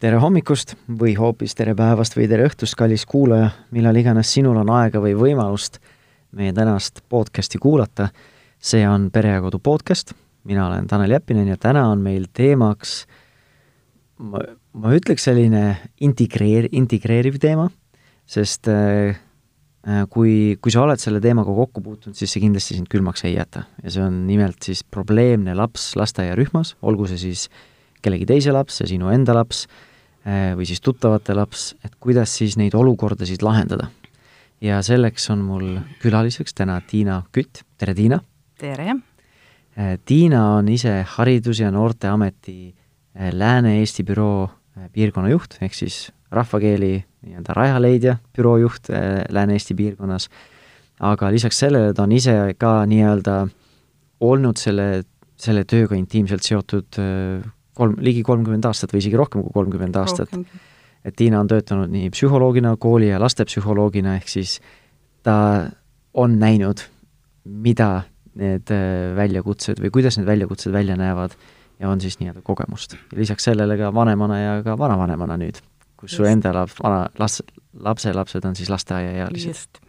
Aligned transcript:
tere 0.00 0.16
hommikust 0.16 0.78
või 0.96 1.12
hoopis 1.18 1.52
tere 1.56 1.74
päevast 1.76 2.14
või 2.16 2.24
tere 2.30 2.46
õhtust, 2.48 2.72
kallis 2.78 3.02
kuulaja, 3.08 3.50
millal 3.76 3.98
iganes 4.00 4.30
sinul 4.32 4.56
on 4.62 4.70
aega 4.72 5.00
või 5.02 5.12
võimalust 5.12 5.76
meie 6.36 6.54
tänast 6.56 7.02
podcasti 7.12 7.58
kuulata. 7.60 8.08
see 8.58 8.86
on 8.88 9.10
Pere 9.10 9.28
ja 9.28 9.40
Kodu 9.40 9.58
podcast, 9.58 10.14
mina 10.44 10.66
olen 10.66 10.86
Tanel 10.86 11.10
Jeppinen 11.10 11.48
ja 11.48 11.56
täna 11.56 11.88
on 11.90 12.00
meil 12.00 12.24
teemaks 12.32 13.06
ma, 14.18 14.40
ma 14.72 14.94
ütleks 14.96 15.24
selline 15.28 15.76
integreer-, 16.00 16.70
integreeriv 16.72 17.36
teema, 17.38 17.68
sest 18.24 18.68
äh, 18.68 19.18
äh, 19.86 20.06
kui, 20.08 20.56
kui 20.62 20.72
sa 20.72 20.86
oled 20.86 21.00
selle 21.00 21.20
teemaga 21.20 21.52
kokku 21.52 21.82
puutunud, 21.82 22.16
siis 22.16 22.32
see 22.32 22.40
kindlasti 22.40 22.78
sind 22.78 22.88
külmaks 22.88 23.24
ei 23.28 23.34
jäta. 23.34 23.66
Ja 23.84 23.92
see 23.92 24.02
on 24.02 24.24
nimelt 24.26 24.62
siis 24.64 24.80
probleemne 24.82 25.52
laps 25.54 25.92
lasteaiarühmas, 26.00 26.78
olgu 26.80 27.04
see 27.06 27.20
siis 27.20 27.46
kellegi 28.00 28.24
teise 28.24 28.56
laps, 28.56 28.80
see 28.80 28.94
sinu 28.94 29.12
enda 29.12 29.36
laps 29.36 29.66
Äh, 29.68 29.89
või 30.26 30.66
siis 30.68 30.82
tuttavate 30.84 31.32
laps, 31.34 31.74
et 31.84 31.94
kuidas 31.96 32.34
siis 32.36 32.58
neid 32.60 32.74
olukordasid 32.76 33.42
lahendada. 33.42 33.88
ja 34.60 34.82
selleks 34.84 35.30
on 35.32 35.40
mul 35.40 35.78
külaliseks 36.02 36.52
täna 36.54 36.80
Tiina 36.84 37.22
Kütt, 37.32 37.62
tere 37.78 37.94
Tiina! 37.94 38.20
tere! 38.58 38.96
Äh, 39.78 39.98
Tiina 40.04 40.56
on 40.56 40.68
ise 40.68 41.04
Haridus- 41.16 41.60
ja 41.60 41.70
Noorteameti 41.70 42.74
äh, 43.16 43.32
Lääne-Eesti 43.32 44.04
büroo 44.04 44.50
piirkonnajuht, 44.92 45.58
ehk 45.60 45.74
siis 45.74 46.12
rahvakeeli 46.30 47.04
nii-öelda 47.26 47.54
rajaleidja 47.56 48.16
büroo 48.36 48.56
juht 48.60 48.88
Lääne-Eesti 49.28 49.74
piirkonnas, 49.74 50.28
aga 51.00 51.30
lisaks 51.30 51.58
sellele 51.58 51.94
ta 51.94 52.04
on 52.04 52.12
ise 52.12 52.36
ka 52.58 52.84
nii-öelda 52.86 53.36
olnud 54.20 54.60
selle, 54.60 55.02
selle 55.36 55.64
tööga 55.64 55.96
intiimselt 55.96 56.44
seotud 56.44 57.00
kolm, 57.80 57.96
ligi 58.04 58.22
kolmkümmend 58.26 58.68
aastat 58.68 58.92
või 58.94 59.02
isegi 59.04 59.18
rohkem 59.18 59.44
kui 59.46 59.54
kolmkümmend 59.54 59.96
aastat. 60.00 60.36
et 61.04 61.16
Tiina 61.16 61.40
on 61.40 61.48
töötanud 61.48 61.90
nii 61.90 62.10
psühholoogina, 62.12 62.76
kooli- 62.76 63.08
ja 63.08 63.20
lastepsühholoogina, 63.20 64.18
ehk 64.20 64.28
siis 64.28 64.58
ta 65.22 65.70
on 66.14 66.38
näinud, 66.38 66.84
mida 67.44 68.02
need 68.40 68.70
äh, 68.74 69.16
väljakutsed 69.16 69.80
või 69.82 69.90
kuidas 69.94 70.18
need 70.18 70.28
väljakutsed 70.28 70.72
välja 70.72 70.96
näevad 70.96 71.34
ja 71.80 71.88
on 71.88 72.00
siis 72.00 72.18
nii-öelda 72.20 72.42
kogemust. 72.44 72.96
lisaks 73.16 73.44
sellele 73.44 73.76
ka 73.78 73.94
vanemana 73.94 74.38
ja 74.40 74.62
ka 74.62 74.78
vanavanemana 74.78 75.36
nüüd, 75.40 75.60
kus 75.96 76.16
su 76.16 76.26
enda 76.28 76.52
laps, 76.54 76.76
vana, 76.82 77.06
laps, 77.18 77.42
lapselapsed 77.74 78.44
on 78.44 78.56
siis 78.56 78.70
lasteaiaealised. 78.70 79.80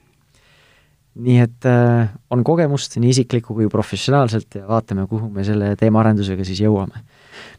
Nii 1.15 1.39
et 1.43 1.67
äh, 1.67 2.11
on 2.31 2.43
kogemust 2.47 2.95
nii 2.97 3.11
isiklikku 3.11 3.55
kui 3.57 3.67
professionaalselt 3.71 4.61
ja 4.61 4.67
vaatame, 4.67 5.07
kuhu 5.11 5.29
me 5.29 5.43
selle 5.43 5.73
teemaarendusega 5.79 6.45
siis 6.47 6.61
jõuame 6.63 7.03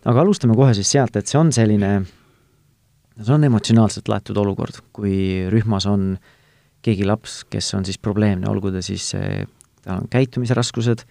aga 0.09 0.23
alustame 0.25 0.57
kohe 0.59 0.75
siis 0.77 0.91
sealt, 0.95 1.17
et 1.19 1.31
see 1.31 1.39
on 1.41 1.53
selline, 1.55 1.93
see 3.19 3.35
on 3.35 3.47
emotsionaalselt 3.49 4.11
laetud 4.11 4.39
olukord, 4.43 4.83
kui 4.95 5.15
rühmas 5.53 5.87
on 5.91 6.15
keegi 6.83 7.07
laps, 7.07 7.43
kes 7.51 7.73
on 7.79 7.87
siis 7.87 8.01
probleemne, 8.03 8.49
olgu 8.51 8.73
ta 8.75 8.83
siis, 8.85 9.13
tal 9.85 10.03
on 10.03 10.11
käitumisraskused 10.11 11.05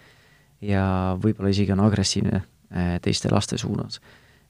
ja 0.68 0.84
võib-olla 1.20 1.52
isegi 1.52 1.72
on 1.74 1.82
agressiivne 1.86 2.36
eh, 2.38 2.94
teiste 3.04 3.32
laste 3.32 3.58
suunas. 3.60 4.00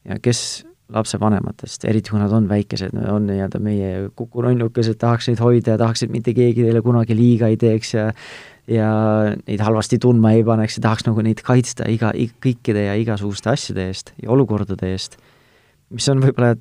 ja 0.05 0.19
kes 0.23 0.65
lapsevanematest, 0.93 1.85
eriti 1.89 2.13
kui 2.13 2.21
nad 2.21 2.33
on 2.35 2.49
väikesed, 2.51 2.95
on 3.09 3.27
nii-öelda 3.31 3.61
meie 3.63 3.91
kukununnukesed, 4.19 4.99
tahaks 5.01 5.31
neid 5.31 5.41
hoida 5.43 5.77
ja 5.77 5.81
tahaks, 5.81 6.05
et 6.05 6.13
mitte 6.13 6.35
keegi 6.37 6.67
neile 6.67 6.83
kunagi 6.85 7.17
liiga 7.17 7.51
ei 7.53 7.61
teeks 7.61 7.95
ja 7.95 8.09
ja 8.71 8.89
neid 9.43 9.63
halvasti 9.63 9.99
tundma 9.99 10.37
ei 10.37 10.45
paneks 10.47 10.79
ja 10.79 10.85
tahaks 10.85 11.07
nagu 11.09 11.23
neid 11.25 11.41
kaitsta 11.43 11.89
iga, 11.91 12.13
kõikide 12.15 12.85
ja 12.87 12.93
igasuguste 12.99 13.51
asjade 13.51 13.89
eest 13.91 14.13
ja 14.23 14.31
olukordade 14.31 14.93
eest, 14.93 15.17
mis 15.91 16.07
on 16.13 16.23
võib-olla, 16.23 16.55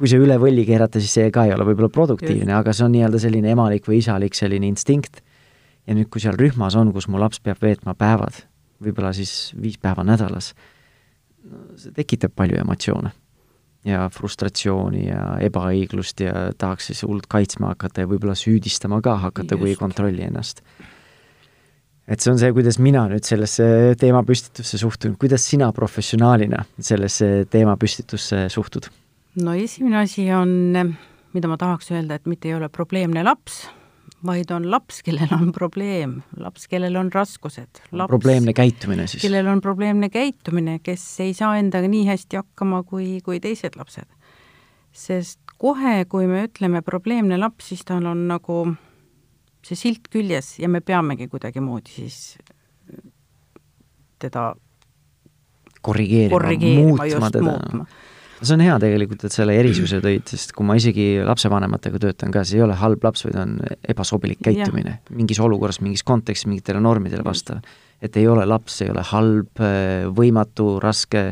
kui 0.00 0.10
see 0.10 0.18
üle 0.18 0.40
võlli 0.42 0.64
keerata, 0.66 0.98
siis 0.98 1.14
see 1.20 1.30
ka 1.34 1.46
ei 1.46 1.54
ole 1.54 1.68
võib-olla 1.68 1.92
produktiivne, 1.94 2.50
aga 2.56 2.74
see 2.74 2.88
on 2.88 2.94
nii-öelda 2.96 3.22
selline 3.22 3.54
emalik 3.54 3.86
või 3.86 4.00
isalik 4.00 4.34
selline 4.34 4.66
instinkt. 4.66 5.22
ja 5.86 5.94
nüüd, 5.94 6.10
kui 6.10 6.20
seal 6.22 6.36
rühmas 6.38 6.74
on, 6.76 6.90
kus 6.92 7.06
mu 7.08 7.18
laps 7.18 7.40
peab 7.40 7.62
veetma 7.62 7.94
päevad, 7.94 8.44
võib-olla 8.82 9.14
siis 9.14 9.54
viis 9.60 9.78
päeva 9.78 10.02
nädalas, 10.04 10.52
see 11.78 11.94
tekitab 11.94 12.34
palju 12.34 12.58
emotsioone 12.58 13.14
ja 13.86 14.06
frustratsiooni 14.12 15.06
ja 15.06 15.24
ebaõiglust 15.44 16.20
ja 16.24 16.50
tahaks 16.58 16.90
siis 16.90 17.02
hullult 17.06 17.28
kaitsma 17.30 17.72
hakata 17.72 18.04
ja 18.04 18.10
võib-olla 18.10 18.36
süüdistama 18.36 19.00
ka 19.04 19.16
hakata, 19.24 19.56
kui 19.56 19.72
ei 19.72 19.78
kontrolli 19.80 20.26
ennast. 20.26 20.60
Et 22.10 22.18
see 22.20 22.32
on 22.32 22.40
see, 22.40 22.50
kuidas 22.52 22.80
mina 22.82 23.04
nüüd 23.08 23.24
sellesse 23.24 23.64
teemapüstitusse 24.00 24.80
suhtun, 24.82 25.14
kuidas 25.20 25.44
sina 25.46 25.70
professionaalina 25.72 26.64
sellesse 26.76 27.46
teemapüstitusse 27.50 28.48
suhtud? 28.50 28.90
no 29.40 29.54
esimene 29.54 30.00
asi 30.02 30.26
on, 30.34 30.50
mida 31.32 31.48
ma 31.48 31.56
tahaks 31.56 31.92
öelda, 31.94 32.18
et 32.18 32.26
mitte 32.26 32.50
ei 32.50 32.56
ole 32.58 32.68
probleemne 32.68 33.22
laps, 33.24 33.62
vaid 34.26 34.50
on 34.52 34.68
laps, 34.70 35.00
kellel 35.04 35.32
on 35.32 35.50
probleem, 35.52 36.20
laps, 36.36 36.66
kellel 36.68 36.96
on 37.00 37.10
raskused. 37.12 37.82
probleemne 37.90 38.52
käitumine 38.52 39.06
siis? 39.06 39.22
kellel 39.22 39.48
on 39.48 39.60
probleemne 39.60 40.10
käitumine, 40.12 40.78
kes 40.82 41.04
ei 41.24 41.34
saa 41.34 41.56
endaga 41.58 41.88
nii 41.88 42.06
hästi 42.08 42.40
hakkama 42.40 42.82
kui, 42.82 43.20
kui 43.24 43.40
teised 43.40 43.78
lapsed. 43.80 44.08
sest 44.92 45.40
kohe, 45.58 46.04
kui 46.04 46.26
me 46.26 46.44
ütleme 46.48 46.82
probleemne 46.82 47.38
laps, 47.38 47.70
siis 47.72 47.84
tal 47.86 48.06
on 48.10 48.26
nagu 48.28 48.62
see 49.64 49.76
silt 49.76 50.08
küljes 50.10 50.58
ja 50.58 50.68
me 50.68 50.80
peamegi 50.80 51.28
kuidagimoodi 51.28 51.92
siis 51.94 52.38
teda 54.20 54.54
korrigeerima, 55.80 56.40
muutma 56.82 57.30
teda. 57.30 57.86
See 58.42 58.54
on 58.56 58.64
hea 58.64 58.76
tegelikult, 58.82 59.24
et 59.26 59.34
selle 59.34 59.54
erisuse 59.60 60.00
tõid, 60.04 60.24
sest 60.30 60.54
kui 60.56 60.66
ma 60.66 60.76
isegi 60.78 61.08
lapsevanematega 61.26 62.00
töötan 62.02 62.32
ka, 62.34 62.44
see 62.46 62.60
ei 62.60 62.64
ole 62.64 62.76
halb 62.80 63.04
laps, 63.04 63.26
vaid 63.26 63.38
on 63.40 63.58
ebasobilik 63.92 64.40
käitumine 64.44 64.96
ja. 64.96 65.16
mingis 65.16 65.40
olukorras, 65.42 65.80
mingis 65.84 66.04
kontekstis, 66.06 66.48
mingitele 66.50 66.80
normidele 66.80 67.24
vastav. 67.26 67.60
et 68.00 68.16
ei 68.16 68.28
ole 68.28 68.46
laps, 68.48 68.80
ei 68.82 68.90
ole 68.90 69.04
halb, 69.12 69.64
võimatu, 70.16 70.72
raske, 70.80 71.30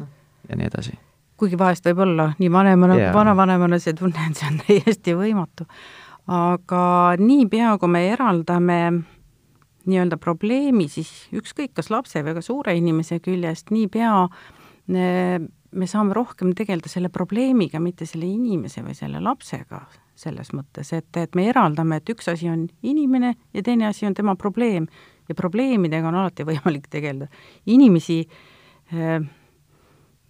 noh, 0.00 0.10
ja 0.48 0.56
nii 0.56 0.70
edasi. 0.70 0.96
kuigi 1.38 1.58
vahest 1.60 1.86
võib 1.90 2.04
olla 2.06 2.32
nii 2.38 2.52
vanemana 2.52 2.98
kui 2.98 3.14
vanavanemana 3.14 3.78
see 3.78 3.96
tunne, 3.98 4.30
et 4.30 4.40
see 4.40 4.52
on 4.52 4.60
täiesti 4.66 5.16
võimatu 5.18 5.68
aga 6.28 7.16
niipea, 7.20 7.76
kui 7.80 7.90
me 7.90 8.04
eraldame 8.12 8.80
nii-öelda 9.88 10.18
probleemi, 10.20 10.88
siis 10.92 11.10
ükskõik, 11.32 11.72
kas 11.78 11.88
lapse 11.92 12.20
või 12.24 12.36
ka 12.36 12.42
suure 12.44 12.74
inimese 12.76 13.20
küljest, 13.24 13.72
niipea 13.72 14.12
me 15.72 15.86
saame 15.86 16.14
rohkem 16.16 16.54
tegeleda 16.56 16.88
selle 16.88 17.10
probleemiga, 17.12 17.80
mitte 17.80 18.06
selle 18.08 18.26
inimese 18.26 18.82
või 18.82 18.94
selle 18.96 19.20
lapsega 19.20 19.82
selles 20.18 20.50
mõttes, 20.56 20.92
et, 20.96 21.08
et 21.16 21.34
me 21.38 21.44
eraldame, 21.46 22.00
et 22.00 22.10
üks 22.10 22.26
asi 22.32 22.48
on 22.50 22.66
inimene 22.82 23.34
ja 23.54 23.62
teine 23.62 23.86
asi 23.86 24.06
on 24.08 24.16
tema 24.18 24.34
probleem 24.36 24.88
ja 25.28 25.34
probleemidega 25.38 26.08
on 26.08 26.18
alati 26.18 26.46
võimalik 26.50 26.88
tegeleda. 26.90 27.28
inimesi, 27.66 28.22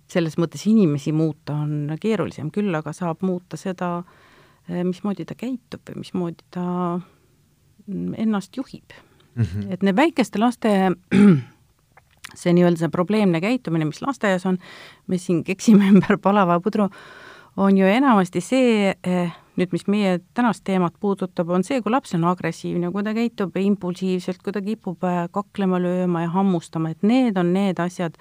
selles 0.09 0.39
mõttes 0.39 0.67
inimesi 0.69 1.13
muuta 1.13 1.55
on 1.55 1.95
keerulisem, 2.01 2.51
küll 2.51 2.75
aga 2.75 2.93
saab 2.93 3.23
muuta 3.25 3.57
seda 3.57 3.99
äh, 3.99 4.27
Äh, 4.69 4.85
mismoodi 4.85 5.25
ta 5.25 5.33
käitub 5.39 5.81
või 5.89 6.03
mismoodi 6.03 6.45
ta 6.53 6.63
mm, 7.89 8.19
ennast 8.21 8.57
juhib 8.57 8.93
mm. 8.93 9.43
-hmm. 9.43 9.73
et 9.73 9.83
need 9.83 9.97
väikeste 9.97 10.39
laste 10.39 10.73
see 12.35 12.53
nii-öelda 12.57 12.83
see 12.83 12.93
probleemne 12.93 13.41
käitumine, 13.45 13.89
mis 13.89 14.03
lasteaias 14.05 14.47
on, 14.49 14.59
me 15.07 15.19
siin 15.21 15.43
keksime 15.47 15.89
ümber 15.95 16.19
palava 16.23 16.59
pudru, 16.65 16.89
on 17.57 17.79
ju 17.79 17.89
enamasti 17.89 18.43
see, 18.45 18.93
eh, 18.93 19.35
nüüd 19.59 19.73
mis 19.75 19.89
meie 19.91 20.19
tänast 20.37 20.63
teemat 20.69 20.95
puudutab, 21.01 21.51
on 21.51 21.65
see, 21.67 21.81
kui 21.83 21.93
laps 21.93 22.15
on 22.19 22.29
agressiivne, 22.31 22.93
kui 22.95 23.03
ta 23.07 23.15
käitub 23.17 23.57
impulsiivselt, 23.59 24.43
kui 24.45 24.55
ta 24.55 24.63
kipub 24.63 25.05
äh, 25.09 25.25
kaklema, 25.35 25.81
lööma 25.83 26.27
ja 26.27 26.33
hammustama, 26.37 26.95
et 26.95 27.03
need 27.03 27.41
on 27.41 27.53
need 27.57 27.81
asjad, 27.83 28.19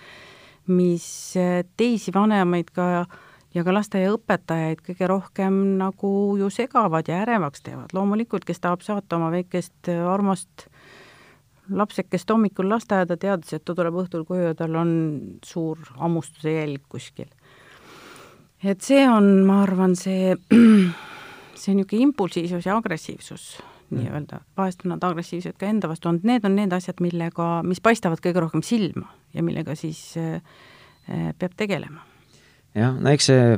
mis 0.68 1.07
äh, 1.38 1.62
teisi 1.77 2.15
vanemaid 2.15 2.74
ka 2.75 2.89
äh, 3.04 3.18
ja 3.56 3.63
ka 3.65 3.74
lasteaiaõpetajaid 3.75 4.81
kõige 4.86 5.09
rohkem 5.09 5.59
nagu 5.80 6.12
ju 6.39 6.50
segavad 6.54 7.07
ja 7.09 7.21
ärevaks 7.24 7.63
teevad. 7.65 7.94
loomulikult, 7.94 8.45
kes 8.45 8.62
tahab 8.63 8.83
saata 8.86 9.18
oma 9.19 9.31
väikest 9.33 9.92
äh, 9.92 10.04
armast 10.07 10.68
lapsekest 11.69 12.30
hommikul 12.31 12.69
lasteaeda, 12.69 13.18
teades, 13.19 13.54
et 13.54 13.66
ta 13.66 13.75
tuleb 13.75 13.98
õhtul 14.04 14.25
koju 14.28 14.50
ja 14.50 14.58
tal 14.58 14.75
on 14.80 14.92
suur 15.46 15.80
hammustuse 15.98 16.54
jälg 16.54 16.84
kuskil. 16.90 17.30
et 18.64 18.81
see 18.81 19.04
on, 19.10 19.46
ma 19.46 19.62
arvan, 19.64 19.96
see, 19.96 20.36
see 21.62 21.75
niisugune 21.78 22.10
impulsiivsus 22.10 22.66
ja 22.66 22.78
agressiivsus 22.78 23.58
nii-öelda, 23.90 24.42
vahest 24.58 24.84
on 24.84 24.92
nad 24.96 25.04
agressiivsed 25.04 25.56
ka 25.60 25.68
enda 25.69 25.88
vastu. 25.88 26.10
Olnud, 26.10 26.25
need 26.28 26.46
on 26.46 26.58
need 26.58 26.74
asjad, 26.75 27.00
millega, 27.04 27.62
mis 27.64 27.80
paistavad 27.84 28.19
kõige 28.24 28.44
rohkem 28.44 28.64
silma 28.66 29.08
ja 29.36 29.44
millega 29.46 29.75
siis 29.80 30.02
äh, 30.19 30.42
äh 31.08 31.31
peab 31.40 31.56
tegelema. 31.56 32.04
Jah, 32.75 32.98
no 33.00 33.10
eks 33.10 33.30
see, 33.31 33.58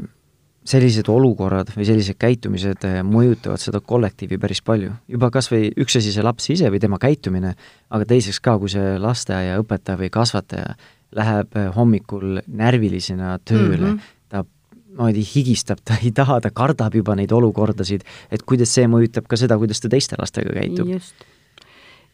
sellised 0.70 1.10
olukorrad 1.10 1.72
või 1.76 1.88
sellised 1.88 2.18
käitumised 2.20 2.86
eh, 2.88 3.00
mõjutavad 3.06 3.62
seda 3.62 3.82
kollektiivi 3.82 4.38
päris 4.42 4.62
palju. 4.66 4.94
juba 5.08 5.32
kas 5.34 5.50
või 5.52 5.72
üks 5.80 5.98
asi, 6.00 6.14
see 6.14 6.26
laps 6.26 6.50
ise 6.54 6.70
või 6.72 6.82
tema 6.84 7.00
käitumine, 7.02 7.56
aga 7.90 8.08
teiseks 8.10 8.42
ka, 8.44 8.58
kui 8.62 8.72
see 8.74 8.98
lasteaiaõpetaja 9.02 10.00
või 10.04 10.12
kasvataja 10.14 10.76
läheb 11.18 11.58
eh, 11.58 11.72
hommikul 11.76 12.40
närvilisena 12.48 13.38
tööle 13.46 13.96
mm, 13.96 13.98
-hmm. 13.98 14.48
niimoodi 14.90 15.26
higistab, 15.34 15.82
ta 15.86 15.98
ei 16.04 16.12
taha, 16.12 16.40
ta 16.42 16.52
kardab 16.52 16.96
juba 16.96 17.16
neid 17.16 17.32
olukordasid, 17.32 18.06
et 18.32 18.44
kuidas 18.44 18.74
see 18.74 18.88
mõjutab 18.88 19.28
ka 19.30 19.38
seda, 19.38 19.58
kuidas 19.58 19.80
ta 19.80 19.90
teiste 19.90 20.18
lastega 20.20 20.54
käitub. 20.54 20.88
just. 20.90 21.16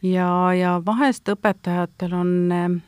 ja, 0.02 0.54
ja 0.54 0.82
vahest 0.86 1.28
õpetajatel 1.30 2.14
on 2.14 2.36
äh, 2.52 2.82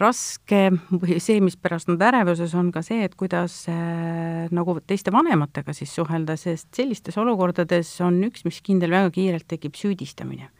raske 0.00 0.66
või 0.92 1.16
see, 1.24 1.38
mispärast 1.40 1.88
nad 1.88 2.02
ärevuses 2.04 2.52
on 2.58 2.68
ka 2.72 2.82
see, 2.84 3.06
et 3.06 3.14
kuidas 3.16 3.62
äh, 3.72 4.44
nagu 4.52 4.76
teiste 4.84 5.12
vanematega 5.14 5.72
siis 5.72 5.94
suhelda, 5.96 6.36
sest 6.36 6.68
sellistes 6.76 7.16
olukordades 7.20 7.94
on 8.04 8.20
üks, 8.28 8.44
mis 8.44 8.60
kindel 8.64 8.92
väga 8.92 9.10
kiirelt 9.14 9.48
tekib 9.48 9.78
süüdistamine. 9.80 10.50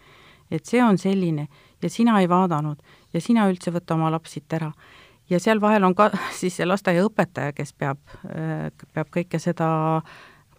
et 0.50 0.64
see 0.66 0.82
on 0.84 0.98
selline 0.98 1.48
ja 1.82 1.90
sina 1.90 2.20
ei 2.20 2.28
vaadanud 2.28 2.80
ja 3.12 3.20
sina 3.20 3.48
üldse 3.50 3.72
võta 3.72 3.94
oma 3.94 4.10
laps 4.12 4.36
siit 4.36 4.52
ära 4.52 4.72
ja 5.30 5.40
seal 5.40 5.60
vahel 5.60 5.84
on 5.84 5.94
ka 5.94 6.10
siis 6.40 6.56
see 6.56 6.66
lasteaiaõpetaja, 6.68 7.52
kes 7.56 7.72
peab, 7.72 8.00
äh, 8.28 8.70
peab 8.92 9.10
kõike 9.12 9.40
seda 9.42 9.68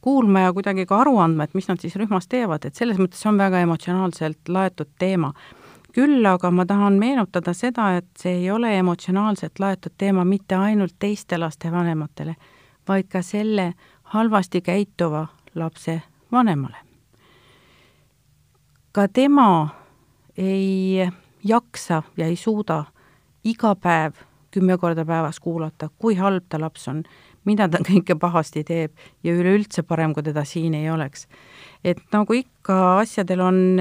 kuulma 0.05 0.45
ja 0.45 0.53
kuidagi 0.53 0.85
ka 0.85 1.01
aru 1.01 1.17
andma, 1.17 1.47
et 1.47 1.55
mis 1.57 1.67
nad 1.69 1.81
siis 1.81 1.95
rühmas 1.97 2.29
teevad, 2.29 2.65
et 2.65 2.77
selles 2.77 2.99
mõttes 3.01 3.21
see 3.21 3.31
on 3.31 3.41
väga 3.41 3.63
emotsionaalselt 3.65 4.51
laetud 4.53 4.91
teema. 5.01 5.31
Küll 5.95 6.25
aga 6.27 6.51
ma 6.51 6.65
tahan 6.67 6.97
meenutada 6.99 7.53
seda, 7.55 7.93
et 7.97 8.07
see 8.19 8.41
ei 8.41 8.49
ole 8.51 8.73
emotsionaalselt 8.77 9.59
laetud 9.63 9.95
teema 9.97 10.25
mitte 10.27 10.57
ainult 10.59 10.97
teiste 10.99 11.39
laste 11.39 11.71
vanematele, 11.71 12.35
vaid 12.87 13.07
ka 13.11 13.21
selle 13.23 13.73
halvasti 14.15 14.61
käituva 14.61 15.27
lapse 15.55 16.01
vanemale. 16.31 16.77
ka 18.91 19.07
tema 19.07 19.69
ei 20.37 21.07
jaksa 21.43 22.03
ja 22.17 22.25
ei 22.25 22.35
suuda 22.35 22.83
iga 23.43 23.75
päev 23.75 24.13
kümme 24.51 24.77
korda 24.77 25.05
päevas 25.05 25.39
kuulata, 25.39 25.89
kui 25.99 26.15
halb 26.15 26.43
ta 26.49 26.59
laps 26.59 26.87
on, 26.87 27.03
mida 27.45 27.67
ta 27.69 27.79
kõike 27.83 28.15
pahasti 28.19 28.63
teeb 28.63 28.91
ja 29.23 29.35
üleüldse 29.35 29.83
parem, 29.83 30.13
kui 30.13 30.23
teda 30.23 30.43
siin 30.43 30.73
ei 30.73 30.89
oleks. 30.89 31.27
et 31.83 31.99
nagu 32.11 32.33
ikka, 32.33 32.99
asjadel 32.99 33.39
on 33.39 33.79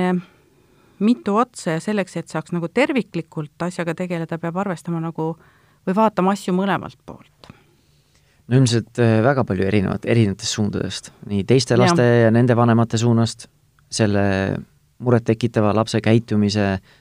mitu 1.05 1.37
otsa 1.41 1.77
ja 1.77 1.83
selleks, 1.85 2.17
et 2.21 2.33
saaks 2.33 2.55
nagu 2.57 2.69
terviklikult 2.73 3.67
asjaga 3.67 3.95
tegeleda, 3.99 4.39
peab 4.41 4.57
arvestama 4.65 5.03
nagu 5.05 5.35
või 5.85 5.97
vaatama 5.97 6.35
asju 6.35 6.57
mõlemalt 6.57 6.99
poolt. 7.07 7.53
no 8.49 8.59
ilmselt 8.59 9.01
eh, 9.03 9.21
väga 9.25 9.45
palju 9.49 9.69
erinevat, 9.69 10.09
erinevatest 10.09 10.59
suundadest, 10.59 11.13
nii 11.31 11.45
teiste 11.49 11.79
laste 11.81 12.05
ja, 12.05 12.27
ja 12.27 12.35
nende 12.35 12.57
vanemate 12.57 13.01
suunast, 13.01 13.49
selle 13.93 14.25
murettekitava 15.05 15.75
lapse 15.77 16.01
käitumise 16.01 16.69
äh, 16.73 16.93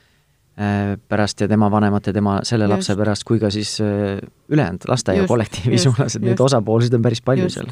Äh, 0.53 0.99
pärast 1.09 1.41
ja 1.41 1.47
tema 1.49 1.65
vanemate, 1.71 2.11
tema 2.13 2.35
selle 2.45 2.67
just. 2.67 2.75
lapse 2.75 2.95
pärast, 2.95 3.23
kui 3.25 3.39
ka 3.41 3.49
siis 3.49 3.71
äh, 3.81 4.19
ülejäänud 4.53 4.83
lasteaia 4.85 5.23
kollektiivi 5.25 5.79
suunas, 5.81 6.13
et 6.13 6.21
neid 6.21 6.43
osapoolsid 6.45 6.93
on 6.93 7.01
päris 7.01 7.23
palju 7.25 7.47
just. 7.47 7.57
seal. 7.57 7.71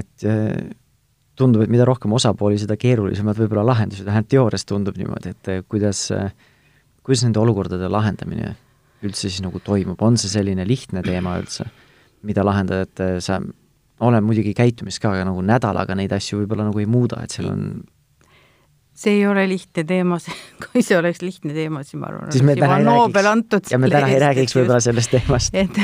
et 0.00 0.24
äh, 0.26 0.56
tundub, 1.38 1.64
et 1.64 1.72
mida 1.72 1.86
rohkem 1.88 2.12
osapooli, 2.12 2.58
seda 2.60 2.76
keerulisemad 2.80 3.38
võib-olla 3.38 3.64
lahendused, 3.72 4.04
vähemalt 4.06 4.28
teoorias 4.32 4.66
tundub 4.68 4.98
niimoodi, 5.00 5.32
et 5.32 5.52
kuidas, 5.70 6.04
kuidas 7.02 7.24
nende 7.24 7.40
olukordade 7.42 7.88
lahendamine 7.88 8.54
üldse 9.02 9.28
siis 9.28 9.40
nagu 9.42 9.58
toimub, 9.64 10.00
on 10.04 10.18
see 10.20 10.30
selline 10.30 10.66
lihtne 10.68 11.02
teema 11.02 11.34
üldse, 11.40 11.66
mida 12.28 12.44
lahendada, 12.46 12.86
et 12.86 13.24
sa, 13.24 13.40
olen 14.02 14.24
muidugi 14.26 14.52
käitumist 14.54 15.02
ka, 15.02 15.14
aga 15.16 15.26
nagu 15.30 15.42
nädalaga 15.46 15.96
neid 15.98 16.12
asju 16.14 16.42
võib-olla 16.42 16.68
nagu 16.68 16.82
ei 16.82 16.88
muuda, 16.90 17.22
et 17.24 17.34
seal 17.34 17.50
on 17.50 17.66
see 18.92 19.16
ei 19.18 19.26
ole 19.26 19.44
lihtne 19.48 19.84
teema, 19.88 20.18
kui 20.66 20.84
see 20.84 20.98
oleks 20.98 21.22
lihtne 21.24 21.54
teema, 21.56 21.82
siis 21.86 21.98
ma 22.00 22.10
arvan, 22.10 22.28
oleks 22.28 22.42
juba 22.42 22.78
Nobel 22.84 23.30
antud. 23.30 23.66
ja 23.72 23.80
me 23.80 23.90
täna 23.92 24.10
ei 24.12 24.20
räägiks 24.22 24.56
võib-olla 24.58 24.82
sellest 24.84 25.14
teemast. 25.16 25.56
et, 25.56 25.80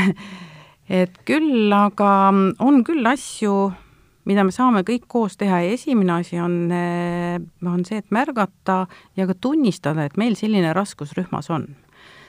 et 1.02 1.20
küll, 1.28 1.72
aga 1.74 2.12
on 2.64 2.82
küll 2.86 3.08
asju, 3.08 3.56
mida 4.28 4.44
me 4.44 4.52
saame 4.54 4.84
kõik 4.86 5.08
koos 5.08 5.38
teha 5.40 5.62
ja 5.64 5.74
esimene 5.74 6.18
asi 6.20 6.38
on, 6.42 6.70
on 7.66 7.84
see, 7.88 8.00
et 8.02 8.14
märgata 8.14 8.82
ja 9.16 9.28
ka 9.28 9.34
tunnistada, 9.34 10.04
et 10.04 10.18
meil 10.20 10.36
selline 10.38 10.72
raskus 10.76 11.16
rühmas 11.18 11.50
on. 11.50 11.68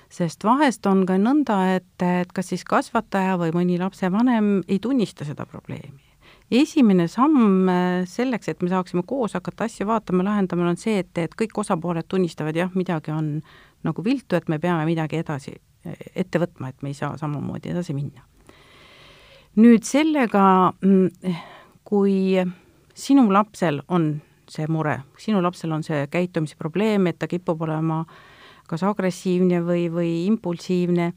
sest 0.09 0.43
vahest 0.43 0.85
on 0.89 1.05
ka 1.05 1.19
nõnda, 1.21 1.75
et, 1.75 2.01
et 2.01 2.31
kas 2.33 2.47
siis 2.49 2.63
kasvataja 2.65 3.37
või 3.37 3.51
mõni 3.53 3.77
lapsevanem 3.77 4.63
ei 4.67 4.79
tunnista 4.79 5.25
seda 5.25 5.45
probleemi 5.45 6.07
esimene 6.49 7.05
samm 7.07 7.69
äh, 7.69 8.05
selleks, 8.09 8.49
et 8.49 8.63
me 8.65 8.71
saaksime 8.71 9.03
koos 9.05 9.35
hakata 9.37 9.67
asju 9.69 9.85
vaatama, 9.85 10.25
lahendama, 10.25 10.69
on 10.71 10.79
see, 10.81 10.97
et, 11.03 11.11
et 11.21 11.35
kõik 11.37 11.59
osapooled 11.61 12.07
tunnistavad, 12.09 12.57
jah, 12.57 12.71
midagi 12.73 13.13
on 13.13 13.35
nagu 13.85 14.03
viltu, 14.03 14.35
et 14.35 14.49
me 14.49 14.57
peame 14.59 14.87
midagi 14.89 15.21
edasi 15.21 15.53
ette 16.15 16.41
võtma, 16.41 16.71
et 16.71 16.81
me 16.83 16.91
ei 16.91 16.97
saa 16.97 17.15
samamoodi 17.17 17.71
edasi 17.73 17.95
minna. 17.95 18.25
nüüd 19.59 19.83
sellega, 19.83 20.73
mm, 20.81 21.37
kui 21.89 22.37
sinu 22.93 23.25
lapsel 23.33 23.81
on 23.87 24.11
see 24.49 24.67
mure, 24.69 24.99
sinu 25.17 25.41
lapsel 25.41 25.73
on 25.73 25.85
see 25.85 26.05
käitumisprobleem, 26.11 27.07
et 27.09 27.19
ta 27.19 27.27
kipub 27.29 27.61
olema 27.65 28.03
kas 28.69 28.83
agressiivne 28.85 29.63
või, 29.65 29.87
või 29.93 30.11
impulsiivne 30.29 31.11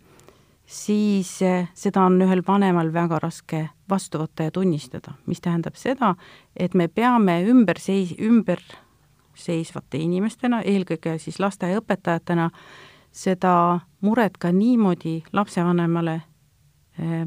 siis 0.66 1.42
eh, 1.42 1.68
seda 1.74 2.06
on 2.06 2.20
ühel 2.22 2.42
vanemal 2.46 2.92
väga 2.92 3.18
raske 3.22 3.66
vastu 3.90 4.22
võtta 4.22 4.46
ja 4.46 4.54
tunnistada, 4.54 5.16
mis 5.26 5.40
tähendab 5.44 5.76
seda, 5.76 6.14
et 6.56 6.74
me 6.74 6.88
peame 6.88 7.42
ümber 7.48 7.80
seis-, 7.80 8.14
ümber 8.20 8.62
seisvate 9.36 10.00
inimestena, 10.00 10.62
eelkõige 10.62 11.18
siis 11.20 11.40
lasteaiaõpetajatena, 11.40 12.50
seda 13.12 13.54
muret 14.00 14.38
ka 14.40 14.52
niimoodi 14.52 15.18
lapsevanemale 15.32 16.20
eh, 16.98 17.26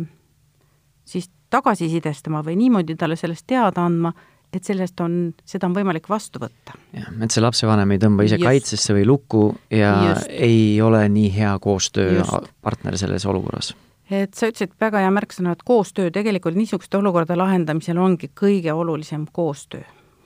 siis 1.05 1.29
tagasisidestama 1.55 2.43
või 2.45 2.57
niimoodi 2.59 2.97
talle 2.99 3.17
sellest 3.19 3.47
teada 3.47 3.85
andma, 3.85 4.13
et 4.55 4.63
sellest 4.63 4.99
on, 5.03 5.15
seda 5.47 5.67
on 5.69 5.75
võimalik 5.75 6.07
vastu 6.09 6.39
võtta. 6.41 6.75
jah, 6.95 7.09
et 7.23 7.33
see 7.33 7.43
lapsevanem 7.43 7.95
ei 7.95 8.01
tõmba 8.01 8.27
ise 8.27 8.37
Just. 8.37 8.47
kaitsesse 8.47 8.95
või 8.95 9.07
lukku 9.09 9.47
ja 9.73 9.95
Just. 10.09 10.29
ei 10.29 10.81
ole 10.81 11.03
nii 11.11 11.31
hea 11.35 11.55
koostööpartner 11.61 12.97
selles 12.99 13.25
olukorras. 13.25 13.73
et 14.09 14.33
sa 14.33 14.51
ütlesid 14.51 14.75
väga 14.81 15.03
hea 15.03 15.11
märksõna, 15.11 15.55
et 15.55 15.65
koostöö, 15.65 16.11
tegelikult 16.13 16.55
niisuguste 16.55 16.97
olukordade 17.01 17.39
lahendamisel 17.39 17.99
ongi 17.99 18.31
kõige 18.31 18.73
olulisem 18.73 19.27
koostöö. 19.31 19.83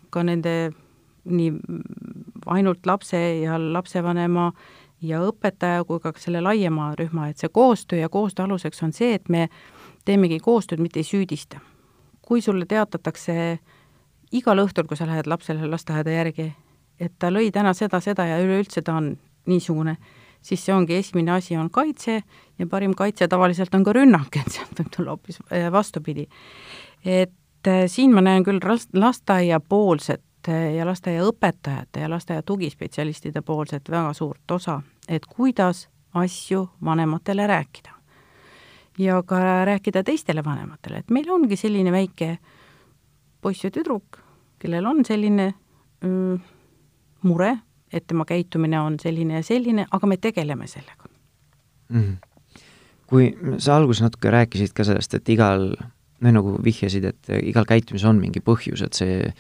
ka 0.10 0.24
nende 0.24 0.72
nii 1.30 1.54
ainult 2.50 2.86
lapse 2.86 3.20
ja 3.44 3.58
lapsevanema 3.60 4.52
ja 5.02 5.22
õpetaja 5.24 5.84
kui 5.88 6.00
ka 6.04 6.14
selle 6.18 6.42
laiema 6.44 6.94
rühma, 7.00 7.30
et 7.30 7.38
see 7.38 7.50
koostöö 7.50 8.00
ja 8.00 8.10
koostöö 8.10 8.46
aluseks 8.46 8.84
on 8.84 8.94
see, 8.94 9.14
et 9.16 9.30
me 9.30 9.48
teemegi 10.10 10.40
koostööd, 10.42 10.82
mitte 10.82 11.00
ei 11.00 11.08
süüdista. 11.08 11.60
kui 12.30 12.42
sulle 12.46 12.66
teatatakse 12.70 13.34
igal 14.38 14.62
õhtul, 14.62 14.86
kui 14.86 14.98
sa 14.98 15.08
lähed 15.10 15.26
lapsele 15.26 15.66
lasteaeda 15.66 16.14
järgi, 16.14 16.52
et 17.02 17.14
ta 17.18 17.32
lõi 17.34 17.50
täna 17.54 17.74
seda, 17.74 17.98
seda 18.04 18.28
ja 18.30 18.38
üleüldse 18.44 18.84
ta 18.86 19.00
on 19.00 19.16
niisugune, 19.50 19.96
siis 20.42 20.62
see 20.66 20.76
ongi 20.76 21.00
esimene 21.00 21.34
asi, 21.40 21.58
on 21.58 21.72
kaitse 21.74 22.22
ja 22.60 22.68
parim 22.70 22.94
kaitse 22.94 23.28
tavaliselt 23.28 23.74
on 23.76 23.84
ka 23.88 23.96
rünnak, 23.98 24.38
et 24.38 24.52
sealt 24.54 24.78
võib 24.78 24.92
tulla 24.96 25.16
hoopis 25.16 25.42
äh, 25.50 25.72
vastupidi. 25.74 26.28
et 27.06 27.68
äh, 27.68 27.86
siin 27.88 28.14
ma 28.14 28.22
näen 28.22 28.46
küll 28.46 28.62
lasteaiapoolset 28.94 30.50
äh, 30.50 30.74
ja 30.78 30.86
lasteaiaõpetajate 30.86 32.06
ja 32.06 32.10
lasteaia 32.10 32.44
tugispetsialistide 32.44 33.42
poolset 33.42 33.90
väga 33.90 34.14
suurt 34.14 34.52
osa, 34.52 34.82
et 35.08 35.26
kuidas 35.26 35.88
asju 36.14 36.70
vanematele 36.86 37.48
rääkida. 37.48 37.99
Ja 39.00 39.22
ka 39.24 39.66
rääkida 39.66 40.04
teistele 40.04 40.44
vanematele, 40.44 40.98
et 41.00 41.12
meil 41.12 41.30
ongi 41.32 41.56
selline 41.56 41.92
väike 41.92 42.30
äh, 42.32 42.40
poiss 43.42 43.64
ja 43.64 43.72
tüdruk, 43.74 44.20
kellel 44.60 44.88
on 44.90 45.04
selline 45.08 45.50
mm, 46.04 46.40
mure, 47.28 47.52
et 47.92 48.06
tema 48.08 48.26
käitumine 48.28 48.82
on 48.82 49.00
selline 49.02 49.40
ja 49.40 49.46
selline, 49.46 49.86
aga 49.92 50.10
me 50.10 50.18
tegeleme 50.18 50.68
sellega 50.68 51.08
mm. 51.90 52.02
-hmm. 52.02 52.18
kui 53.08 53.32
sa 53.58 53.78
alguses 53.78 54.04
natuke 54.04 54.32
rääkisid 54.32 54.74
ka 54.76 54.84
sellest, 54.84 55.14
et 55.14 55.30
igal, 55.30 55.72
noh 56.20 56.36
nagu 56.36 56.58
vihjasid, 56.64 57.06
et 57.06 57.32
igal 57.44 57.66
käitumisel 57.66 58.10
on 58.10 58.20
mingi 58.20 58.40
põhjus, 58.40 58.84
et 58.86 58.94
see 58.94 59.34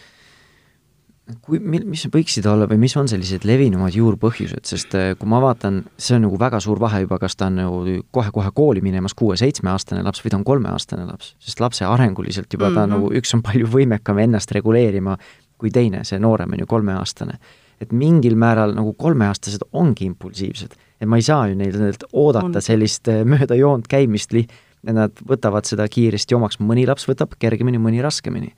kui, 1.45 1.59
mis 1.61 2.05
võiksid 2.11 2.47
olla 2.49 2.67
või 2.69 2.79
mis 2.83 2.95
on 2.99 3.09
sellised 3.11 3.45
levinumad 3.47 3.95
juurpõhjused, 3.95 4.65
sest 4.69 4.95
äh, 4.97 5.11
kui 5.19 5.29
ma 5.29 5.41
vaatan, 5.43 5.81
see 5.97 6.17
on 6.17 6.25
nagu 6.27 6.39
väga 6.41 6.61
suur 6.63 6.81
vahe 6.81 7.03
juba, 7.03 7.19
kas 7.21 7.37
ta 7.39 7.49
on 7.49 7.59
nagu 7.61 7.81
kohe-kohe 8.15 8.51
kooli 8.55 8.83
minemas 8.85 9.15
kuue-seitsmeaastane 9.19 10.03
laps 10.05 10.23
või 10.23 10.33
ta 10.33 10.39
on 10.39 10.47
kolmeaastane 10.47 11.05
laps, 11.09 11.33
sest 11.43 11.61
lapse 11.63 11.85
arenguliselt 11.85 12.53
juba 12.53 12.69
mm 12.69 12.75
-hmm. 12.75 12.79
ta 12.79 12.87
mhm. 12.87 12.95
nagu, 12.95 13.13
üks 13.21 13.35
on 13.35 13.43
palju 13.45 13.69
võimekam 13.69 14.19
ennast 14.25 14.51
reguleerima 14.51 15.17
kui 15.59 15.71
teine, 15.71 16.03
see 16.07 16.19
noorem 16.19 16.53
on 16.55 16.63
ju 16.63 16.69
kolmeaastane. 16.69 17.39
et 17.79 17.91
mingil 17.95 18.35
määral 18.35 18.73
nagu 18.75 18.93
kolmeaastased 18.93 19.61
ongi 19.71 20.03
impulsiivsed, 20.05 20.73
et 20.99 21.07
ma 21.07 21.15
ei 21.15 21.21
saa 21.21 21.47
ju 21.47 21.55
neilt 21.55 22.03
oodata 22.11 22.59
on. 22.59 22.61
sellist 22.61 23.07
äh, 23.07 23.23
mööda 23.23 23.55
joont 23.55 23.87
käimist 23.87 24.35
nad 24.83 25.11
võtavad 25.27 25.67
seda 25.67 25.87
kiiresti 25.87 26.35
omaks, 26.35 26.59
mõni 26.59 26.85
laps 26.87 27.07
võtab 27.07 27.35
kergemini, 27.39 27.77
mõni 27.77 28.01
raskemini. 28.03 28.53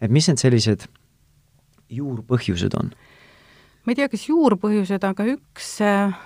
et 0.00 0.10
mis 0.10 0.28
need 0.28 0.38
sellised 0.38 0.88
juurpõhjused 1.90 2.74
on? 2.78 2.90
ma 3.84 3.94
ei 3.94 4.00
tea, 4.00 4.08
kas 4.10 4.26
juurpõhjused, 4.28 5.04
aga 5.06 5.28
üks 5.36 5.76
äh, 5.84 6.16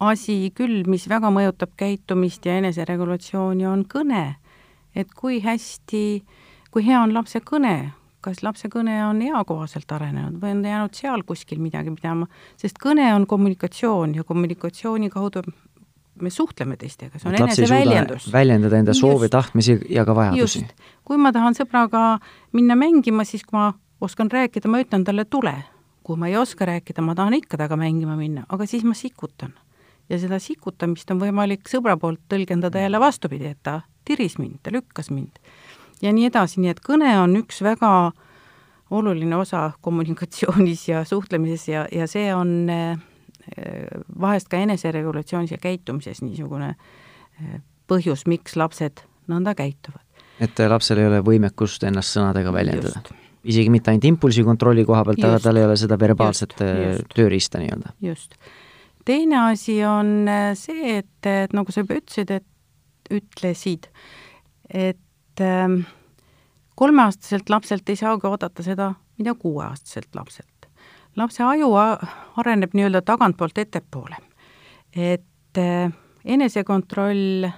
asi 0.00 0.38
küll, 0.56 0.84
mis 0.88 1.06
väga 1.08 1.30
mõjutab 1.32 1.74
käitumist 1.76 2.46
ja 2.46 2.56
eneseregulatsiooni, 2.60 3.66
on 3.68 3.84
kõne. 3.88 4.36
et 4.96 5.12
kui 5.12 5.42
hästi, 5.44 6.24
kui 6.72 6.84
hea 6.86 7.02
on 7.02 7.12
lapse 7.12 7.40
kõne, 7.44 7.92
kas 8.24 8.42
lapse 8.42 8.68
kõne 8.72 8.96
on 9.06 9.20
eakohaselt 9.22 9.92
arenenud 9.92 10.40
või 10.40 10.56
on 10.56 10.64
jäänud 10.64 10.96
seal 10.96 11.22
kuskil 11.22 11.60
midagi 11.60 11.92
pidama, 11.94 12.26
sest 12.56 12.80
kõne 12.82 13.12
on 13.14 13.26
kommunikatsioon 13.26 14.16
ja 14.16 14.24
kommunikatsiooni 14.24 15.10
kaudu 15.12 15.44
me 16.20 16.30
suhtleme 16.30 16.76
teistega, 16.80 17.18
see 17.18 17.28
on 17.28 17.36
eneseväljendus. 17.36 18.30
väljendada 18.32 18.78
enda 18.80 18.94
soovi, 18.96 19.28
tahtmisi 19.28 19.78
ja 19.92 20.04
ka 20.04 20.14
vajadusi. 20.16 20.64
kui 21.04 21.20
ma 21.20 21.32
tahan 21.32 21.54
sõbraga 21.54 22.18
minna 22.56 22.76
mängima, 22.76 23.24
siis 23.24 23.44
kui 23.44 23.58
ma 23.58 23.72
oskan 24.00 24.30
rääkida, 24.30 24.68
ma 24.68 24.82
ütlen 24.84 25.04
talle 25.04 25.24
tule. 25.24 25.54
kui 26.06 26.16
ma 26.16 26.28
ei 26.28 26.36
oska 26.36 26.64
rääkida, 26.66 27.02
ma 27.02 27.14
tahan 27.14 27.34
ikka 27.34 27.56
temaga 27.56 27.76
mängima 27.76 28.14
minna, 28.16 28.44
aga 28.48 28.66
siis 28.66 28.84
ma 28.84 28.94
sikutan. 28.94 29.54
ja 30.08 30.18
seda 30.18 30.38
sikutamist 30.38 31.10
on 31.10 31.20
võimalik 31.20 31.68
sõbra 31.68 31.96
poolt 31.96 32.20
tõlgendada 32.28 32.78
jälle 32.78 33.00
vastupidi, 33.00 33.46
et 33.46 33.58
ta 33.62 33.80
tiris 34.04 34.38
mind, 34.38 34.58
ta 34.62 34.70
lükkas 34.70 35.10
mind. 35.10 35.38
ja 36.02 36.12
nii 36.12 36.26
edasi, 36.26 36.60
nii 36.60 36.70
et 36.70 36.80
kõne 36.80 37.18
on 37.20 37.36
üks 37.36 37.62
väga 37.62 38.12
oluline 38.90 39.36
osa 39.36 39.72
kommunikatsioonis 39.80 40.88
ja 40.88 41.04
suhtlemises 41.04 41.68
ja, 41.68 41.86
ja 41.92 42.06
see 42.06 42.34
on 42.34 42.70
äh, 42.70 42.98
vahest 44.20 44.48
ka 44.48 44.58
eneseregulatsioonis 44.62 45.50
ja 45.50 45.58
käitumises 45.62 46.22
niisugune 46.22 46.72
eh, 46.74 47.60
põhjus, 47.90 48.26
miks 48.26 48.56
lapsed 48.56 49.04
nõnda 49.30 49.54
käituvad. 49.54 50.02
et 50.40 50.58
lapsel 50.68 50.98
ei 50.98 51.06
ole 51.10 51.20
võimekust 51.24 51.86
ennast 51.86 52.16
sõnadega 52.16 52.52
väljendada? 52.52 53.02
Isegi 53.46 53.72
mitte 53.72 53.92
ainult 53.92 54.08
impulsi 54.08 54.44
kontrolli 54.46 54.84
koha 54.88 55.04
pealt, 55.06 55.24
aga 55.24 55.40
tal 55.42 55.60
ei 55.60 55.66
ole 55.68 55.76
seda 55.80 55.98
verbaalset 56.00 56.54
just, 56.56 56.62
eh, 56.66 56.84
just. 56.90 57.10
tööriista 57.14 57.62
nii-öelda? 57.62 57.94
just. 58.04 58.36
teine 59.06 59.40
asi 59.46 59.78
on 59.86 60.12
eh, 60.28 60.50
see, 60.58 60.98
et, 61.00 61.30
et 61.30 61.56
nagu 61.56 61.72
sa 61.72 61.84
juba 61.84 62.00
ütlesid, 62.00 62.34
et 62.40 63.16
ütlesid, 63.16 63.86
et 64.74 65.42
ähm, 65.46 65.80
kolmeaastaselt 66.74 67.50
lapselt 67.52 67.88
ei 67.88 67.98
saagi 67.98 68.26
oodata 68.26 68.66
seda, 68.66 68.90
mida 69.18 69.36
kuueaastaselt 69.38 70.10
lapselt 70.18 70.56
lapse 71.16 71.44
aju 71.44 71.72
areneb 72.36 72.74
nii-öelda 72.76 73.02
tagantpoolt 73.02 73.58
ettepoole. 73.58 74.16
et 74.96 75.58
äh, 75.58 75.92
enesekontroll 76.24 77.48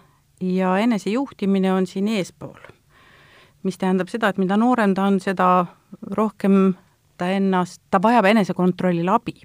ja 0.41 0.79
enesejuhtimine 0.79 1.73
on 1.73 1.87
siin 1.87 2.09
eespool. 2.09 2.59
Mis 3.69 3.79
tähendab 3.79 4.09
seda, 4.09 4.33
et 4.33 4.41
mida 4.41 4.57
noorem 4.57 4.95
ta 4.97 5.05
on, 5.11 5.21
seda 5.21 5.67
rohkem 6.17 6.73
ta 7.21 7.29
ennast, 7.35 7.83
ta 7.91 8.01
vajab 8.03 8.31
enesekontrollile 8.33 9.13
abi. 9.13 9.37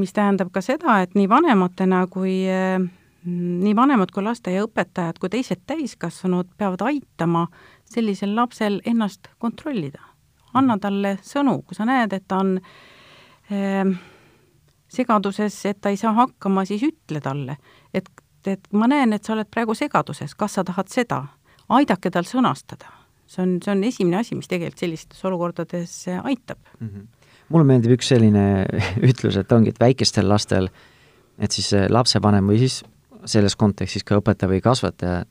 mis 0.00 0.12
tähendab 0.16 0.48
ka 0.54 0.62
seda, 0.64 1.02
et 1.02 1.14
nii 1.18 1.28
vanematena 1.28 2.06
kui 2.08 2.46
äh, 2.48 2.80
nii 3.26 3.72
vanemad 3.76 4.12
kui 4.14 4.24
lasteaiaõpetajad 4.24 5.18
kui 5.20 5.28
teised 5.32 5.60
täiskasvanud 5.68 6.54
peavad 6.56 6.86
aitama 6.88 7.46
sellisel 7.84 8.32
lapsel 8.36 8.80
ennast 8.84 9.28
kontrollida. 9.38 10.00
anna 10.54 10.78
talle 10.78 11.18
sõnu, 11.22 11.60
kui 11.62 11.76
sa 11.76 11.84
näed, 11.86 12.12
et 12.12 12.24
ta 12.28 12.40
on 12.42 12.56
äh, 13.52 13.92
segaduses, 14.88 15.66
et 15.66 15.80
ta 15.80 15.90
ei 15.90 15.96
saa 15.96 16.12
hakkama, 16.12 16.64
siis 16.64 16.82
ütle 16.82 17.20
talle, 17.20 17.56
et, 17.94 18.08
et 18.46 18.72
ma 18.72 18.88
näen, 18.90 19.12
et 19.12 19.24
sa 19.24 19.34
oled 19.36 19.50
praegu 19.50 19.74
segaduses, 19.74 20.34
kas 20.34 20.58
sa 20.58 20.64
tahad 20.64 20.88
seda, 20.90 21.24
aidake 21.68 22.10
tal 22.10 22.26
sõnastada. 22.26 22.99
See 23.30 23.42
on, 23.44 23.56
see 23.62 23.72
on 23.74 23.82
esimene 23.86 24.20
asi, 24.20 24.36
mis 24.38 24.50
tegelikult 24.50 24.84
sellistes 24.84 25.24
olukordades 25.28 25.96
aitab 26.18 26.58
mm. 26.78 26.88
-hmm. 26.88 27.34
mulle 27.54 27.68
meeldib 27.72 27.96
üks 27.98 28.10
selline 28.14 28.46
ütlus, 29.10 29.38
et 29.40 29.52
ongi, 29.52 29.74
et 29.74 29.80
väikestel 29.80 30.28
lastel, 30.28 30.70
et 31.38 31.52
siis 31.54 31.72
lapsevanem 31.88 32.50
või 32.50 32.62
siis 32.64 32.82
selles 33.28 33.56
kontekstis 33.56 34.04
ka 34.06 34.18
õpetaja 34.20 34.50
või 34.50 34.62
kasvataja, 34.64 35.24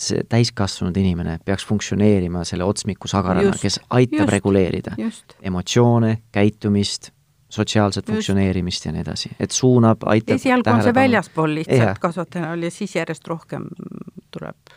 see 0.00 0.24
täiskasvanud 0.28 0.96
inimene 0.98 1.38
peaks 1.44 1.66
funktsioneerima 1.68 2.42
selle 2.48 2.66
otsmiku 2.66 3.08
sagarana, 3.10 3.54
kes 3.60 3.78
aitab 3.94 4.24
just, 4.24 4.32
reguleerida 4.32 4.94
just. 4.98 5.36
emotsioone, 5.42 6.16
käitumist, 6.34 7.12
sotsiaalset 7.54 8.08
funktsioneerimist 8.10 8.88
ja 8.88 8.94
nii 8.94 9.04
edasi, 9.04 9.30
et 9.38 9.54
suunab, 9.54 10.02
aitab 10.10 10.40
esialgu 10.40 10.72
on 10.72 10.82
see 10.82 10.96
väljaspool 10.96 11.54
lihtsalt 11.60 12.02
kasvatajal 12.02 12.66
ja 12.66 12.72
siis 12.74 12.96
järjest 12.96 13.30
rohkem 13.30 13.68
tuleb 14.34 14.74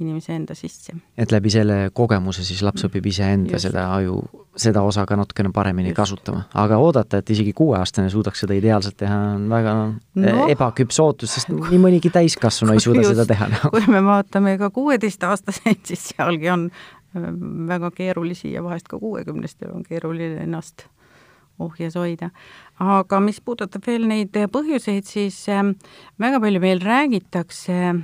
inimese 0.00 0.34
enda 0.34 0.54
sisse. 0.54 0.94
et 1.18 1.32
läbi 1.32 1.50
selle 1.50 1.78
kogemuse 1.94 2.44
siis 2.46 2.62
laps 2.66 2.84
õpib 2.88 3.06
iseenda 3.10 3.56
Just. 3.56 3.68
seda 3.68 3.86
aju, 3.94 4.18
seda 4.58 4.82
osa 4.86 5.06
ka 5.06 5.16
natukene 5.18 5.52
paremini 5.54 5.92
Just. 5.92 5.96
kasutama. 6.00 6.44
aga 6.54 6.78
oodata, 6.82 7.22
et 7.22 7.30
isegi 7.30 7.52
kuueaastane 7.56 8.10
suudaks 8.10 8.44
seda 8.44 8.58
ideaalselt 8.58 8.98
teha, 9.00 9.16
on 9.38 9.48
väga 9.50 9.74
no. 9.94 10.46
ebaküps 10.54 11.00
ootus, 11.04 11.34
sest 11.38 11.52
nii 11.54 11.80
mõnigi 11.82 12.12
täiskasvanu 12.14 12.76
ei 12.76 12.84
suuda 12.84 13.02
Just. 13.04 13.14
seda 13.16 13.26
teha 13.28 13.50
no.. 13.54 13.72
kui 13.74 13.86
me 13.88 14.04
vaatame 14.04 14.58
ka 14.60 14.70
kuueteistaastaseid, 14.74 15.82
siis 15.90 16.10
sealgi 16.12 16.52
on 16.54 16.68
äh, 16.70 17.32
väga 17.72 17.90
keerulisi 17.96 18.52
ja 18.52 18.64
vahest 18.64 18.88
ka 18.88 19.00
kuuekümnestel 19.00 19.74
on 19.74 19.86
keeruline 19.86 20.44
ennast 20.44 20.88
ohjes 21.58 21.96
hoida. 21.98 22.30
aga 22.78 23.20
mis 23.20 23.40
puudutab 23.40 23.86
veel 23.86 24.06
neid 24.08 24.36
põhjuseid, 24.52 25.06
siis 25.08 25.40
ähm, 25.52 25.74
väga 26.20 26.40
palju 26.42 26.62
meil 26.62 26.82
räägitakse 26.84 27.96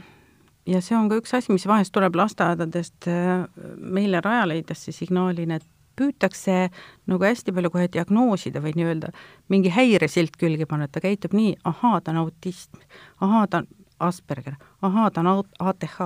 ja 0.67 0.81
see 0.85 0.97
on 0.97 1.09
ka 1.11 1.19
üks 1.21 1.35
asi, 1.37 1.53
mis 1.53 1.67
vahest 1.69 1.93
tuleb 1.95 2.17
lasteaedadest 2.19 3.09
äh, 3.11 3.47
meile 3.79 4.23
Rajaleidjasse 4.25 4.95
signaalina, 4.97 5.61
et 5.61 5.71
püütakse 5.95 6.69
nagu 7.07 7.23
hästi 7.23 7.55
palju 7.55 7.71
kohe 7.71 7.87
diagnoosida 7.93 8.63
või 8.65 8.75
nii-öelda 8.79 9.13
mingi 9.53 9.71
häiresilt 9.71 10.35
külge 10.41 10.67
panna, 10.67 10.89
et 10.89 10.95
ta 10.97 11.03
käitub 11.05 11.37
nii, 11.37 11.55
ahaa, 11.71 12.01
ta 12.03 12.15
on 12.15 12.25
autism, 12.25 12.83
ahaa, 13.23 13.47
ta 13.47 13.63
on 13.63 13.71
Asperger, 14.03 14.57
ahaa, 14.83 15.11
ta 15.15 15.23
on 15.23 15.45
ATH. 15.63 16.01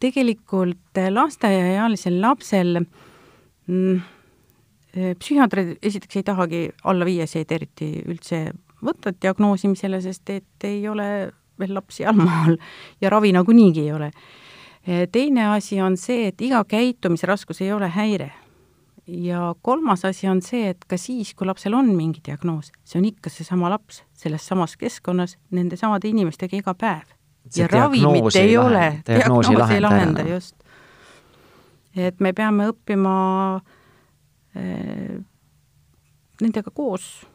tegelikult 0.00 1.00
lasteaiaealisel 1.10 2.20
lapsel 2.20 2.82
mm, 2.84 4.02
Äh, 4.90 5.14
psühhiaatrid 5.14 5.76
esiteks 5.86 6.18
ei 6.18 6.24
tahagi 6.26 6.60
alla 6.90 7.06
viieseid 7.06 7.52
eriti 7.54 7.92
üldse 8.10 8.40
võtta 8.82 9.12
diagnoosimisele, 9.14 10.00
sest 10.02 10.32
et 10.34 10.66
ei 10.66 10.80
ole 10.90 11.30
veel 11.60 11.74
lapsi 11.76 12.06
allmaal 12.06 12.56
ja 13.00 13.10
ravi 13.10 13.32
nagunii 13.36 13.72
ei 13.82 13.92
ole. 13.92 14.10
Teine 15.12 15.50
asi 15.54 15.80
on 15.84 15.98
see, 16.00 16.30
et 16.30 16.40
iga 16.40 16.62
käitumisraskus 16.64 17.60
ei 17.60 17.72
ole 17.72 17.88
häire. 17.88 18.32
ja 19.06 19.54
kolmas 19.62 20.04
asi 20.04 20.28
on 20.28 20.38
see, 20.42 20.68
et 20.70 20.84
ka 20.86 20.96
siis, 20.96 21.34
kui 21.34 21.46
lapsel 21.46 21.74
on 21.74 21.88
mingi 21.96 22.20
diagnoos, 22.26 22.70
see 22.84 22.98
on 23.00 23.04
ikka 23.08 23.30
seesama 23.30 23.70
laps 23.70 24.04
selles 24.14 24.46
samas 24.46 24.76
keskkonnas 24.76 25.34
nende 25.50 25.76
samade 25.76 26.08
inimestega 26.08 26.56
iga 26.56 26.74
päev. 26.74 27.08
ja 27.56 27.66
ravimit 27.66 28.36
ei, 28.36 28.42
ei 28.42 28.56
ole, 28.56 29.02
diagnoosi 29.06 29.74
ei 29.74 29.80
lahenda, 29.80 30.22
just. 30.28 30.56
et 31.96 32.20
me 32.20 32.32
peame 32.32 32.68
õppima 32.70 33.16
Äh, 34.56 35.22
nendega 36.42 36.70
koos 36.74 37.26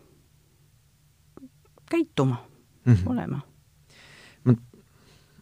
käituma 1.90 2.36
mm, 2.86 2.94
-hmm. 2.94 3.12
olema. 3.12 3.40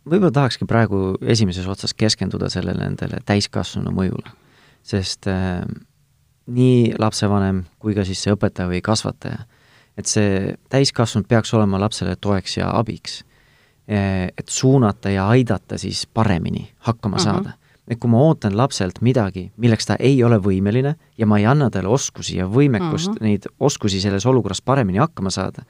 Võib-olla 0.06 0.32
tahakski 0.36 0.68
praegu 0.70 1.16
esimeses 1.22 1.68
otsas 1.68 1.94
keskenduda 1.94 2.50
sellele 2.54 2.84
nendele 2.84 3.22
täiskasvanu 3.26 3.94
mõjule, 3.96 4.34
sest 4.84 5.28
äh, 5.32 5.64
nii 6.48 6.94
lapsevanem 7.00 7.64
kui 7.80 7.96
ka 7.96 8.06
siis 8.08 8.24
see 8.24 8.36
õpetaja 8.36 8.70
või 8.72 8.82
kasvataja, 8.84 9.46
et 9.98 10.10
see 10.10 10.56
täiskasvanud 10.74 11.28
peaks 11.30 11.54
olema 11.54 11.80
lapsele 11.80 12.16
toeks 12.16 12.58
ja 12.58 12.72
abiks. 12.78 13.22
Äh, 13.90 14.30
et 14.38 14.48
suunata 14.50 15.12
ja 15.12 15.28
aidata 15.28 15.78
siis 15.78 16.06
paremini 16.08 16.70
hakkama 16.88 17.18
uh 17.18 17.22
-huh. 17.22 17.24
saada 17.24 17.58
et 17.88 18.00
kui 18.00 18.10
ma 18.12 18.22
ootan 18.24 18.56
lapselt 18.58 19.02
midagi, 19.02 19.50
milleks 19.60 19.88
ta 19.90 19.98
ei 20.00 20.22
ole 20.24 20.40
võimeline 20.44 20.96
ja 21.20 21.28
ma 21.28 21.40
ei 21.40 21.48
anna 21.50 21.70
talle 21.74 21.92
oskusi 21.92 22.38
ja 22.38 22.48
võimekust 22.48 23.10
uh 23.12 23.16
-huh. 23.16 23.24
neid 23.24 23.48
oskusi 23.60 24.02
selles 24.02 24.26
olukorras 24.26 24.62
paremini 24.62 24.98
hakkama 24.98 25.30
saada, 25.30 25.66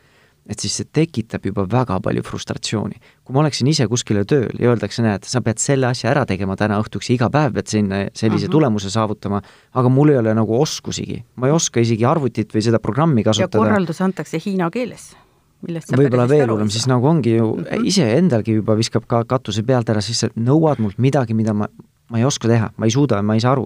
et 0.49 0.59
siis 0.59 0.75
see 0.79 0.89
tekitab 0.91 1.45
juba 1.47 1.63
väga 1.69 1.99
palju 2.03 2.23
frustratsiooni. 2.27 2.99
kui 3.23 3.35
ma 3.35 3.39
oleksin 3.43 3.67
ise 3.71 3.87
kuskile 3.87 4.25
tööl 4.27 4.51
ja 4.59 4.73
öeldakse, 4.73 5.03
näed, 5.05 5.23
sa 5.23 5.41
pead 5.41 5.61
selle 5.63 5.87
asja 5.87 6.11
ära 6.11 6.25
tegema 6.27 6.57
täna 6.59 6.81
õhtuks 6.83 7.09
ja 7.09 7.15
iga 7.15 7.29
päev 7.31 7.53
pead 7.53 7.71
sinna 7.71 8.03
sellise 8.13 8.45
uh 8.45 8.49
-huh. 8.49 8.51
tulemuse 8.51 8.89
saavutama, 8.89 9.41
aga 9.73 9.89
mul 9.89 10.09
ei 10.09 10.17
ole 10.17 10.33
nagu 10.33 10.61
oskusigi, 10.61 11.23
ma 11.35 11.47
ei 11.47 11.53
oska 11.53 11.79
isegi 11.79 12.05
arvutit 12.05 12.53
või 12.53 12.61
seda 12.61 12.79
programmi 12.79 13.23
kasutada. 13.23 13.57
ja 13.57 13.63
korraldus 13.63 14.01
antakse 14.01 14.39
hiina 14.45 14.69
keeles 14.69 15.15
võib-olla 15.63 16.27
veel 16.27 16.49
hullem, 16.51 16.69
siis 16.69 16.87
nagu 16.87 17.07
ongi 17.07 17.35
ju 17.35 17.55
mm 17.55 17.63
-hmm. 17.63 17.85
iseendalgi 17.85 18.53
juba 18.53 18.75
viskab 18.75 19.07
ka 19.07 19.23
katuse 19.23 19.63
pealt 19.63 19.89
ära, 19.89 20.01
siis 20.01 20.19
sa 20.19 20.27
nõuad 20.35 20.79
mult 20.79 20.97
midagi, 20.97 21.33
mida 21.33 21.53
ma 21.53 21.67
ma 22.13 22.21
ei 22.21 22.25
oska 22.27 22.49
teha, 22.51 22.71
ma 22.77 22.87
ei 22.87 22.93
suuda, 22.93 23.21
ma 23.25 23.37
ei 23.37 23.43
saa 23.43 23.55
aru. 23.55 23.65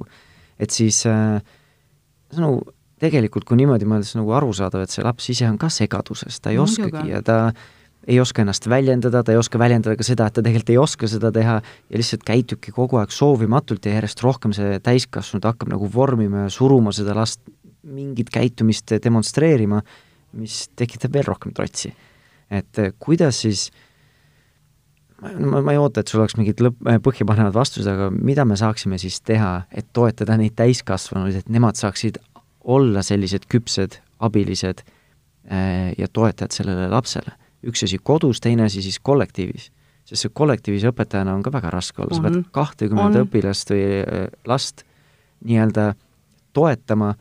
et 0.59 0.73
siis 0.73 1.05
äh, 1.05 1.41
see 2.31 2.41
on 2.41 2.45
nagu 2.47 2.76
tegelikult, 3.01 3.45
kui 3.47 3.59
niimoodi 3.59 3.87
mõeldes 3.89 4.15
nagu 4.17 4.31
arusaadav, 4.37 4.85
et 4.85 4.93
see 4.93 5.05
laps 5.05 5.29
ise 5.33 5.47
on 5.49 5.57
ka 5.61 5.69
segaduses, 5.73 6.39
ta 6.41 6.53
ei 6.53 6.57
Muidugi. 6.57 6.87
oskagi 6.87 7.13
ja 7.13 7.21
ta 7.25 7.37
ei 8.07 8.19
oska 8.23 8.41
ennast 8.41 8.69
väljendada, 8.71 9.21
ta 9.23 9.33
ei 9.33 9.39
oska 9.39 9.59
väljendada 9.59 9.97
ka 9.99 10.05
seda, 10.07 10.27
et 10.27 10.37
ta 10.37 10.41
tegelikult 10.41 10.71
ei 10.71 10.79
oska 10.79 11.09
seda 11.11 11.31
teha 11.35 11.57
ja 11.59 11.99
lihtsalt 11.99 12.23
käitubki 12.27 12.71
kogu 12.75 13.01
aeg 13.01 13.11
soovimatult 13.11 13.85
ja 13.85 13.97
järjest 13.97 14.23
rohkem 14.23 14.55
see 14.55 14.79
täiskasvanud 14.83 15.47
hakkab 15.49 15.73
nagu 15.73 15.89
vormima 15.93 16.45
ja 16.45 16.53
suruma 16.53 16.93
seda 16.95 17.15
last 17.17 17.41
mingit 17.87 18.31
käitumist 18.33 18.95
demonstreerima, 19.03 19.81
mis 20.39 20.65
tekitab 20.75 21.13
veel 21.13 21.27
rohkem 21.27 21.53
trotsi. 21.55 21.93
et 22.49 22.79
äh, 22.79 22.93
kuidas 22.99 23.41
siis 23.43 23.67
ma, 25.21 25.61
ma 25.61 25.73
ei 25.73 25.79
oota, 25.81 26.01
et 26.01 26.11
sul 26.11 26.21
oleks 26.21 26.37
mingid 26.39 26.61
lõpp, 26.63 26.79
põhjapanevad 27.03 27.55
vastused, 27.55 27.89
aga 27.91 28.09
mida 28.13 28.45
me 28.47 28.57
saaksime 28.59 28.99
siis 29.01 29.19
teha, 29.25 29.67
et 29.71 29.87
toetada 29.95 30.37
neid 30.39 30.55
täiskasvanuid, 30.57 31.41
et 31.41 31.49
nemad 31.53 31.79
saaksid 31.79 32.19
olla 32.67 33.03
sellised 33.05 33.47
küpsed 33.51 33.99
abilised 34.23 34.83
äh, 34.83 35.93
ja 35.97 36.07
toetajad 36.07 36.55
sellele 36.55 36.89
lapsele. 36.91 37.35
üks 37.67 37.83
asi 37.83 37.97
kodus, 37.97 38.39
teine 38.39 38.67
asi 38.67 38.81
siis 38.85 38.99
kollektiivis. 38.99 39.71
sest 40.07 40.23
see 40.23 40.33
kollektiivis 40.33 40.85
õpetajana 40.91 41.33
on 41.35 41.43
ka 41.43 41.51
väga 41.51 41.71
raske 41.73 42.01
olla, 42.01 42.15
sa 42.15 42.23
pead 42.27 42.43
kahtekümmet 42.55 43.21
õpilast 43.23 43.73
või 43.73 43.87
äh, 44.01 44.27
last 44.47 44.85
nii-öelda 45.45 45.93
toetama 46.53 47.13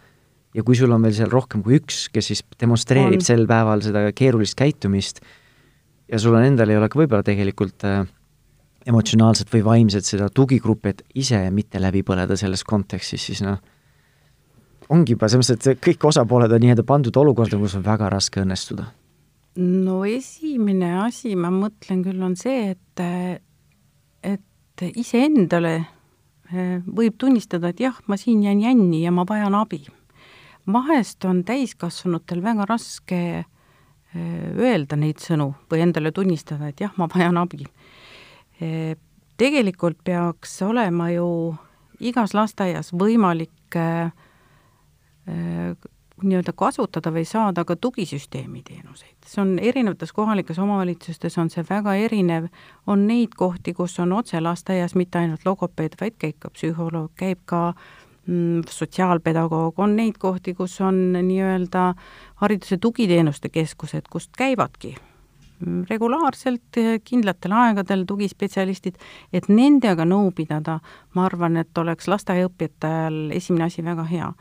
ja 0.57 0.65
kui 0.65 0.77
sul 0.79 0.93
on 0.95 1.03
veel 1.05 1.17
seal 1.17 1.33
rohkem 1.33 1.63
kui 1.65 1.81
üks, 1.81 2.07
kes 2.13 2.33
siis 2.33 2.45
demonstreerib 2.61 3.21
on. 3.21 3.27
sel 3.27 3.47
päeval 3.49 3.83
seda 3.85 4.07
keerulist 4.17 4.57
käitumist 4.59 5.21
ja 6.09 6.21
sul 6.23 6.37
on 6.39 6.47
endal 6.47 6.71
ei 6.71 6.79
ole 6.79 6.89
ka 6.89 7.01
võib-olla 7.01 7.27
tegelikult 7.27 7.85
äh, 7.89 8.05
emotsionaalselt 8.87 9.51
või 9.53 9.65
vaimselt 9.67 10.07
seda 10.07 10.29
tugigruppi, 10.33 10.95
et 10.95 11.03
ise 11.19 11.41
mitte 11.55 11.81
läbi 11.83 12.05
põleda 12.07 12.37
selles 12.39 12.63
kontekstis, 12.65 13.25
siis 13.31 13.43
noh, 13.45 13.59
ongi 14.93 15.17
juba 15.17 15.29
selles 15.31 15.51
mõttes, 15.51 15.75
et 15.75 15.83
kõik 15.83 16.07
osapooled 16.09 16.53
on 16.53 16.63
nii-öelda 16.63 16.85
pandud 16.87 17.17
olukorda, 17.17 17.59
kus 17.59 17.77
on 17.79 17.85
väga 17.87 18.11
raske 18.13 18.43
õnnestuda? 18.43 18.87
no 19.57 20.03
esimene 20.05 20.91
asi, 21.01 21.33
ma 21.37 21.49
mõtlen 21.53 22.03
küll, 22.05 22.21
on 22.23 22.35
see, 22.37 22.75
et, 22.75 23.03
et 24.21 24.85
iseendale 25.01 25.75
eh, 25.81 26.77
võib 26.85 27.17
tunnistada, 27.17 27.73
et 27.73 27.81
jah, 27.81 27.97
ma 28.07 28.19
siin 28.21 28.43
jään 28.45 28.61
jänni 28.61 29.01
ja 29.05 29.15
ma 29.17 29.25
vajan 29.29 29.57
abi. 29.57 29.87
vahest 30.67 31.25
on 31.25 31.45
täiskasvanutel 31.45 32.43
väga 32.45 32.67
raske 32.69 33.21
eh, 33.41 33.47
öelda 34.59 34.97
neid 34.97 35.25
sõnu 35.25 35.55
või 35.71 35.87
endale 35.87 36.13
tunnistada, 36.13 36.69
et 36.69 36.81
jah, 36.81 36.93
ma 36.99 37.09
vajan 37.09 37.41
abi. 37.41 37.65
Eh, 38.61 38.97
tegelikult 39.37 40.05
peaks 40.05 40.61
olema 40.63 41.11
ju 41.11 41.57
igas 42.01 42.35
lasteaias 42.37 42.93
võimalik 42.93 43.77
äh, 43.77 44.13
nii-öelda 46.23 46.53
kasutada 46.57 47.11
või 47.13 47.25
saada 47.29 47.65
ka 47.65 47.77
tugisüsteemi 47.77 48.63
teenuseid. 48.65 49.17
see 49.27 49.43
on 49.43 49.59
erinevates 49.59 50.13
kohalikes 50.13 50.59
omavalitsustes 50.59 51.39
on 51.39 51.51
see 51.51 51.65
väga 51.69 51.95
erinev, 51.95 52.49
on 52.87 53.07
neid 53.07 53.35
kohti, 53.37 53.75
kus 53.75 53.99
on 54.01 54.13
otse 54.13 54.41
lasteaias 54.41 54.95
mitte 54.95 55.19
ainult 55.19 55.45
logopeed, 55.45 55.97
vaid 56.01 56.17
käib 56.19 56.39
ka 56.39 56.51
psühholoog, 56.51 57.11
käib 57.17 57.39
ka 57.45 57.75
mm, 58.27 58.63
sotsiaalpedagoog, 58.71 59.79
on 59.79 59.97
neid 59.97 60.17
kohti, 60.19 60.55
kus 60.55 60.81
on 60.81 61.13
nii-öelda 61.13 61.93
hariduse 62.43 62.79
tugiteenuste 62.79 63.49
keskused, 63.49 64.09
kust 64.11 64.33
käivadki 64.39 64.95
mm, 64.97 65.83
regulaarselt 65.91 66.81
kindlatel 67.05 67.53
aegadel 67.53 68.07
tugispetsialistid, 68.09 68.97
et 69.33 69.49
nendega 69.49 70.09
nõu 70.09 70.31
pidada, 70.33 70.79
ma 71.15 71.29
arvan, 71.29 71.61
et 71.61 71.79
oleks 71.79 72.09
lasteaiaõpetajal 72.09 73.37
esimene 73.37 73.69
asi 73.69 73.85
väga 73.85 74.09
hea 74.09 74.33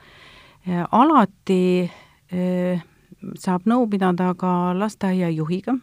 alati 0.66 1.92
eh, 2.32 2.82
saab 3.38 3.68
nõu 3.70 3.86
pidada 3.90 4.34
ka 4.38 4.74
lasteaiajuhiga 4.78 5.78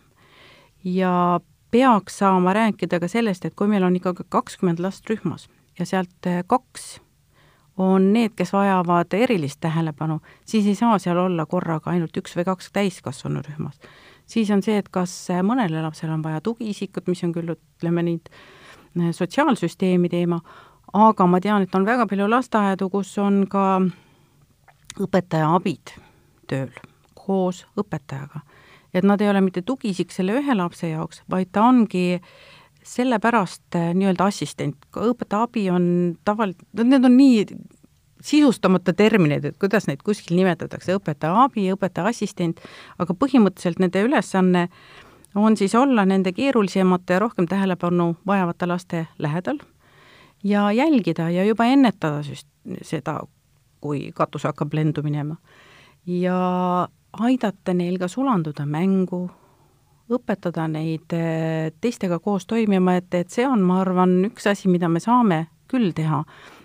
ja 0.85 1.41
peaks 1.71 2.19
saama 2.19 2.53
rääkida 2.53 3.01
ka 3.01 3.09
sellest, 3.09 3.45
et 3.45 3.55
kui 3.55 3.71
meil 3.71 3.85
on 3.87 3.97
ikkagi 3.97 4.27
kakskümmend 4.29 4.83
last 4.83 5.09
rühmas 5.11 5.49
ja 5.79 5.87
sealt 5.87 6.27
eh, 6.27 6.43
kaks 6.47 7.01
on 7.81 8.12
need, 8.12 8.35
kes 8.37 8.53
vajavad 8.53 9.15
erilist 9.17 9.61
tähelepanu, 9.61 10.21
siis 10.45 10.67
ei 10.67 10.75
saa 10.75 10.99
seal 10.99 11.17
olla 11.17 11.47
korraga 11.47 11.91
ainult 11.91 12.17
üks 12.21 12.37
või 12.37 12.45
kaks 12.45 12.73
täiskasvanu 12.73 13.41
rühmas. 13.47 13.79
siis 14.27 14.51
on 14.51 14.62
see, 14.62 14.76
et 14.78 14.89
kas 14.89 15.28
mõnele 15.43 15.83
lapsele 15.83 16.13
on 16.13 16.23
vaja 16.23 16.41
tugiisikut, 16.41 17.06
mis 17.09 17.25
on 17.25 17.33
küll, 17.33 17.54
ütleme 17.54 18.02
nüüd, 18.02 18.28
sotsiaalsüsteemi 19.13 20.09
teema, 20.09 20.41
aga 20.93 21.26
ma 21.26 21.41
tean, 21.41 21.63
et 21.63 21.75
on 21.75 21.87
väga 21.87 22.06
palju 22.06 22.28
lasteaedu, 22.28 22.91
kus 22.91 23.17
on 23.19 23.47
ka 23.49 23.80
õpetaja 25.00 25.52
abid 25.57 25.95
tööl 26.50 26.73
koos 27.15 27.65
õpetajaga. 27.78 28.43
et 28.95 29.05
nad 29.05 29.21
ei 29.21 29.31
ole 29.31 29.41
mitte 29.41 29.63
tugiisik 29.63 30.11
selle 30.13 30.35
ühe 30.41 30.55
lapse 30.55 30.89
jaoks, 30.89 31.23
vaid 31.31 31.49
ta 31.52 31.63
ongi 31.65 32.21
sellepärast 32.83 33.76
äh, 33.78 33.93
nii-öelda 33.95 34.26
assistent, 34.28 34.76
õpetaja 34.97 35.47
abi 35.47 35.69
on 35.71 35.87
tavali-, 36.25 36.57
need 36.83 37.05
on 37.05 37.17
nii 37.17 37.47
sisustamata 38.23 38.93
terminid, 38.93 39.45
et 39.45 39.59
kuidas 39.59 39.89
neid 39.89 40.02
kuskil 40.07 40.37
nimetatakse, 40.39 40.95
õpetaja 40.99 41.47
abi, 41.47 41.67
õpetaja 41.75 42.13
assistent, 42.13 42.61
aga 42.99 43.15
põhimõtteliselt 43.19 43.83
nende 43.83 44.02
ülesanne 44.07 44.69
on 45.35 45.57
siis 45.57 45.75
olla 45.78 46.05
nende 46.07 46.33
keerulisemate 46.37 47.17
ja 47.17 47.23
rohkem 47.23 47.49
tähelepanu 47.50 48.13
vajavate 48.26 48.69
laste 48.69 49.07
lähedal 49.19 49.63
ja 50.45 50.71
jälgida 50.73 51.31
ja 51.31 51.45
juba 51.45 51.67
ennetada 51.71 52.23
süst-, 52.26 52.50
seda, 52.83 53.23
kui 53.82 54.10
katus 54.14 54.47
hakkab 54.49 54.75
lendu 54.75 55.02
minema. 55.02 55.36
ja 56.06 56.88
aidata 57.12 57.75
neil 57.75 57.99
ka 58.00 58.08
sulanduda 58.08 58.64
mängu, 58.66 59.26
õpetada 60.12 60.66
neid 60.71 61.12
eh, 61.16 61.71
teistega 61.80 62.18
koos 62.23 62.47
toimima, 62.49 62.97
et, 63.00 63.12
et 63.14 63.30
see 63.30 63.47
on, 63.49 63.62
ma 63.64 63.80
arvan, 63.82 64.18
üks 64.28 64.49
asi, 64.50 64.71
mida 64.73 64.88
me 64.88 65.00
saame 65.00 65.47
küll 65.71 65.92
teha. 65.97 66.23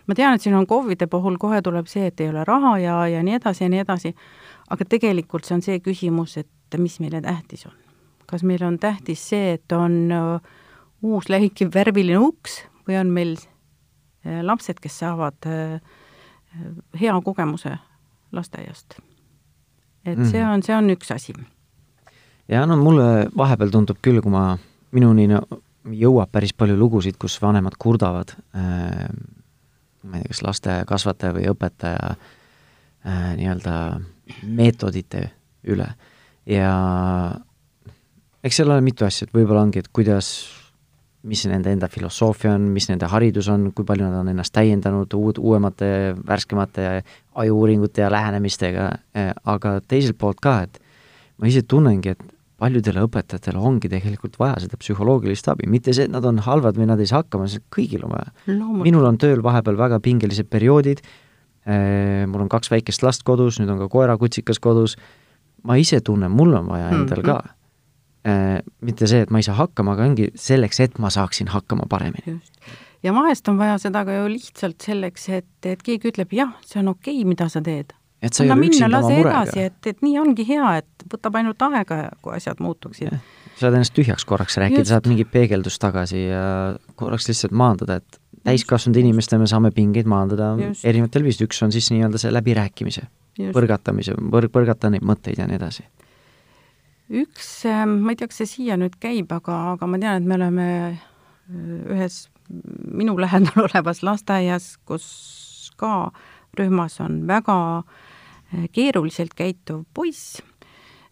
ma 0.08 0.15
tean, 0.15 0.36
et 0.36 0.43
siin 0.43 0.56
on 0.56 0.67
KOV-ide 0.67 1.08
puhul 1.12 1.38
kohe 1.39 1.62
tuleb 1.63 1.88
see, 1.91 2.08
et 2.12 2.21
ei 2.23 2.32
ole 2.32 2.43
raha 2.47 2.77
ja, 2.80 2.99
ja 3.12 3.23
nii 3.23 3.38
edasi 3.39 3.65
ja 3.65 3.71
nii 3.71 3.84
edasi, 3.84 4.13
aga 4.69 4.88
tegelikult 4.95 5.47
see 5.47 5.58
on 5.58 5.65
see 5.65 5.82
küsimus, 5.84 6.38
et 6.41 6.80
mis 6.80 6.99
meile 7.03 7.21
tähtis 7.23 7.67
on. 7.69 7.75
kas 8.27 8.43
meil 8.43 8.63
on 8.67 8.80
tähtis 8.80 9.21
see, 9.30 9.53
et 9.60 9.75
on 9.75 9.99
eh, 10.12 10.49
uus 11.06 11.30
läikiv 11.30 11.71
värviline 11.75 12.19
uks 12.23 12.63
või 12.88 12.99
on 12.99 13.13
meil 13.13 13.38
eh, 13.38 14.41
lapsed, 14.43 14.82
kes 14.84 14.99
saavad 15.03 15.47
äh, 15.47 15.80
hea 17.00 17.13
kogemuse 17.24 17.78
lasteaiast. 18.32 18.98
et 20.06 20.20
see 20.24 20.41
mhm. 20.41 20.52
on, 20.54 20.63
see 20.63 20.76
on 20.76 20.89
üks 20.93 21.12
asi. 21.15 21.34
ja 22.48 22.65
no 22.65 22.78
mulle 22.78 23.28
vahepeal 23.38 23.72
tundub 23.74 24.02
küll, 24.02 24.22
kui 24.22 24.32
ma, 24.32 24.58
minuni 24.91 25.28
no, 25.32 25.41
jõuab 25.88 26.32
päris 26.32 26.54
palju 26.54 26.78
lugusid, 26.78 27.17
kus 27.20 27.39
vanemad 27.41 27.78
kurdavad 27.80 28.36
äh, 28.56 29.08
ma 30.04 30.17
ei 30.17 30.24
tea, 30.24 30.32
kas 30.34 30.43
lastekasvataja 30.46 31.36
või 31.36 31.50
õpetaja 31.52 32.13
äh, 32.13 33.34
nii-öelda 33.39 33.76
meetodite 34.43 35.30
üle 35.67 35.88
ja 36.48 36.72
eks 38.43 38.60
seal 38.62 38.72
ole 38.72 38.84
mitu 38.86 39.08
asja, 39.08 39.28
et 39.28 39.36
võib-olla 39.36 39.65
ongi, 39.65 39.84
et 39.84 39.91
kuidas 39.93 40.30
mis 41.28 41.44
nende 41.50 41.72
enda 41.76 41.90
filosoofia 41.92 42.54
on, 42.56 42.70
mis 42.74 42.88
nende 42.90 43.10
haridus 43.12 43.50
on, 43.52 43.70
kui 43.76 43.86
palju 43.88 44.08
nad 44.08 44.22
on 44.22 44.32
ennast 44.32 44.54
täiendanud 44.56 45.13
uud, 45.18 45.42
uuemate, 45.42 45.90
värskemate 46.28 46.88
aju-uuringute 47.38 48.04
ja 48.06 48.10
lähenemistega, 48.13 48.88
eh, 49.18 49.32
aga 49.46 49.78
teiselt 49.88 50.18
poolt 50.20 50.42
ka, 50.44 50.62
et 50.68 50.80
ma 51.38 51.52
ise 51.52 51.63
tunnengi, 51.68 52.16
et 52.16 52.34
paljudele 52.58 53.04
õpetajatele 53.06 53.60
ongi 53.62 53.90
tegelikult 53.92 54.40
vaja 54.42 54.63
seda 54.63 54.80
psühholoogilist 54.82 55.52
abi, 55.52 55.68
mitte 55.70 55.94
see, 55.94 56.08
et 56.08 56.13
nad 56.13 56.26
on 56.26 56.40
halvad 56.42 56.80
või 56.80 56.88
nad 56.90 57.02
ei 57.02 57.10
saa 57.10 57.22
hakkama, 57.22 57.50
see 57.52 57.62
kõigil 57.74 58.08
on 58.08 58.16
vaja. 58.16 58.34
minul 58.82 59.06
on 59.06 59.20
tööl 59.22 59.44
vahepeal 59.46 59.78
väga 59.78 60.00
pingelised 60.02 60.50
perioodid, 60.50 61.04
eh, 61.68 62.26
mul 62.26 62.48
on 62.48 62.50
kaks 62.50 62.74
väikest 62.74 63.06
last 63.06 63.28
kodus, 63.28 63.62
nüüd 63.62 63.70
on 63.74 63.84
ka 63.84 63.92
koerakutsikas 63.94 64.60
kodus, 64.63 64.98
ma 65.63 65.78
ise 65.78 66.02
tunnen, 66.02 66.32
mul 66.34 66.56
on 66.58 66.72
vaja 66.72 66.90
endal 66.90 67.22
mm 67.22 67.24
-hmm. 67.24 67.26
ka. 67.26 67.38
Äh, 67.46 67.57
mitte 68.82 69.08
see, 69.10 69.24
et 69.26 69.32
ma 69.34 69.42
ei 69.42 69.46
saa 69.48 69.58
hakkama, 69.58 69.96
aga 69.96 70.08
ongi 70.10 70.32
selleks, 70.40 70.82
et 70.84 70.98
ma 71.02 71.12
saaksin 71.13 71.52
hakkama 71.54 71.88
paremini. 71.90 72.38
ja 73.04 73.13
vahest 73.16 73.48
on 73.52 73.60
vaja 73.60 73.78
seda 73.82 74.04
ka 74.08 74.16
ju 74.20 74.28
lihtsalt 74.34 74.84
selleks, 74.84 75.30
et, 75.30 75.54
et 75.66 75.84
keegi 75.84 76.12
ütleb 76.12 76.36
jah, 76.36 76.54
see 76.66 76.82
on 76.82 76.94
okei 76.96 77.20
okay,, 77.22 77.30
mida 77.30 77.50
sa 77.54 77.62
teed. 77.63 77.94
et 78.22 78.34
sa 78.34 78.44
ei 78.44 78.52
ole 78.52 78.70
üksinda 78.70 79.02
oma 79.02 79.13
murega. 79.13 79.44
et, 79.68 79.80
et 79.94 80.06
nii 80.06 80.20
ongi 80.22 80.48
hea, 80.48 80.78
et 80.82 81.10
võtab 81.12 81.40
ainult 81.40 81.68
aega, 81.70 82.00
kui 82.22 82.36
asjad 82.38 82.63
muutuksid. 82.63 83.20
saad 83.58 83.74
ennast 83.74 83.96
tühjaks 83.98 84.26
korraks 84.28 84.58
rääkida, 84.62 84.86
saad 84.90 85.10
mingit 85.10 85.32
peegeldust 85.34 85.82
tagasi 85.84 86.28
ja 86.28 86.48
korraks 86.96 87.30
lihtsalt 87.30 87.56
maandada, 87.56 88.02
et 88.02 88.22
täiskasvanud 88.48 89.00
inimestena 89.02 89.44
me 89.44 89.52
saame 89.52 89.72
pingeid 89.76 90.08
maandada 90.10 90.56
Just. 90.60 90.86
erinevatel 90.88 91.26
viisidel, 91.28 91.50
üks 91.52 91.62
on 91.66 91.74
siis 91.76 91.92
nii-öelda 91.92 92.22
see 92.22 92.32
läbirääkimise, 92.34 93.08
põrgatamise, 93.56 94.16
põr-, 94.34 94.52
põrgata 94.52 94.92
neid 94.94 95.06
mõtteid 95.06 95.42
ja 95.42 95.48
nii 95.50 95.60
edasi 95.60 95.84
üks, 97.10 97.50
ähm, 97.65 98.00
ma 98.04 98.13
ei 98.13 98.20
tea, 98.20 98.30
kas 98.30 98.41
see 98.41 98.50
siia 98.52 98.78
nüüd 98.80 98.98
käib, 99.02 99.32
aga, 99.36 99.58
aga 99.76 99.89
ma 99.89 100.00
tean, 100.02 100.22
et 100.22 100.28
me 100.28 100.36
oleme 100.38 100.67
äh, 100.88 100.98
ühes 101.96 102.26
minu 102.48 103.17
lähedal 103.20 103.63
olevas 103.67 104.04
lasteaias, 104.04 104.76
kus 104.88 105.08
ka 105.80 106.12
rühmas 106.58 107.00
on 107.04 107.22
väga 107.30 107.58
äh, 107.80 108.67
keeruliselt 108.76 109.36
käituv 109.38 109.86
poiss. 109.93 110.41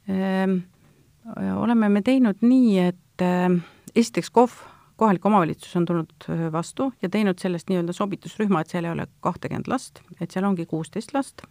Oleme 0.05 1.87
me 1.89 2.01
teinud 2.05 2.43
nii, 2.45 2.75
et 2.77 3.23
esiteks 3.97 4.29
KOV, 4.29 4.51
kohalik 5.01 5.25
omavalitsus 5.25 5.73
on 5.79 5.87
tulnud 5.89 6.27
vastu 6.53 6.91
ja 7.01 7.09
teinud 7.09 7.41
sellest 7.41 7.71
nii-öelda 7.71 7.95
sobitusrühma, 7.97 8.61
et 8.61 8.69
seal 8.69 8.85
ei 8.85 8.93
ole 8.93 9.07
kahtekümmet 9.25 9.65
last, 9.71 10.03
et 10.21 10.29
seal 10.29 10.45
ongi 10.45 10.67
kuusteist 10.69 11.15
last 11.17 11.41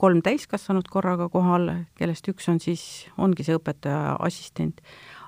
kolm 0.00 0.22
täiskasvanut 0.24 0.86
korraga 0.88 1.26
kohal, 1.28 1.66
kellest 1.98 2.28
üks 2.32 2.46
on 2.48 2.60
siis, 2.64 3.04
ongi 3.20 3.44
see 3.44 3.58
õpetaja 3.58 4.14
assistent. 4.24 4.80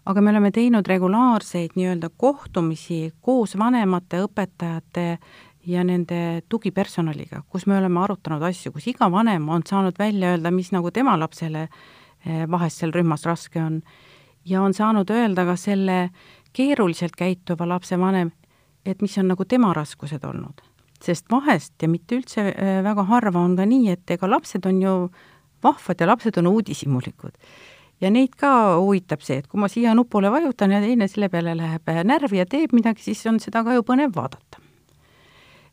aga 0.07 0.23
me 0.23 0.31
oleme 0.31 0.51
teinud 0.55 0.87
regulaarseid 0.87 1.75
nii-öelda 1.77 2.09
kohtumisi 2.17 3.13
koos 3.21 3.59
vanemate, 3.59 4.23
õpetajate 4.25 5.19
ja 5.67 5.85
nende 5.85 6.43
tugipersonaliga, 6.49 7.43
kus 7.51 7.67
me 7.67 7.77
oleme 7.79 8.01
arutanud 8.01 8.43
asju, 8.47 8.73
kus 8.73 8.87
iga 8.93 9.11
vanem 9.11 9.49
on 9.49 9.67
saanud 9.67 9.99
välja 9.99 10.35
öelda, 10.35 10.51
mis 10.55 10.71
nagu 10.73 10.91
tema 10.95 11.17
lapsele 11.19 11.67
eh, 11.67 12.47
vahest 12.51 12.83
seal 12.83 12.95
rühmas 12.95 13.27
raske 13.27 13.61
on. 13.63 13.83
ja 14.45 14.63
on 14.63 14.75
saanud 14.75 15.11
öelda 15.11 15.45
ka 15.45 15.57
selle 15.57 16.11
keeruliselt 16.53 17.17
käituva 17.17 17.69
lapse 17.69 17.99
vanem, 17.99 18.31
et 18.87 19.03
mis 19.03 19.19
on 19.19 19.29
nagu 19.29 19.45
tema 19.45 19.75
raskused 19.75 20.25
olnud. 20.25 20.63
Sest 21.05 21.31
vahest 21.31 21.75
ja 21.83 21.89
mitte 21.89 22.19
üldse 22.19 22.49
äh, 22.51 22.83
väga 22.85 23.07
harva 23.11 23.43
on 23.45 23.57
ka 23.59 23.67
nii, 23.69 23.91
et 23.93 24.11
ega 24.17 24.29
lapsed 24.31 24.67
on 24.67 24.83
ju 24.83 24.95
vahvad 25.65 26.01
ja 26.01 26.07
lapsed 26.07 26.39
on 26.39 26.47
uudishimulikud. 26.47 27.33
ja 28.01 28.11
neid 28.11 28.37
ka 28.37 28.77
huvitab 28.77 29.23
see, 29.25 29.39
et 29.41 29.47
kui 29.49 29.61
ma 29.61 29.69
siia 29.73 29.95
nupule 29.95 30.31
vajutan 30.31 30.71
ja 30.71 30.81
teine 30.81 31.09
selle 31.09 31.29
peale 31.29 31.57
läheb 31.57 31.89
äh, 31.89 32.03
närvi 32.05 32.39
ja 32.39 32.47
teeb 32.47 32.73
midagi, 32.77 33.03
siis 33.03 33.27
on 33.27 33.41
seda 33.41 33.65
ka 33.65 33.75
ju 33.75 33.83
põnev 33.83 34.15
vaadata. 34.17 34.61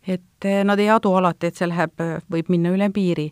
et 0.07 0.45
äh, 0.45 0.63
nad 0.63 0.79
ei 0.79 0.89
adu 0.89 1.13
alati, 1.15 1.47
et 1.47 1.59
see 1.59 1.67
läheb, 1.67 1.93
võib 2.31 2.49
minna 2.49 2.73
üle 2.75 2.89
piiri. 2.89 3.31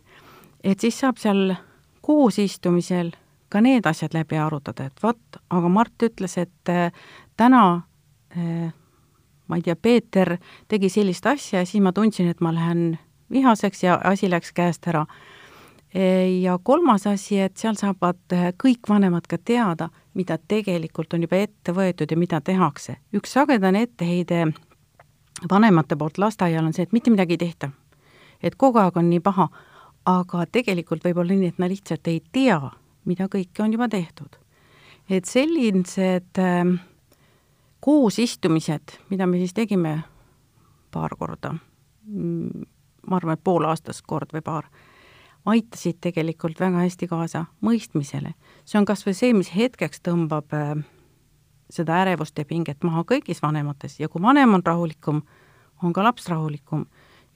et 0.64 0.80
siis 0.80 0.98
saab 0.98 1.18
seal 1.18 1.54
koosistumisel 2.00 3.12
ka 3.48 3.60
need 3.60 3.86
asjad 3.86 4.14
läbi 4.14 4.38
arutada, 4.40 4.86
et 4.86 5.02
vot, 5.02 5.40
aga 5.50 5.68
Mart 5.68 6.02
ütles, 6.02 6.38
et 6.40 6.70
täna 7.36 7.64
ma 9.52 9.60
ei 9.60 9.66
tea, 9.66 9.76
Peeter 9.76 10.36
tegi 10.68 10.88
sellist 10.88 11.26
asja 11.28 11.60
ja 11.60 11.68
siis 11.68 11.84
ma 11.84 11.92
tundsin, 11.92 12.30
et 12.32 12.40
ma 12.40 12.54
lähen 12.54 12.98
vihaseks 13.32 13.84
ja 13.84 14.00
asi 14.04 14.30
läks 14.30 14.52
käest 14.56 14.88
ära. 14.88 15.06
ja 16.40 16.58
kolmas 16.62 17.06
asi, 17.06 17.36
et 17.44 17.56
seal 17.60 17.76
saavad 17.76 18.32
kõik 18.56 18.88
vanemad 18.88 19.26
ka 19.28 19.36
teada, 19.38 19.90
mida 20.14 20.38
tegelikult 20.38 21.12
on 21.12 21.26
juba 21.26 21.36
ette 21.36 21.72
võetud 21.72 22.10
ja 22.10 22.16
mida 22.16 22.40
tehakse. 22.40 22.96
üks 23.12 23.32
sagedane 23.32 23.82
etteheide 23.82 24.46
vanemate 25.50 25.96
poolt 25.96 26.18
lasteaial 26.18 26.64
on 26.64 26.72
see, 26.72 26.82
et 26.82 26.92
mitte 26.92 27.10
midagi 27.10 27.36
ei 27.36 27.38
tehta. 27.44 27.70
et 28.42 28.56
kogu 28.56 28.78
aeg 28.78 28.96
on 28.96 29.10
nii 29.10 29.20
paha, 29.20 29.48
aga 30.06 30.46
tegelikult 30.46 31.04
võib 31.04 31.20
olla 31.22 31.34
nii, 31.34 31.52
et 31.52 31.58
nad 31.58 31.70
lihtsalt 31.70 32.08
ei 32.08 32.22
tea, 32.32 32.58
mida 33.04 33.28
kõike 33.28 33.62
on 33.62 33.72
juba 33.72 33.88
tehtud. 33.88 34.38
et 35.10 35.24
sellised 35.24 36.38
äh, 36.38 36.78
koosistumised, 37.82 38.96
mida 39.10 39.26
me 39.26 39.40
siis 39.42 39.54
tegime 39.54 39.96
paar 40.94 41.16
korda, 41.18 41.54
mm, 42.06 42.64
ma 43.06 43.18
arvan, 43.18 43.34
et 43.34 43.44
poolaastast 43.44 44.04
kord 44.06 44.30
või 44.34 44.42
paar, 44.46 44.68
aitasid 45.50 45.98
tegelikult 46.04 46.60
väga 46.62 46.84
hästi 46.84 47.08
kaasa 47.10 47.46
mõistmisele. 47.60 48.34
see 48.64 48.78
on 48.78 48.86
kas 48.86 49.02
või 49.06 49.16
see, 49.18 49.32
mis 49.34 49.50
hetkeks 49.56 50.00
tõmbab 50.06 50.54
äh, 50.54 50.84
seda 51.70 51.98
ärevust 52.04 52.38
ja 52.38 52.44
pinget 52.44 52.84
maha 52.84 53.02
kõigis 53.02 53.42
vanemates. 53.42 53.98
Ja 54.00 54.08
kui 54.08 54.22
vanem 54.22 54.54
on 54.54 54.62
rahulikum, 54.64 55.22
on 55.82 55.92
ka 55.92 56.02
laps 56.02 56.28
rahulikum. 56.28 56.86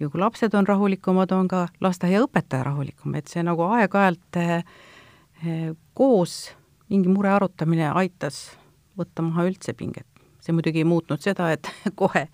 ja 0.00 0.08
kui 0.08 0.20
lapsed 0.20 0.54
on 0.54 0.66
rahulikumad, 0.66 1.32
on 1.32 1.48
ka 1.48 1.68
lasteaiaõpetaja 1.80 2.62
rahulikum, 2.62 3.14
et 3.14 3.26
see 3.26 3.42
nagu 3.42 3.62
aeg-ajalt 3.62 4.36
äh, 4.36 4.62
äh, 5.42 5.72
koos 5.94 6.52
mingi 6.88 7.08
mure 7.08 7.30
arutamine 7.30 7.90
aitas 7.90 8.52
võtta 8.96 9.22
maha 9.22 9.48
üldse 9.48 9.72
pinget 9.72 10.06
see 10.46 10.54
muidugi 10.56 10.82
ei 10.84 10.88
muutnud 10.88 11.22
seda, 11.22 11.50
et 11.56 11.70
kohe, 12.00 12.26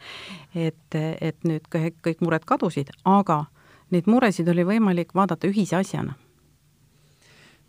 et, 0.55 0.99
et 0.99 1.49
nüüd 1.49 1.67
kõik, 1.73 1.99
kõik 2.05 2.25
mured 2.25 2.47
kadusid, 2.49 2.93
aga 3.09 3.45
neid 3.93 4.09
muresid 4.09 4.49
oli 4.49 4.65
võimalik 4.69 5.15
vaadata 5.17 5.51
ühise 5.51 5.77
asjana. 5.81 6.17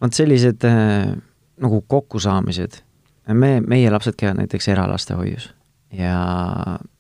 vot 0.02 0.14
sellised 0.14 0.64
äh, 0.68 1.14
nagu 1.64 1.82
kokkusaamised, 1.88 2.82
me, 3.34 3.60
meie 3.62 3.92
lapsed 3.92 4.18
käivad 4.20 4.42
näiteks 4.42 4.68
eralastehoius 4.68 5.54
ja 5.94 6.18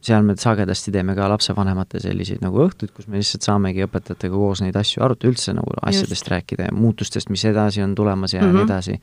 seal 0.03 0.23
me 0.25 0.35
sagedasti 0.37 0.91
teeme 0.93 1.15
ka 1.17 1.27
lapsevanemate 1.31 1.99
selliseid 2.03 2.43
nagu 2.45 2.61
õhtuid, 2.67 2.93
kus 2.93 3.07
me 3.09 3.19
lihtsalt 3.19 3.45
saamegi 3.47 3.85
õpetajatega 3.87 4.37
koos 4.37 4.61
neid 4.61 4.77
asju 4.77 5.03
arutada, 5.03 5.31
üldse 5.33 5.55
nagu 5.57 5.73
asjadest 5.81 6.21
Just. 6.21 6.31
rääkida 6.33 6.69
ja 6.69 6.75
muutustest, 6.77 7.31
mis 7.33 7.45
edasi 7.49 7.83
on 7.83 7.95
tulemas 7.95 8.33
ja 8.33 8.41
mm 8.41 8.47
-hmm. 8.47 8.53
nii 8.53 8.63
edasi 8.69 8.99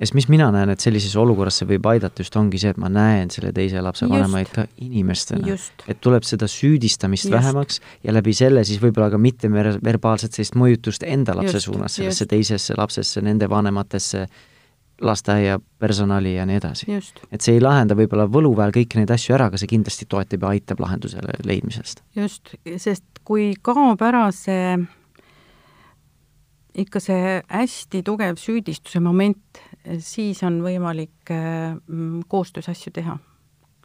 ja 0.00 0.06
siis, 0.06 0.14
mis 0.14 0.28
mina 0.32 0.48
näen, 0.52 0.70
et 0.72 0.80
sellises 0.80 1.12
olukorras 1.20 1.60
see 1.60 1.68
võib 1.68 1.86
aidata 1.92 2.24
just 2.24 2.36
ongi 2.40 2.58
see, 2.60 2.72
et 2.72 2.78
ma 2.80 2.88
näen 2.92 3.30
selle 3.32 3.52
teise 3.56 3.82
lapse 3.84 4.08
vanemaid 4.08 4.52
ka 4.54 4.64
inimestena. 4.80 5.56
et 5.88 6.00
tuleb 6.00 6.24
seda 6.24 6.48
süüdistamist 6.48 7.28
just. 7.28 7.34
vähemaks 7.34 7.80
ja 8.04 8.14
läbi 8.16 8.32
selle 8.36 8.64
siis 8.64 8.80
võib-olla 8.80 9.10
ka 9.12 9.18
mitte 9.20 9.50
verbaalset 9.52 10.32
sellist 10.32 10.56
mõjutust 10.56 11.04
enda 11.06 11.36
lapse 11.36 11.58
just, 11.58 11.68
suunas, 11.68 11.98
sellesse 11.98 12.24
just. 12.24 12.30
teisesse 12.30 12.76
lapsesse, 12.78 13.20
nende 13.20 13.48
vanematesse, 13.50 14.26
lasteaia 15.00 15.58
personali 15.78 16.34
ja 16.34 16.46
nii 16.48 16.56
edasi. 16.56 16.86
et 17.30 17.40
see 17.40 17.58
ei 17.58 17.60
lahenda 17.60 17.96
võib-olla 17.98 18.24
võluväel 18.28 18.72
kõiki 18.72 19.00
neid 19.00 19.12
asju 19.12 19.36
ära, 19.36 19.50
aga 19.52 19.60
see 19.60 19.68
kindlasti 19.68 20.08
toetab 20.08 20.48
ja 20.48 20.54
aitab 20.56 20.80
lahendusele 20.80 21.42
leidmisest. 21.44 22.00
just, 22.16 22.54
sest 22.76 23.04
kui 23.24 23.52
kaob 23.60 24.00
ära 24.00 24.30
see 24.32 24.78
ikka 26.78 27.00
see 27.02 27.40
hästi 27.50 28.02
tugev 28.06 28.38
süüdistuse 28.40 29.00
moment, 29.02 29.60
siis 30.04 30.42
on 30.46 30.60
võimalik 30.64 31.32
mm, 31.32 32.22
koostöös 32.28 32.68
asju 32.72 32.92
teha. 32.92 33.18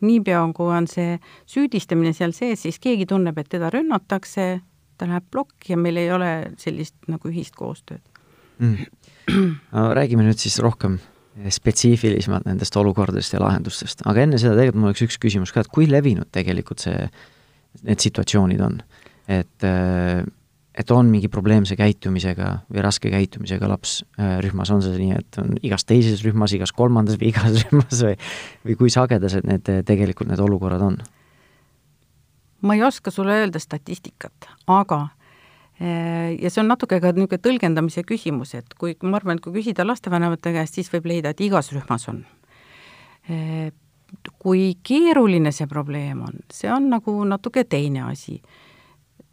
niipea, 0.01 0.41
kui 0.55 0.73
on 0.75 0.87
see 0.91 1.19
süüdistamine 1.47 2.13
seal 2.13 2.33
sees, 2.35 2.65
siis 2.65 2.79
keegi 2.83 3.05
tunneb, 3.09 3.37
et 3.37 3.49
teda 3.49 3.69
rünnatakse, 3.73 4.59
ta 4.97 5.07
läheb 5.07 5.23
plokki 5.31 5.73
ja 5.73 5.77
meil 5.77 5.97
ei 5.97 6.11
ole 6.11 6.31
sellist 6.57 6.95
nagu 7.11 7.31
ühist 7.31 7.55
koostööd 7.55 8.03
mm.. 8.59 8.85
no 9.71 9.89
räägime 9.95 10.25
nüüd 10.27 10.39
siis 10.39 10.57
rohkem 10.63 10.99
spetsiifilisemalt 11.51 12.45
nendest 12.47 12.75
olukordadest 12.79 13.35
ja 13.35 13.41
lahendustest, 13.43 14.05
aga 14.07 14.23
enne 14.23 14.39
seda 14.39 14.55
tegelikult 14.55 14.81
mul 14.81 14.93
oleks 14.93 15.03
üks 15.03 15.17
küsimus 15.19 15.51
ka, 15.51 15.65
et 15.65 15.71
kui 15.73 15.87
levinud 15.89 16.29
tegelikult 16.35 16.85
see, 16.85 17.09
need 17.83 18.03
situatsioonid 18.03 18.63
on? 18.63 18.79
et 19.27 19.65
äh, 19.67 20.21
et 20.75 20.91
on 20.91 21.07
mingi 21.07 21.29
probleemse 21.31 21.77
käitumisega 21.79 22.49
või 22.67 22.83
raske 22.83 23.09
käitumisega 23.11 23.67
laps 23.71 23.99
äh, 24.19 24.37
rühmas, 24.43 24.71
on 24.75 24.83
see 24.83 24.95
nii, 24.99 25.19
et 25.21 25.37
on 25.39 25.53
igas 25.63 25.87
teises 25.87 26.23
rühmas, 26.25 26.53
igas 26.55 26.73
kolmandas 26.75 27.19
või 27.21 27.31
igas 27.31 27.55
rühmas 27.63 28.01
või, 28.03 28.15
või 28.67 28.79
kui 28.81 28.93
sagedased 28.93 29.47
need 29.47 29.71
äh, 29.71 29.83
tegelikult 29.87 30.31
need 30.31 30.43
olukorrad 30.43 30.83
on? 30.83 30.99
ma 32.65 32.75
ei 32.75 32.81
oska 32.83 33.13
sulle 33.13 33.37
öelda 33.39 33.61
statistikat, 33.61 34.49
aga 34.71 34.99
äh, 35.79 36.33
ja 36.41 36.51
see 36.51 36.63
on 36.63 36.71
natuke 36.73 36.99
ka 36.99 37.13
niisugune 37.13 37.43
tõlgendamise 37.45 38.03
küsimus, 38.07 38.55
et 38.57 38.75
kui, 38.79 38.97
ma 39.05 39.21
arvan, 39.21 39.39
et 39.39 39.45
kui 39.45 39.55
küsida 39.55 39.85
lastevanemate 39.87 40.51
käest, 40.55 40.79
siis 40.79 40.91
võib 40.91 41.07
leida, 41.11 41.31
et 41.31 41.43
igas 41.45 41.71
rühmas 41.75 42.07
on. 42.11 42.23
Kui 44.41 44.65
keeruline 44.85 45.51
see 45.53 45.65
probleem 45.69 46.19
on, 46.25 46.41
see 46.53 46.69
on 46.69 46.89
nagu 46.91 47.13
natuke 47.25 47.63
teine 47.69 48.03
asi, 48.05 48.37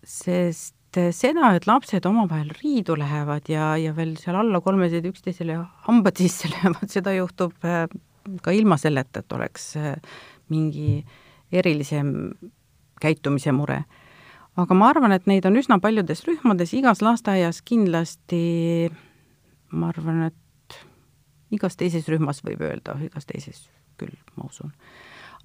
sest 0.03 0.75
et 0.93 1.17
seda, 1.17 1.55
et 1.57 1.67
lapsed 1.67 2.05
omavahel 2.09 2.51
riidu 2.59 2.97
lähevad 3.01 3.49
ja, 3.49 3.73
ja 3.81 3.95
veel 3.97 4.17
seal 4.21 4.37
alla 4.37 4.61
kolmesed 4.61 5.07
üksteisele 5.09 5.57
hambad 5.87 6.19
sisse 6.23 6.51
löövad, 6.53 6.89
seda 6.93 7.15
juhtub 7.17 7.55
äh, 7.65 7.87
ka 8.43 8.55
ilma 8.55 8.77
selleta, 8.81 9.23
et 9.23 9.33
oleks 9.33 9.73
äh, 9.81 9.97
mingi 10.53 11.05
erilisem 11.53 12.33
käitumise 13.03 13.53
mure. 13.53 13.83
aga 14.57 14.75
ma 14.77 14.91
arvan, 14.93 15.13
et 15.17 15.27
neid 15.27 15.47
on 15.49 15.57
üsna 15.57 15.81
paljudes 15.81 16.25
rühmades, 16.29 16.75
igas 16.77 17.01
lasteaias 17.03 17.63
kindlasti, 17.65 18.93
ma 19.73 19.89
arvan, 19.89 20.27
et 20.29 20.79
igas 21.53 21.77
teises 21.81 22.09
rühmas 22.09 22.43
võib 22.45 22.61
öelda, 22.65 22.99
igas 23.05 23.27
teises 23.29 23.65
küll, 24.01 24.15
ma 24.37 24.49
usun. 24.49 24.73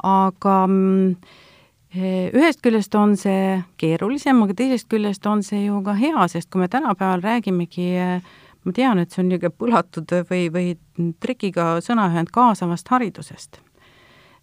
aga 0.04 0.58
mm, 0.68 1.16
ühest 1.98 2.62
küljest 2.64 2.96
on 2.98 3.16
see 3.20 3.58
keerulisem, 3.82 4.42
aga 4.44 4.56
teisest 4.58 4.90
küljest 4.92 5.26
on 5.30 5.44
see 5.46 5.66
ju 5.66 5.80
ka 5.86 5.96
hea, 5.98 6.28
sest 6.32 6.50
kui 6.52 6.62
me 6.62 6.68
tänapäeval 6.72 7.24
räägimegi, 7.24 7.88
ma 8.66 8.74
tean, 8.76 9.00
et 9.00 9.14
see 9.14 9.24
on 9.24 9.32
niisugune 9.32 9.54
põlatud 9.64 10.14
või, 10.30 10.48
või 10.54 11.14
trikiga 11.24 11.78
sõnaühend 11.84 12.32
kaasavast 12.36 12.90
haridusest, 12.94 13.62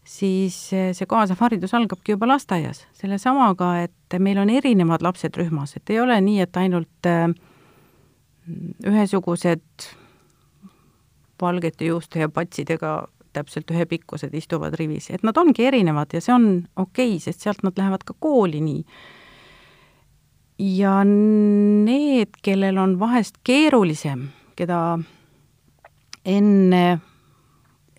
siis 0.05 0.57
see 0.71 1.09
kaasav 1.11 1.41
haridus 1.45 1.75
algabki 1.77 2.15
juba 2.15 2.29
lasteaias, 2.33 2.85
sellesamaga, 3.01 3.75
et 3.89 4.19
meil 4.19 4.41
on 4.43 4.53
erinevad 4.53 5.05
lapsed 5.05 5.37
rühmas, 5.41 5.77
et 5.77 5.95
ei 5.95 6.01
ole 6.01 6.21
nii, 6.21 6.41
et 6.45 6.63
ainult 6.63 7.11
ühesugused 8.85 9.91
valgete 11.41 11.89
juuste 11.89 12.21
ja 12.23 12.29
patsidega 12.29 13.03
täpselt 13.35 13.71
ühepikkused 13.75 14.35
istuvad 14.35 14.77
rivis, 14.79 15.11
et 15.11 15.25
nad 15.27 15.37
ongi 15.41 15.67
erinevad 15.67 16.15
ja 16.15 16.23
see 16.25 16.35
on 16.35 16.49
okei 16.77 17.17
okay,, 17.17 17.21
sest 17.23 17.45
sealt 17.45 17.65
nad 17.67 17.77
lähevad 17.79 18.07
ka 18.07 18.17
kooli 18.19 18.63
nii. 18.65 18.85
ja 20.79 21.01
need, 21.05 22.39
kellel 22.43 22.79
on 22.79 22.99
vahest 23.01 23.41
keerulisem, 23.45 24.29
keda 24.57 24.81
enne, 26.25 26.85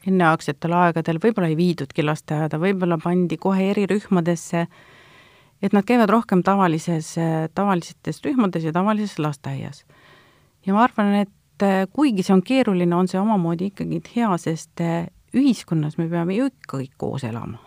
enneaegsetel 0.07 0.73
aegadel 0.79 1.19
võib-olla 1.21 1.49
ei 1.51 1.57
viidudki 1.59 2.05
lasteaeda, 2.05 2.59
võib-olla 2.61 2.97
pandi 3.01 3.37
kohe 3.41 3.71
erirühmadesse, 3.73 4.65
et 5.63 5.73
nad 5.73 5.85
käivad 5.87 6.11
rohkem 6.13 6.43
tavalises, 6.45 7.15
tavalistes 7.57 8.21
rühmades 8.25 8.65
ja 8.65 8.73
tavalises 8.75 9.19
lasteaias. 9.19 9.85
ja 10.65 10.73
ma 10.73 10.85
arvan, 10.85 11.13
et 11.25 11.91
kuigi 11.93 12.23
see 12.23 12.33
on 12.35 12.43
keeruline, 12.43 12.95
on 12.95 13.07
see 13.07 13.19
omamoodi 13.19 13.71
ikkagi 13.71 14.01
hea, 14.15 14.31
sest 14.41 14.81
ühiskonnas 15.35 15.97
me 15.99 16.09
peame 16.09 16.37
ju 16.37 16.49
ikka 16.51 16.77
kõik 16.77 16.93
koos 16.97 17.23
elama. 17.27 17.59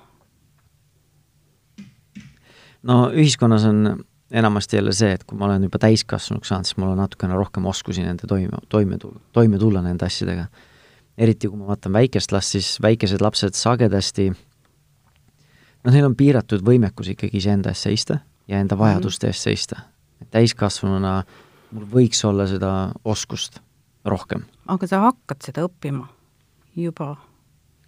no 2.82 3.10
ühiskonnas 3.10 3.64
on 3.68 4.04
enamasti 4.30 4.76
jälle 4.76 4.92
see, 4.92 5.12
et 5.12 5.24
kui 5.24 5.38
ma 5.38 5.46
olen 5.48 5.62
juba 5.66 5.78
täiskasvanuks 5.82 6.48
saanud, 6.52 6.68
siis 6.68 6.76
mul 6.76 6.92
on 6.92 7.00
natukene 7.00 7.36
rohkem 7.36 7.66
oskusi 7.66 8.04
nende 8.04 8.28
toime, 8.28 8.60
toime 8.68 8.98
tulla, 8.98 9.20
toime 9.32 9.58
tulla 9.58 9.82
nende 9.82 10.06
asjadega. 10.06 10.46
eriti 11.18 11.48
kui 11.48 11.58
ma 11.58 11.66
vaatan 11.66 11.92
väikest 11.92 12.32
last, 12.32 12.54
siis 12.54 12.76
väikesed 12.82 13.20
lapsed 13.24 13.54
sagedasti 13.54 14.28
noh, 14.30 15.92
neil 15.92 16.06
on 16.06 16.16
piiratud 16.16 16.62
võimekus 16.64 17.12
ikkagi 17.14 17.40
iseenda 17.40 17.72
eest 17.74 17.88
seista 17.88 18.20
ja 18.48 18.60
enda 18.60 18.76
mhm. 18.76 18.82
vajaduste 18.84 19.30
eest 19.30 19.48
seista. 19.48 19.80
täiskasvanuna 20.30 21.22
mul 21.72 21.88
võiks 21.92 22.24
olla 22.24 22.46
seda 22.46 22.72
oskust 23.04 23.60
rohkem. 24.04 24.44
aga 24.66 24.86
sa 24.86 25.00
hakkad 25.08 25.42
seda 25.44 25.66
õppima 25.68 26.08
juba 26.76 27.16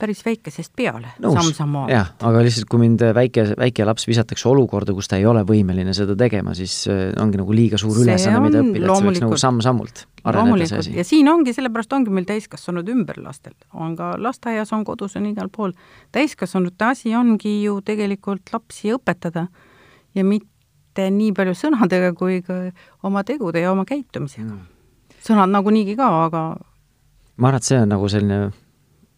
päris 0.00 0.22
väikesest 0.24 0.72
peale, 0.76 1.12
samm-sammhaaval. 1.20 1.92
jah, 1.92 2.10
aga 2.26 2.42
lihtsalt, 2.44 2.68
kui 2.70 2.80
mind 2.82 3.02
väike, 3.16 3.44
väike 3.60 3.86
laps 3.86 4.06
visatakse 4.08 4.48
olukorda, 4.50 4.94
kus 4.96 5.10
ta 5.10 5.18
ei 5.20 5.26
ole 5.28 5.42
võimeline 5.46 5.94
seda 5.96 6.16
tegema, 6.18 6.54
siis 6.56 6.82
äh, 6.90 7.10
ongi 7.20 7.40
nagu 7.40 7.54
liiga 7.56 7.80
suur 7.80 7.94
see 7.96 8.06
ülesanne, 8.06 8.40
mida 8.46 8.62
õppida, 8.64 8.86
et 8.86 9.00
see 9.00 9.08
võiks 9.08 9.24
nagu 9.24 9.40
samm-sammult 9.44 10.04
areneda 10.24 10.68
see 10.70 10.82
asi. 10.84 10.94
ja 10.98 11.06
siin 11.06 11.28
ongi, 11.32 11.54
sellepärast 11.56 11.92
ongi 11.96 12.14
meil 12.14 12.28
täiskasvanud 12.28 12.88
ümber 12.94 13.20
lastel, 13.24 13.56
on 13.74 13.96
ka 13.98 14.14
lasteaias, 14.20 14.72
on 14.76 14.86
kodus, 14.88 15.16
on 15.20 15.28
igal 15.30 15.50
pool. 15.52 15.74
täiskasvanute 16.16 16.90
asi 16.90 17.14
ongi 17.16 17.60
ju 17.64 17.80
tegelikult 17.84 18.52
lapsi 18.54 18.94
õpetada 18.96 19.46
ja 20.16 20.26
mitte 20.26 21.10
nii 21.10 21.34
palju 21.36 21.54
sõnadega, 21.58 22.14
kui 22.18 22.40
ka 22.46 22.62
oma 23.06 23.24
tegude 23.26 23.62
ja 23.62 23.72
oma 23.72 23.86
käitumisega 23.88 24.48
mm.. 24.48 24.66
sõnad 25.26 25.52
nagunii 25.52 25.96
ka, 25.96 26.10
aga 26.26 26.42
ma 27.40 27.48
arvan, 27.48 27.60
et 27.60 27.68
see 27.68 27.78
on 27.80 27.88
nagu 27.94 28.08
selline 28.12 28.50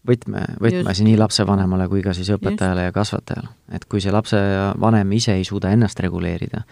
võtme, 0.07 0.43
võtmeasi 0.61 1.05
nii 1.07 1.17
lapsevanemale 1.19 1.87
kui 1.91 2.03
ka 2.05 2.13
siis 2.15 2.31
õpetajale 2.35 2.83
Just. 2.83 2.89
ja 2.89 2.95
kasvatajale. 2.95 3.51
et 3.77 3.85
kui 3.89 4.01
see 4.03 4.13
lapsevanem 4.13 5.15
ise 5.17 5.35
ei 5.37 5.45
suuda 5.47 5.71
ennast 5.73 5.99
reguleerida, 6.03 6.63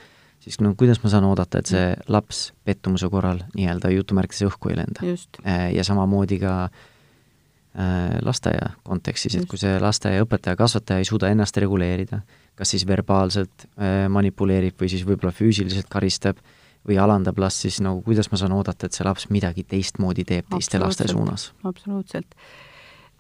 siis 0.44 0.60
no 0.64 0.74
kuidas 0.78 1.02
ma 1.04 1.12
saan 1.14 1.28
oodata, 1.30 1.62
et 1.62 1.72
see 1.72 1.90
laps 2.12 2.52
pettumuse 2.68 3.10
korral 3.10 3.44
nii-öelda 3.56 3.94
jutumärkides 3.96 4.48
õhku 4.50 4.72
ei 4.72 4.80
lenda. 4.82 5.06
Äh, 5.46 5.68
ja 5.76 5.86
samamoodi 5.88 6.40
ka 6.42 6.54
äh, 6.68 8.18
lasteaia 8.26 8.74
kontekstis, 8.88 9.38
et 9.40 9.50
kui 9.50 9.62
see 9.62 9.78
lasteaia 9.82 10.24
õpetaja, 10.26 10.60
kasvataja 10.60 11.04
ei 11.04 11.08
suuda 11.08 11.32
ennast 11.32 11.58
reguleerida, 11.62 12.24
kas 12.56 12.74
siis 12.76 12.88
verbaalselt 12.88 13.68
äh, 13.78 14.08
manipuleerib 14.12 14.82
või 14.82 14.92
siis 14.92 15.06
võib-olla 15.08 15.34
füüsiliselt 15.36 15.88
karistab 15.92 16.42
või 16.88 16.98
alandab 16.98 17.38
last, 17.38 17.62
siis 17.62 17.78
nagu 17.86 18.02
kuidas 18.02 18.32
ma 18.32 18.40
saan 18.42 18.56
oodata, 18.58 18.90
et 18.90 18.98
see 18.98 19.06
laps 19.06 19.28
midagi 19.30 19.64
teistmoodi 19.70 20.26
teeb 20.26 20.50
teiste 20.50 20.82
laste 20.82 21.06
suunas? 21.08 21.52
absoluutselt 21.62 22.34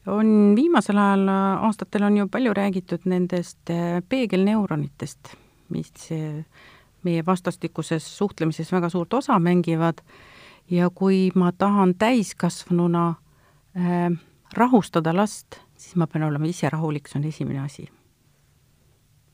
on 0.07 0.53
viimasel 0.55 0.97
ajal, 0.97 1.29
aastatel 1.67 2.03
on 2.03 2.17
ju 2.17 2.27
palju 2.27 2.53
räägitud 2.53 3.05
nendest 3.05 3.69
eh, 3.69 4.01
peegelneuronitest, 4.09 5.35
mis 5.69 6.11
eh, 6.11 6.43
meie 7.03 7.23
vastastikuses 7.25 8.05
suhtlemises 8.17 8.71
väga 8.71 8.89
suurt 8.89 9.13
osa 9.13 9.39
mängivad. 9.39 10.01
Ja 10.71 10.89
kui 10.89 11.31
ma 11.35 11.51
tahan 11.51 11.95
täiskasvanuna 11.99 13.07
äh, 13.75 14.11
rahustada 14.53 15.15
last, 15.15 15.59
siis 15.75 15.95
ma 15.95 16.07
pean 16.07 16.23
olema 16.23 16.47
ise 16.47 16.69
rahulik, 16.69 17.09
see 17.09 17.19
on 17.19 17.27
esimene 17.27 17.59
asi. 17.59 17.89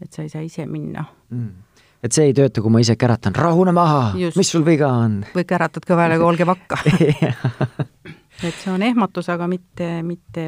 et 0.01 0.13
sa 0.13 0.21
ei 0.21 0.29
saa 0.29 0.41
ise 0.41 0.65
minna. 0.65 1.03
Mm. 1.29 1.51
Et 2.03 2.13
see 2.13 2.27
ei 2.29 2.33
tööta, 2.33 2.61
kui 2.61 2.71
ma 2.71 2.79
ise 2.79 2.95
käratan, 2.95 3.35
rahune 3.35 3.73
maha, 3.73 4.13
mis 4.35 4.51
sul 4.51 4.65
viga 4.65 4.91
on? 4.93 5.23
või 5.35 5.45
käratad 5.49 5.85
kõvale, 5.89 6.19
olge 6.21 6.45
vakka 6.45 6.77
et 8.43 8.57
see 8.57 8.71
on 8.73 8.83
ehmatus, 8.85 9.29
aga 9.33 9.47
mitte, 9.49 9.89
mitte, 10.05 10.47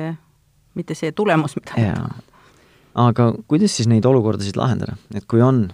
mitte 0.78 0.97
see 0.97 1.13
tulemus, 1.15 1.56
mida 1.60 1.80
jaa. 1.82 2.10
aga 3.06 3.32
kuidas 3.47 3.78
siis 3.80 3.89
neid 3.91 4.06
olukordasid 4.06 4.60
lahendada, 4.60 4.97
et 5.15 5.25
kui 5.30 5.41
on 5.45 5.65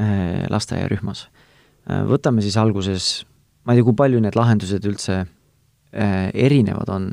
äh, 0.00 0.44
lasteaiarühmas 0.50 1.26
äh,, 1.28 2.02
võtame 2.10 2.44
siis 2.44 2.58
alguses, 2.60 3.24
ma 3.64 3.74
ei 3.74 3.80
tea, 3.80 3.88
kui 3.90 3.98
palju 4.02 4.22
need 4.24 4.38
lahendused 4.38 4.90
üldse 4.90 5.22
äh, 5.22 6.28
erinevad 6.34 6.92
on, 6.92 7.10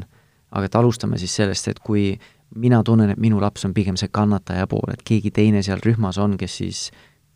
aga 0.52 0.68
et 0.68 0.76
alustame 0.76 1.20
siis 1.22 1.36
sellest, 1.38 1.70
et 1.72 1.80
kui 1.80 2.14
mina 2.56 2.82
tunnen, 2.84 3.14
et 3.14 3.20
minu 3.22 3.40
laps 3.40 3.64
on 3.68 3.74
pigem 3.74 3.96
see 4.00 4.12
kannataja 4.12 4.68
pool, 4.68 4.92
et 4.92 5.04
keegi 5.08 5.32
teine 5.32 5.62
seal 5.64 5.80
rühmas 5.86 6.20
on, 6.20 6.36
kes 6.40 6.58
siis 6.64 6.90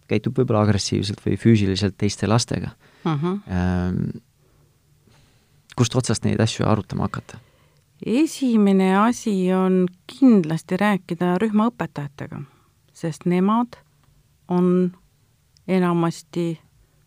käitub 0.09 0.37
võib-olla 0.37 0.65
agressiivselt 0.65 1.21
või 1.25 1.37
füüsiliselt 1.39 1.95
teiste 1.97 2.27
lastega 2.29 2.73
uh. 3.05 3.15
-huh. 3.15 3.37
Kust 5.75 5.95
otsast 5.95 6.23
neid 6.23 6.39
asju 6.39 6.67
arutama 6.67 7.09
hakata? 7.09 7.37
esimene 8.05 8.97
asi 8.97 9.53
on 9.53 9.85
kindlasti 10.19 10.77
rääkida 10.77 11.37
rühmaõpetajatega, 11.41 12.41
sest 12.93 13.25
nemad 13.25 13.77
on 14.47 14.91
enamasti 15.67 16.59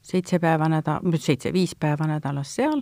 seitse 0.02 0.38
päeva 0.38 0.68
nädal, 0.68 1.04
seitse, 1.16 1.52
viis 1.52 1.74
päeva 1.76 2.08
nädalas 2.08 2.54
seal 2.56 2.80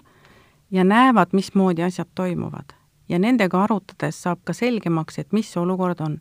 ja 0.71 0.85
näevad, 0.85 1.33
mismoodi 1.33 1.83
asjad 1.83 2.09
toimuvad. 2.15 2.75
ja 3.09 3.19
nendega 3.19 3.63
arutades 3.63 4.23
saab 4.23 4.41
ka 4.45 4.53
selgemaks, 4.53 5.19
et 5.19 5.33
mis 5.33 5.57
olukord 5.57 6.01
on 6.01 6.19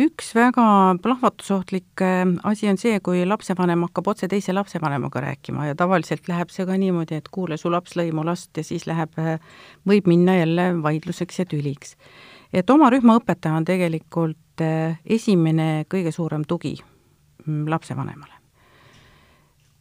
üks 0.00 0.32
väga 0.34 0.64
plahvatusohtlik 1.02 2.02
äh, 2.02 2.24
asi 2.48 2.68
on 2.70 2.78
see, 2.80 2.98
kui 3.04 3.22
lapsevanem 3.26 3.84
hakkab 3.86 4.10
otse 4.14 4.28
teise 4.30 4.54
lapsevanemaga 4.54 5.22
rääkima 5.22 5.68
ja 5.68 5.76
tavaliselt 5.78 6.28
läheb 6.30 6.50
see 6.50 6.66
ka 6.66 6.78
niimoodi, 6.80 7.20
et 7.20 7.30
kuule, 7.34 7.58
su 7.60 7.70
laps 7.72 7.94
lõi 7.98 8.10
mu 8.14 8.24
last 8.26 8.56
ja 8.58 8.66
siis 8.66 8.88
läheb, 8.90 9.14
äh, 9.22 9.38
võib 9.86 10.08
minna 10.10 10.36
jälle 10.40 10.70
vaidluseks 10.82 11.38
ja 11.42 11.46
tüliks. 11.50 11.94
et 12.52 12.70
oma 12.70 12.90
rühmaõpetaja 12.90 13.54
on 13.54 13.68
tegelikult 13.68 14.64
äh, 14.64 14.98
esimene 15.06 15.86
kõige 15.90 16.12
suurem 16.14 16.44
tugi 16.48 16.74
mm, 17.46 17.68
lapsevanemale. 17.70 18.34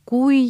kui 0.05 0.45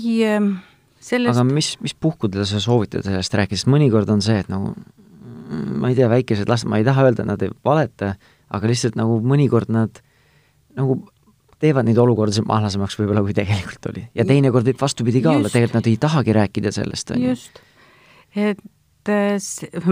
sellest 0.99 1.37
aga 1.37 1.47
mis, 1.47 1.77
mis 1.79 1.95
puhkudel 1.95 2.45
sa 2.49 2.59
soovitad 2.59 3.07
sellest 3.07 3.39
rääkida, 3.39 3.63
sest 3.63 3.71
mõnikord 3.71 4.11
on 4.11 4.21
see, 4.21 4.43
et 4.43 4.51
nagu 4.51 4.73
mm, 4.75 5.79
ma 5.79 5.91
ei 5.91 5.95
tea, 5.95 6.11
väikesed 6.11 6.51
lapsed, 6.51 6.67
ma 6.67 6.83
ei 6.83 6.87
taha 6.87 7.07
öelda, 7.07 7.23
nad 7.27 7.47
ei 7.47 7.51
valeta, 7.63 8.17
aga 8.53 8.69
lihtsalt 8.69 8.97
nagu 8.99 9.19
mõnikord 9.25 9.71
nad 9.73 10.01
nagu 10.77 11.01
teevad 11.63 11.87
neid 11.87 11.99
olukordasid 12.01 12.47
mahlasemaks 12.47 12.97
võib-olla, 12.99 13.23
kui 13.25 13.35
tegelikult 13.37 13.91
oli. 13.91 14.05
ja 14.15 14.25
teinekord 14.27 14.67
võib 14.67 14.81
vastupidi 14.81 15.21
ka 15.23 15.31
just. 15.31 15.39
olla, 15.39 15.53
tegelikult 15.53 15.79
nad 15.79 15.91
ei 15.91 15.97
tahagi 16.01 16.37
rääkida 16.39 16.73
sellest, 16.75 17.13
on 17.13 17.21
ju. 17.21 17.35
just, 17.35 17.61
et 18.35 18.63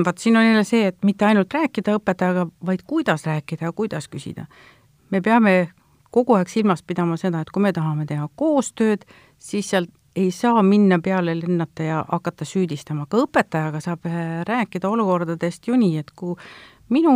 vaat 0.06 0.24
siin 0.24 0.38
on 0.40 0.46
jälle 0.46 0.64
see, 0.68 0.88
et 0.92 0.98
mitte 1.08 1.28
ainult 1.28 1.54
rääkida 1.54 1.96
õpetajaga, 2.00 2.48
vaid 2.66 2.84
kuidas 2.88 3.26
rääkida 3.28 3.70
ja 3.70 3.72
kuidas 3.76 4.10
küsida. 4.12 4.48
me 5.12 5.22
peame 5.22 5.72
kogu 6.12 6.36
aeg 6.36 6.52
silmas 6.52 6.84
pidama 6.84 7.18
seda, 7.18 7.42
et 7.42 7.52
kui 7.52 7.64
me 7.64 7.74
tahame 7.74 8.06
teha 8.06 8.28
koostööd, 8.36 9.06
siis 9.40 9.70
sealt 9.70 9.92
ei 10.16 10.32
saa 10.36 10.64
minna 10.64 11.00
peale 11.00 11.38
lennata 11.40 11.84
ja 11.84 12.06
hakata 12.08 12.46
süüdistama, 12.46 13.06
ka 13.08 13.22
õpetajaga 13.24 13.80
saab 13.80 14.10
äh, 14.10 14.42
rääkida 14.48 14.90
olukordadest 14.90 15.68
ju 15.68 15.78
nii, 15.80 16.02
et 16.04 16.12
kui 16.12 16.36
minu 16.92 17.14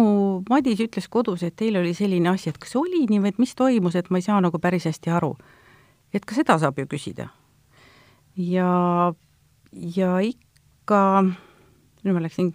Madis 0.50 0.82
ütles 0.86 1.08
kodus, 1.12 1.44
et 1.46 1.56
teil 1.60 1.78
oli 1.80 1.94
selline 1.98 2.32
asi, 2.32 2.52
et 2.52 2.60
kas 2.62 2.76
oli 2.80 3.06
nii 3.10 3.22
või 3.24 3.34
et 3.34 3.40
mis 3.42 3.56
toimus, 3.58 3.98
et 4.00 4.10
ma 4.10 4.22
ei 4.22 4.26
saa 4.26 4.42
nagu 4.44 4.60
päris 4.62 4.88
hästi 4.90 5.14
aru. 5.14 5.36
et 6.16 6.26
ka 6.26 6.36
seda 6.36 6.58
saab 6.60 6.80
ju 6.80 6.88
küsida. 6.88 7.30
ja, 8.38 9.14
ja 9.72 10.12
ikka, 10.24 11.02
nüüd 12.04 12.16
ma 12.16 12.24
läksin 12.24 12.54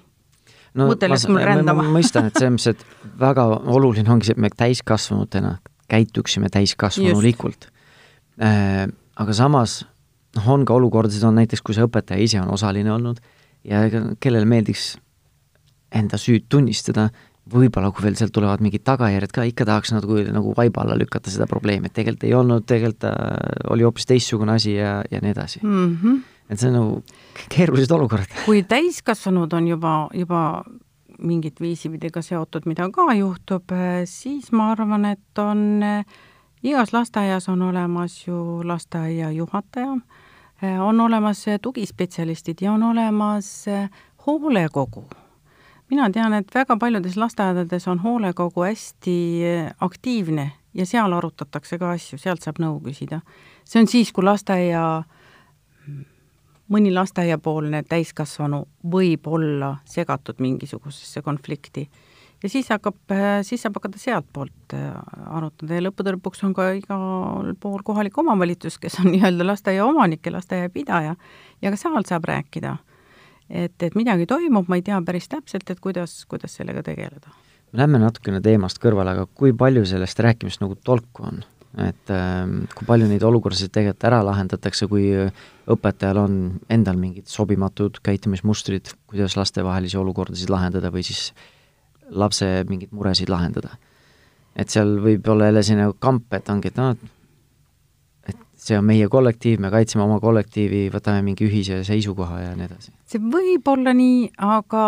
no, 0.74 0.86
mõte 0.86 1.10
läks 1.10 1.26
mul 1.28 1.44
rändama. 1.44 1.84
ma 1.84 1.98
mõistan, 1.98 2.30
et 2.30 2.38
selles 2.38 2.56
mõttes, 2.56 2.80
et 2.80 3.20
väga 3.20 3.46
oluline 3.76 4.10
ongi 4.10 4.30
see, 4.30 4.38
et 4.38 4.42
me 4.42 4.50
täiskasvanutena 4.54 5.58
käituksime 5.90 6.50
täiskasvanulikult 6.52 7.68
äh,. 8.40 8.86
aga 9.20 9.36
samas 9.36 9.82
noh, 10.36 10.48
on 10.54 10.64
ka 10.64 10.76
olukordasid, 10.78 11.24
on 11.26 11.38
näiteks, 11.40 11.62
kui 11.66 11.76
see 11.76 11.86
õpetaja 11.86 12.22
ise 12.22 12.40
on 12.40 12.52
osaline 12.54 12.92
olnud 12.94 13.20
ja 13.66 13.84
kellele 14.20 14.48
meeldiks 14.48 14.94
enda 15.94 16.18
süüd 16.20 16.46
tunnistada, 16.48 17.08
võib-olla 17.50 17.90
kui 17.94 18.04
veel 18.04 18.16
sealt 18.18 18.32
tulevad 18.34 18.62
mingid 18.62 18.84
tagajärjed 18.86 19.32
ka, 19.34 19.44
ikka 19.48 19.66
tahaks 19.68 19.94
nagu, 19.94 20.18
nagu 20.30 20.52
vaiba 20.56 20.84
alla 20.84 20.96
lükata 20.98 21.32
seda 21.32 21.48
probleemi, 21.50 21.90
et 21.90 21.96
tegelikult 21.96 22.26
ei 22.28 22.34
olnud, 22.36 22.66
tegelikult 22.68 23.00
ta 23.02 23.14
oli 23.74 23.86
hoopis 23.86 24.06
teistsugune 24.10 24.54
asi 24.58 24.76
ja, 24.76 25.00
ja 25.10 25.22
nii 25.22 25.32
edasi 25.34 25.62
mm. 25.62 25.96
-hmm. 26.02 26.20
et 26.50 26.60
see 26.60 26.70
on 26.70 26.76
nagu 26.78 27.02
keerulised 27.48 27.90
olukorrad. 27.96 28.36
kui 28.44 28.62
täiskasvanud 28.62 29.52
on 29.52 29.68
juba, 29.68 29.94
juba 30.14 30.64
mingit 31.18 31.60
viisi 31.60 31.90
pidi 31.90 32.10
ka 32.10 32.22
seotud, 32.22 32.66
mida 32.66 32.88
ka 32.90 33.12
juhtub, 33.14 33.72
siis 34.04 34.52
ma 34.52 34.70
arvan, 34.72 35.04
et 35.04 35.38
on 35.38 35.82
igas 36.62 36.92
lasteaias 36.92 37.48
on 37.48 37.62
olemas 37.62 38.26
ju 38.26 38.60
lasteaia 38.64 39.30
juhataja, 39.30 39.96
on 40.80 41.00
olemas 41.00 41.44
tugispetsialistid 41.62 42.56
ja 42.60 42.72
on 42.72 42.82
olemas 42.82 43.64
hoolekogu 44.26 45.08
mina 45.90 46.10
tean, 46.10 46.34
et 46.38 46.54
väga 46.54 46.76
paljudes 46.80 47.16
lasteaedades 47.18 47.88
on 47.90 48.00
hoolekogu 48.04 48.64
hästi 48.64 49.16
eh, 49.44 49.70
aktiivne 49.80 50.50
ja 50.74 50.86
seal 50.86 51.12
arutatakse 51.12 51.78
ka 51.78 51.94
asju, 51.96 52.18
sealt 52.20 52.44
saab 52.44 52.60
nõu 52.62 52.78
küsida. 52.84 53.20
see 53.64 53.82
on 53.82 53.88
siis, 53.90 54.12
kui 54.12 54.24
lasteaia, 54.24 55.02
mõni 56.70 56.92
lasteaiapoolne 56.94 57.82
täiskasvanu 57.88 58.64
võib 58.92 59.26
olla 59.26 59.76
segatud 59.84 60.38
mingisugusesse 60.38 61.22
konflikti. 61.22 61.88
ja 62.42 62.48
siis 62.48 62.68
hakkab, 62.70 62.96
siis 63.42 63.62
saab 63.62 63.80
hakata 63.80 63.98
sealtpoolt 63.98 64.76
arutada 65.26 65.74
ja 65.74 65.86
lõppude 65.88 66.14
lõpuks 66.16 66.44
on 66.46 66.54
ka 66.54 66.70
igal 66.78 67.54
pool 67.60 67.82
kohalik 67.84 68.18
omavalitsus, 68.18 68.78
kes 68.78 69.00
on 69.02 69.10
nii-öelda 69.14 69.46
lasteaia 69.46 69.86
omanik 69.86 70.26
ja 70.26 70.38
lasteaia 70.38 70.70
pidaja 70.70 71.16
ja 71.62 71.70
ka 71.70 71.76
seal 71.76 72.06
saab 72.06 72.30
rääkida. 72.30 72.76
Et, 73.50 73.76
et 73.82 73.96
midagi 73.98 74.26
toimub, 74.30 74.68
ma 74.70 74.78
ei 74.78 74.84
tea 74.86 74.98
päris 75.06 75.28
täpselt, 75.30 75.70
et 75.70 75.80
kuidas, 75.82 76.24
kuidas 76.30 76.54
sellega 76.56 76.82
tegeleda. 76.86 77.32
me 77.72 77.82
Lähme 77.82 77.98
natukene 78.02 78.40
teemast 78.40 78.80
kõrvale, 78.82 79.14
aga 79.14 79.26
kui 79.26 79.52
palju 79.52 79.84
sellest 79.86 80.18
rääkimist 80.18 80.62
nagu 80.62 80.78
tolku 80.84 81.26
on? 81.26 81.42
et 81.78 82.10
äh, 82.10 82.46
kui 82.74 82.86
palju 82.86 83.06
neid 83.06 83.22
olukordasid 83.22 83.70
tegelikult 83.70 84.04
ära 84.08 84.24
lahendatakse, 84.26 84.88
kui 84.90 85.12
õpetajal 85.70 86.18
on 86.18 86.34
endal 86.68 86.98
mingid 86.98 87.30
sobimatud 87.30 88.00
käitumismustrid, 88.02 88.90
kuidas 89.06 89.36
lastevahelisi 89.38 89.98
olukordasid 90.00 90.50
lahendada 90.50 90.90
või 90.90 91.04
siis 91.06 91.30
lapse 92.10 92.48
mingeid 92.68 92.90
muresid 92.90 93.30
lahendada. 93.30 93.76
et 94.56 94.68
seal 94.68 94.98
võib 94.98 95.28
olla 95.30 95.46
jälle 95.46 95.62
selline 95.62 95.92
kamp, 96.02 96.32
et 96.34 96.48
ongi, 96.50 96.68
et 96.68 96.76
noh, 96.76 96.96
see 98.60 98.76
on 98.78 98.84
meie 98.84 99.08
kollektiiv, 99.08 99.60
me 99.62 99.70
kaitseme 99.72 100.04
oma 100.04 100.18
kollektiivi, 100.20 100.88
võtame 100.92 101.22
mingi 101.24 101.46
ühise 101.48 101.80
seisukoha 101.86 102.42
ja 102.42 102.50
nii 102.58 102.68
edasi. 102.68 102.92
see 103.08 103.22
võib 103.22 103.68
olla 103.72 103.94
nii, 103.96 104.30
aga 104.36 104.84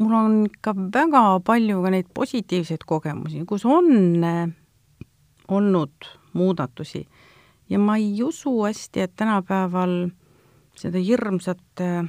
mul 0.00 0.14
on 0.16 0.38
ka 0.64 0.74
väga 0.76 1.24
palju 1.44 1.82
ka 1.84 1.92
neid 1.92 2.08
positiivseid 2.16 2.86
kogemusi, 2.88 3.44
kus 3.48 3.66
on 3.68 4.24
olnud 5.50 6.08
muudatusi 6.32 7.04
ja 7.70 7.78
ma 7.78 7.98
ei 8.00 8.22
usu 8.22 8.62
hästi, 8.64 9.04
et 9.04 9.14
tänapäeval 9.16 10.10
seda 10.78 10.98
hirmsat 10.98 11.84
äh, 11.84 12.08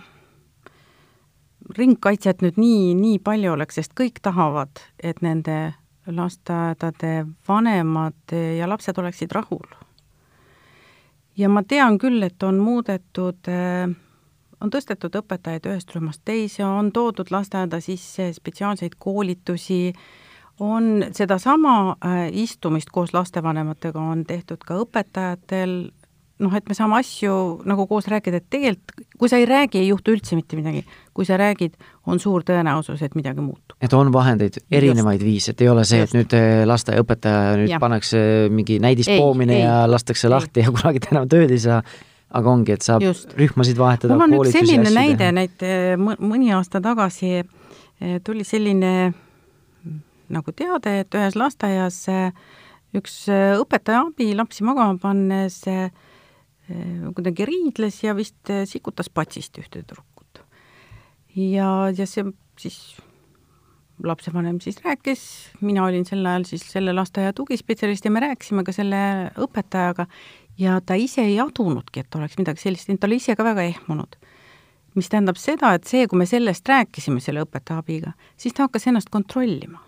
ringkaitset 1.77 2.41
nüüd 2.41 2.57
nii, 2.59 2.95
nii 2.97 3.19
palju 3.23 3.53
oleks, 3.53 3.77
sest 3.79 3.93
kõik 3.97 4.21
tahavad, 4.23 4.81
et 5.03 5.21
nende 5.21 5.73
lasteaedade 6.07 7.27
vanemad 7.47 8.33
ja 8.57 8.69
lapsed 8.69 8.97
oleksid 8.97 9.31
rahul. 9.35 9.67
Ja 11.37 11.49
ma 11.49 11.63
tean 11.63 11.97
küll, 11.99 12.23
et 12.23 12.43
on 12.43 12.59
muudetud, 12.61 13.47
äh, 13.47 13.89
on 14.61 14.73
tõstetud 14.73 15.15
õpetajaid 15.21 15.69
ühest 15.71 15.95
rühmast 15.95 16.21
teise, 16.25 16.65
on 16.65 16.91
toodud 16.91 17.31
lasteaeda 17.31 17.81
sisse 17.81 18.31
spetsiaalseid 18.33 18.97
koolitusi, 18.99 19.93
on 20.61 21.05
sedasama 21.11 21.75
äh, 22.05 22.27
istumist 22.43 22.91
koos 22.93 23.13
lastevanematega 23.13 23.99
on 23.99 24.25
tehtud 24.25 24.61
ka 24.67 24.77
õpetajatel, 24.83 25.91
noh, 26.41 26.53
et 26.57 26.67
me 26.69 26.75
saame 26.77 26.97
asju 26.99 27.33
nagu 27.69 27.85
koos 27.89 28.07
rääkida, 28.11 28.41
et 28.41 28.49
tegelikult 28.51 29.07
kui 29.21 29.29
sa 29.29 29.37
ei 29.37 29.45
räägi, 29.45 29.77
ei 29.81 29.89
juhtu 29.91 30.15
üldse 30.15 30.35
mitte 30.37 30.57
midagi. 30.57 30.83
kui 31.13 31.25
sa 31.27 31.37
räägid, 31.37 31.73
on 32.07 32.19
suur 32.19 32.43
tõenäosus, 32.47 33.01
et 33.05 33.15
midagi 33.15 33.43
muutub. 33.43 33.77
et 33.81 33.93
on 33.93 34.11
vahendeid, 34.13 34.61
erinevaid 34.71 35.23
viise, 35.23 35.51
et 35.51 35.61
ei 35.61 35.69
ole 35.69 35.85
see, 35.85 36.01
et 36.01 36.15
nüüd 36.15 36.33
äh, 36.37 36.61
lasteaiaõpetaja 36.65 37.57
nüüd 37.61 37.73
ja. 37.75 37.79
pannakse 37.79 38.21
mingi 38.49 38.79
näidispoomine 38.81 39.59
ei, 39.59 39.65
ja 39.65 39.83
lastakse 39.89 40.27
ei. 40.27 40.35
lahti 40.35 40.65
ja 40.65 40.73
kunagi 40.73 41.03
ta 41.03 41.13
enam 41.15 41.29
tööd 41.29 41.51
ei 41.51 41.61
saa, 41.61 41.81
aga 42.31 42.53
ongi, 42.55 42.77
et 42.77 42.85
saab 42.85 43.03
Just. 43.05 43.35
rühmasid 43.37 43.77
vahetada, 43.77 44.17
on 44.17 44.39
üks 44.39 44.55
selline 44.55 44.93
näide, 44.95 45.33
näite 45.35 45.75
mõni 45.99 46.53
aasta 46.55 46.81
tagasi 46.81 47.35
eh, 47.41 48.17
tuli 48.23 48.47
selline 48.47 49.11
nagu 50.31 50.53
teade, 50.55 51.01
et 51.03 51.17
ühes 51.17 51.35
lasteaias 51.37 52.05
äh, 52.11 52.31
üks 52.97 53.25
äh, 53.31 53.57
õpetaja 53.59 54.05
abi 54.07 54.31
lapsi 54.37 54.65
magama 54.67 54.97
pannes 55.01 55.61
äh, 55.69 55.91
kuidagi 56.67 57.45
riidles 57.47 58.03
ja 58.03 58.13
vist 58.15 58.51
sikutas 58.69 59.09
patsist 59.09 59.57
ühte 59.59 59.81
tüdrukut. 59.81 60.43
ja, 61.35 61.89
ja 61.91 62.05
see 62.07 62.23
siis 62.59 62.77
lapsevanem 64.03 64.59
siis 64.61 64.79
rääkis, 64.83 65.21
mina 65.61 65.85
olin 65.85 66.05
sel 66.05 66.25
ajal 66.25 66.45
siis 66.49 66.63
selle 66.71 66.93
lasteaia 66.93 67.33
tugispetsialist 67.33 68.05
ja 68.05 68.11
me 68.11 68.23
rääkisime 68.23 68.63
ka 68.63 68.73
selle 68.75 69.01
õpetajaga 69.37 70.07
ja 70.57 70.79
ta 70.85 70.97
ise 70.97 71.25
ei 71.25 71.39
adunudki, 71.41 72.03
et 72.05 72.15
oleks 72.15 72.37
midagi 72.39 72.61
sellist 72.63 72.91
ta 72.99 73.09
oli 73.09 73.19
ise 73.21 73.35
ka 73.35 73.43
väga 73.43 73.67
ehmunud. 73.73 74.15
mis 74.95 75.07
tähendab 75.09 75.37
seda, 75.39 75.73
et 75.73 75.87
see, 75.87 76.07
kui 76.07 76.19
me 76.19 76.25
sellest 76.27 76.67
rääkisime 76.67 77.21
selle 77.23 77.45
õpetaja 77.45 77.79
abiga, 77.79 78.11
siis 78.37 78.53
ta 78.53 78.67
hakkas 78.67 78.87
ennast 78.91 79.09
kontrollima 79.09 79.79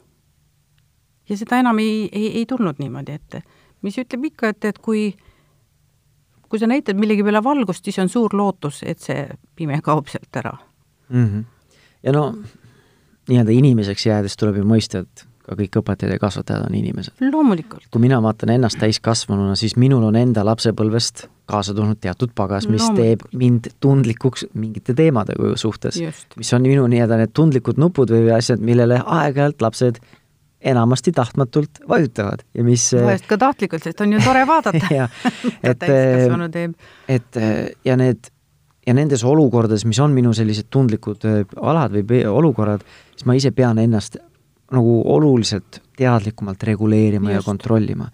ja 1.30 1.38
seda 1.38 1.60
enam 1.60 1.80
ei, 1.80 2.10
ei, 2.12 2.30
ei 2.40 2.46
tulnud 2.46 2.80
niimoodi 2.80 3.12
ette. 3.12 3.44
mis 3.82 3.98
ütleb 4.00 4.30
ikka, 4.32 4.54
et, 4.54 4.66
et 4.66 4.80
kui, 4.80 5.12
kui 6.54 6.62
sa 6.62 6.70
näitad 6.70 7.00
millegi 7.00 7.26
peale 7.26 7.44
valgust, 7.44 7.86
siis 7.86 7.98
on 8.04 8.10
suur 8.14 8.36
lootus, 8.38 8.84
et 8.86 9.02
see 9.02 9.26
pime 9.58 9.80
kaob 9.82 10.12
sealt 10.12 10.42
ära 10.44 10.54
mm. 11.10 11.26
-hmm. 11.26 11.44
ja 12.04 12.12
no 12.14 12.28
nii-öelda 13.30 13.52
inimeseks 13.52 14.06
jäädes 14.06 14.38
tuleb 14.38 14.60
ju 14.62 14.66
mõista, 14.68 15.02
et 15.02 15.28
ka 15.44 15.58
kõik 15.60 15.76
õpetajad 15.82 16.16
ja 16.16 16.20
kasvatajad 16.20 16.68
on 16.70 16.76
inimesed. 16.76 17.20
loomulikult. 17.32 17.88
kui 17.92 18.02
mina 18.02 18.22
vaatan 18.22 18.54
ennast 18.56 18.80
täiskasvanuna, 18.80 19.56
siis 19.60 19.76
minul 19.76 20.04
on 20.04 20.16
enda 20.16 20.46
lapsepõlvest 20.46 21.28
kaasa 21.46 21.74
tulnud 21.74 22.00
teatud 22.00 22.32
pagas, 22.36 22.68
mis 22.72 22.86
teeb 22.96 23.26
mind 23.34 23.74
tundlikuks 23.84 24.46
mingite 24.54 24.94
teemade 24.94 25.36
suhtes, 25.56 26.00
mis 26.38 26.54
on 26.54 26.62
minu 26.62 26.88
nii-öelda 26.88 27.20
need 27.20 27.34
tundlikud 27.36 27.82
nupud 27.82 28.14
või 28.14 28.32
asjad, 28.38 28.64
millele 28.64 29.02
aeg-ajalt 29.06 29.62
lapsed 29.62 30.00
enamasti 30.64 31.12
tahtmatult 31.12 31.70
vajutavad. 31.90 32.44
Ja 32.54 32.64
mis 32.64 32.90
vahest 32.96 33.28
ka 33.28 33.38
tahtlikult, 33.38 33.84
sest 33.84 34.02
on 34.02 34.14
ju 34.16 34.22
tore 34.24 34.46
vaadata. 34.48 34.84
Et, 35.64 35.84
et 37.08 37.40
ja 37.86 37.96
need, 38.00 38.30
ja 38.88 38.94
nendes 38.96 39.24
olukordades, 39.28 39.86
mis 39.86 40.00
on 40.04 40.14
minu 40.16 40.34
sellised 40.36 40.70
tundlikud 40.74 41.26
äh, 41.28 41.42
alad 41.62 41.96
või 41.96 42.22
olukorrad, 42.28 42.84
siis 43.14 43.28
ma 43.30 43.36
ise 43.38 43.52
pean 43.56 43.80
ennast 43.82 44.18
nagu 44.74 44.94
oluliselt 45.14 45.82
teadlikumalt 45.98 46.64
reguleerima 46.66 47.30
just, 47.30 47.36
ja 47.36 47.46
kontrollima. 47.46 48.08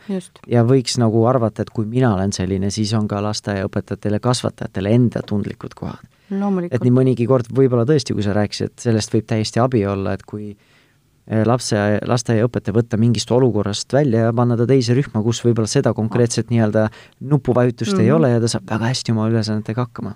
ja 0.49 0.63
võiks 0.67 0.97
nagu 0.99 1.21
arvata, 1.29 1.63
et 1.63 1.69
kui 1.71 1.85
mina 1.87 2.11
olen 2.15 2.33
selline, 2.35 2.71
siis 2.73 2.91
on 2.97 3.07
ka 3.07 3.21
lasteaiaõpetajatele, 3.23 4.19
kasvatajatele 4.19 4.91
enda 4.97 5.21
tundlikud 5.25 5.77
kohad. 5.77 6.09
et 6.69 6.83
nii 6.83 6.93
mõnigi 6.93 7.29
kord 7.29 7.47
võib-olla 7.55 7.85
tõesti, 7.87 8.17
kui 8.17 8.25
sa 8.25 8.35
rääkisid, 8.35 8.73
et 8.73 8.89
sellest 8.89 9.13
võib 9.13 9.29
täiesti 9.29 9.63
abi 9.63 9.85
olla, 9.87 10.17
et 10.17 10.25
kui 10.27 10.51
äh, 10.51 10.78
lapse, 11.45 11.77
lasteaiaõpetaja 12.09 12.75
võtta 12.75 12.97
mingist 12.97 13.31
olukorrast 13.31 13.93
välja 13.93 14.27
ja 14.27 14.33
panna 14.33 14.57
ta 14.57 14.65
teise 14.69 14.95
rühma, 14.97 15.21
kus 15.25 15.43
võib-olla 15.45 15.69
seda 15.69 15.93
konkreetset 15.93 16.49
nii-öelda 16.49 16.87
nupuvajutust 17.19 17.93
mm 17.93 17.97
-hmm. 17.97 18.03
ei 18.03 18.09
mhm. 18.09 18.17
ole 18.17 18.31
ja 18.31 18.41
ta 18.41 18.47
saab 18.47 18.69
väga 18.71 18.91
hästi 18.93 19.11
oma 19.11 19.29
ülesannetega 19.29 19.85
hakkama. 19.85 20.15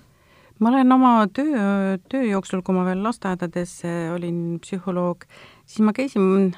ma 0.60 0.70
olen 0.70 0.92
oma 0.92 1.28
töö, 1.34 1.98
töö 2.10 2.24
jooksul, 2.24 2.62
kui 2.62 2.76
ma 2.76 2.86
veel 2.86 3.04
lasteaedades 3.04 3.82
olin 4.16 4.60
psühholoog, 4.60 5.26
siis 5.66 5.82
ma 5.86 5.94
käisin 5.94 6.54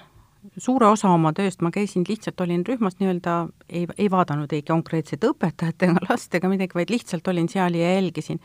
suure 0.57 0.87
osa 0.87 1.09
oma 1.09 1.33
tööst 1.33 1.61
ma 1.61 1.71
käisin, 1.71 2.05
lihtsalt 2.07 2.41
olin 2.41 2.63
rühmas 2.67 2.99
nii-öelda, 2.99 3.47
ei, 3.69 3.87
ei 3.97 4.11
vaadanud 4.11 4.53
ei 4.53 4.61
konkreetsete 4.61 5.31
õpetajate 5.33 5.89
ega 5.89 6.05
last 6.09 6.35
ega 6.35 6.49
midagi, 6.51 6.77
vaid 6.77 6.93
lihtsalt 6.93 7.27
olin 7.27 7.49
seal 7.51 7.77
ja 7.79 7.95
jälgisin 7.95 8.41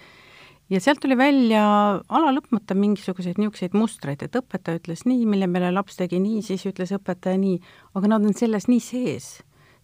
ja 0.70 0.80
sealt 0.80 1.00
tuli 1.02 1.16
välja 1.18 1.62
ala 2.08 2.32
lõpmata 2.34 2.76
mingisuguseid 2.78 3.40
niisuguseid 3.40 3.74
mustreid, 3.76 4.22
et 4.22 4.38
õpetaja 4.38 4.80
ütles 4.80 5.04
nii, 5.08 5.26
mille 5.28 5.48
peale 5.50 5.72
laps 5.74 5.98
tegi 5.98 6.20
nii, 6.22 6.44
siis 6.46 6.64
ütles 6.70 6.94
õpetaja 6.96 7.40
nii, 7.40 7.58
aga 7.98 8.12
nad 8.14 8.26
on 8.26 8.36
selles 8.38 8.68
nii 8.70 8.82
sees, 8.84 9.30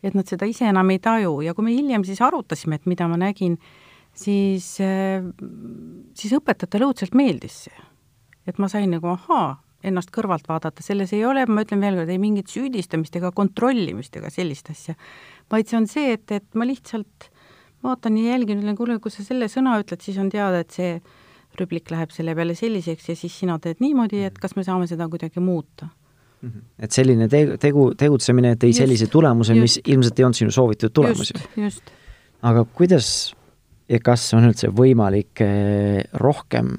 et 0.06 0.14
nad 0.14 0.28
seda 0.30 0.46
ise 0.48 0.68
enam 0.70 0.90
ei 0.94 1.02
taju. 1.02 1.40
Ja 1.42 1.56
kui 1.56 1.66
me 1.66 1.74
hiljem 1.74 2.06
siis 2.06 2.22
arutasime, 2.22 2.78
et 2.78 2.86
mida 2.86 3.08
ma 3.10 3.18
nägin, 3.20 3.58
siis, 4.16 4.76
siis 6.16 6.34
õpetajatele 6.38 6.88
õudselt 6.88 7.18
meeldis 7.18 7.66
see. 7.66 7.86
et 8.46 8.60
ma 8.62 8.68
sain 8.70 8.86
nagu 8.94 9.08
ahaa, 9.10 9.56
ennast 9.86 10.12
kõrvalt 10.14 10.46
vaadata, 10.46 10.82
selles 10.82 11.10
ei 11.16 11.24
ole, 11.26 11.42
ma 11.50 11.64
ütlen 11.64 11.82
veel 11.82 11.98
kord, 11.98 12.10
ei 12.14 12.20
mingit 12.22 12.50
süüdistamist 12.50 13.16
ega 13.18 13.32
kontrollimist 13.34 14.14
ega 14.18 14.30
sellist 14.30 14.70
asja, 14.70 14.94
vaid 15.50 15.66
see 15.66 15.78
on 15.80 15.88
see, 15.90 16.12
et, 16.14 16.30
et 16.30 16.46
ma 16.54 16.66
lihtsalt 16.68 17.26
vaatan 17.86 18.18
ja 18.20 18.34
jälgin, 18.34 18.62
ütlen, 18.62 18.78
kuule, 18.78 18.98
kui 19.02 19.14
sa 19.14 19.24
selle 19.26 19.48
sõna 19.52 19.78
ütled, 19.82 20.02
siis 20.02 20.18
on 20.22 20.28
teada, 20.32 20.64
et 20.64 20.74
see 20.74 20.96
rüblik 21.56 21.88
läheb 21.92 22.12
selle 22.12 22.34
peale 22.36 22.56
selliseks 22.58 23.08
ja 23.08 23.16
siis 23.16 23.38
sina 23.40 23.56
teed 23.62 23.80
niimoodi, 23.80 24.26
et 24.28 24.36
kas 24.42 24.56
me 24.58 24.64
saame 24.66 24.88
seda 24.90 25.08
kuidagi 25.08 25.40
muuta. 25.40 25.88
-hmm. 26.42 26.62
et 26.78 26.92
selline 26.92 27.28
tegu, 27.32 27.56
tegu, 27.60 27.86
tegutsemine 27.98 28.54
tõi 28.60 28.72
just, 28.72 28.82
sellise 28.82 29.08
tulemuse, 29.12 29.56
mis 29.58 29.78
ilmselt 29.84 30.18
ei 30.18 30.26
olnud 30.26 30.40
sinu 30.40 30.54
soovitud 30.54 30.94
tulemus 30.94 31.32
ju. 31.32 31.70
aga 32.42 32.64
kuidas 32.76 33.34
ja 33.88 34.00
kas 34.02 34.26
on 34.36 34.48
üldse 34.50 34.70
võimalik 34.74 35.42
eh, 35.44 36.02
rohkem 36.22 36.74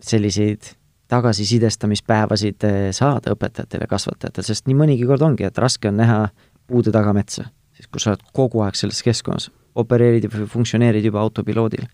selliseid 0.00 0.74
tagasisidestamispäevasid 1.08 2.66
eh, 2.68 2.80
saada 2.96 3.34
õpetajatel 3.36 3.86
ja 3.86 3.90
kasvatajatel, 3.90 4.46
sest 4.50 4.68
nii 4.68 4.76
mõnigi 4.78 5.08
kord 5.08 5.24
ongi, 5.24 5.46
et 5.48 5.58
raske 5.58 5.90
on 5.90 6.00
näha 6.02 6.26
puude 6.68 6.92
taga 6.94 7.14
metsa, 7.16 7.48
siis 7.76 7.88
kui 7.88 8.02
sa 8.02 8.12
oled 8.12 8.26
kogu 8.36 8.62
aeg 8.64 8.76
selles 8.78 9.00
keskkonnas 9.06 9.48
opereerid 9.78 10.26
ja 10.26 10.46
funktsioneerid 10.50 11.06
juba 11.08 11.22
autopiloodil? 11.24 11.86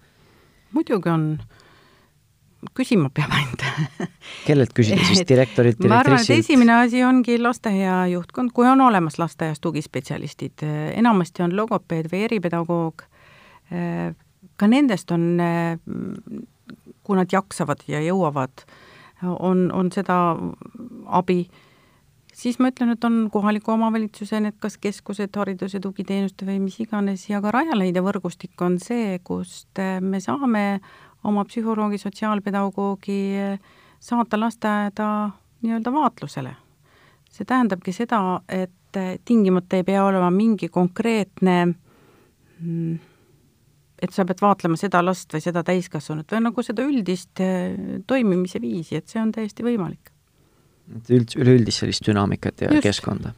muidugi 0.74 1.10
on, 1.12 1.26
küsima 2.74 3.10
peab 3.14 3.32
ainult. 3.36 3.62
Kellelt 4.48 4.72
küsida 4.74 5.04
siis, 5.06 5.22
direktorilt, 5.28 5.78
direktrissilt? 5.78 5.90
ma 5.92 6.00
arvan, 6.00 6.22
et 6.24 6.38
esimene 6.38 6.76
asi 6.80 7.04
ongi 7.06 7.36
lasteaia 7.38 7.98
juhtkond, 8.10 8.50
kui 8.56 8.66
on 8.68 8.82
olemas 8.82 9.18
lasteaias 9.20 9.62
tugispetsialistid, 9.62 10.64
enamasti 10.94 11.44
on 11.46 11.54
logopeed 11.56 12.08
või 12.12 12.24
eripedagoog, 12.28 13.04
ka 14.56 14.70
nendest 14.70 15.14
on, 15.14 15.28
kui 17.04 17.20
nad 17.20 17.32
jaksavad 17.32 17.86
ja 17.90 18.02
jõuavad, 18.04 18.66
on, 19.22 19.68
on 19.72 19.92
seda 19.94 20.18
abi 21.20 21.44
siis 22.44 22.58
ma 22.60 22.68
ütlen, 22.72 22.92
et 22.94 23.04
on 23.08 23.24
kohaliku 23.32 23.72
omavalitsuse 23.74 24.40
need 24.44 24.58
kas 24.60 24.76
keskused, 24.80 25.32
haridus- 25.40 25.76
ja 25.76 25.80
tugiteenuste 25.80 26.46
või 26.48 26.58
mis 26.60 26.76
iganes 26.82 27.28
ja 27.30 27.40
ka 27.40 27.52
Rajaleidja 27.54 28.02
võrgustik 28.04 28.60
on 28.64 28.78
see, 28.82 29.18
kust 29.24 29.80
me 30.00 30.20
saame 30.20 30.64
oma 31.24 31.44
psühholoogi, 31.48 32.00
sotsiaalpedagoogi 32.02 33.20
saata 34.00 34.40
lasteaeda 34.40 35.08
nii-öelda 35.64 35.92
vaatlusele. 35.92 36.56
see 37.34 37.44
tähendabki 37.44 37.92
seda, 37.92 38.40
et 38.48 38.98
tingimata 39.24 39.76
ei 39.76 39.82
pea 39.82 40.04
olema 40.04 40.28
mingi 40.30 40.68
konkreetne 40.68 41.56
mm, 41.66 42.98
et 44.02 44.12
sa 44.12 44.24
pead 44.24 44.38
vaatlema 44.42 44.76
seda 44.78 45.00
last 45.02 45.32
või 45.34 45.42
seda 45.42 45.64
täiskasvanut 45.66 46.30
või 46.30 46.44
nagu 46.44 46.62
seda 46.62 46.86
üldist 46.86 47.42
toimimise 48.06 48.60
viisi, 48.60 49.00
et 49.00 49.08
see 49.08 49.22
on 49.22 49.32
täiesti 49.32 49.66
võimalik 49.66 50.13
et 50.92 51.10
üld, 51.16 51.34
üleüldist 51.40 51.82
sellist 51.82 52.04
dünaamikat 52.06 52.66
ja 52.66 52.70
Just. 52.72 52.86
keskkonda. 52.88 53.34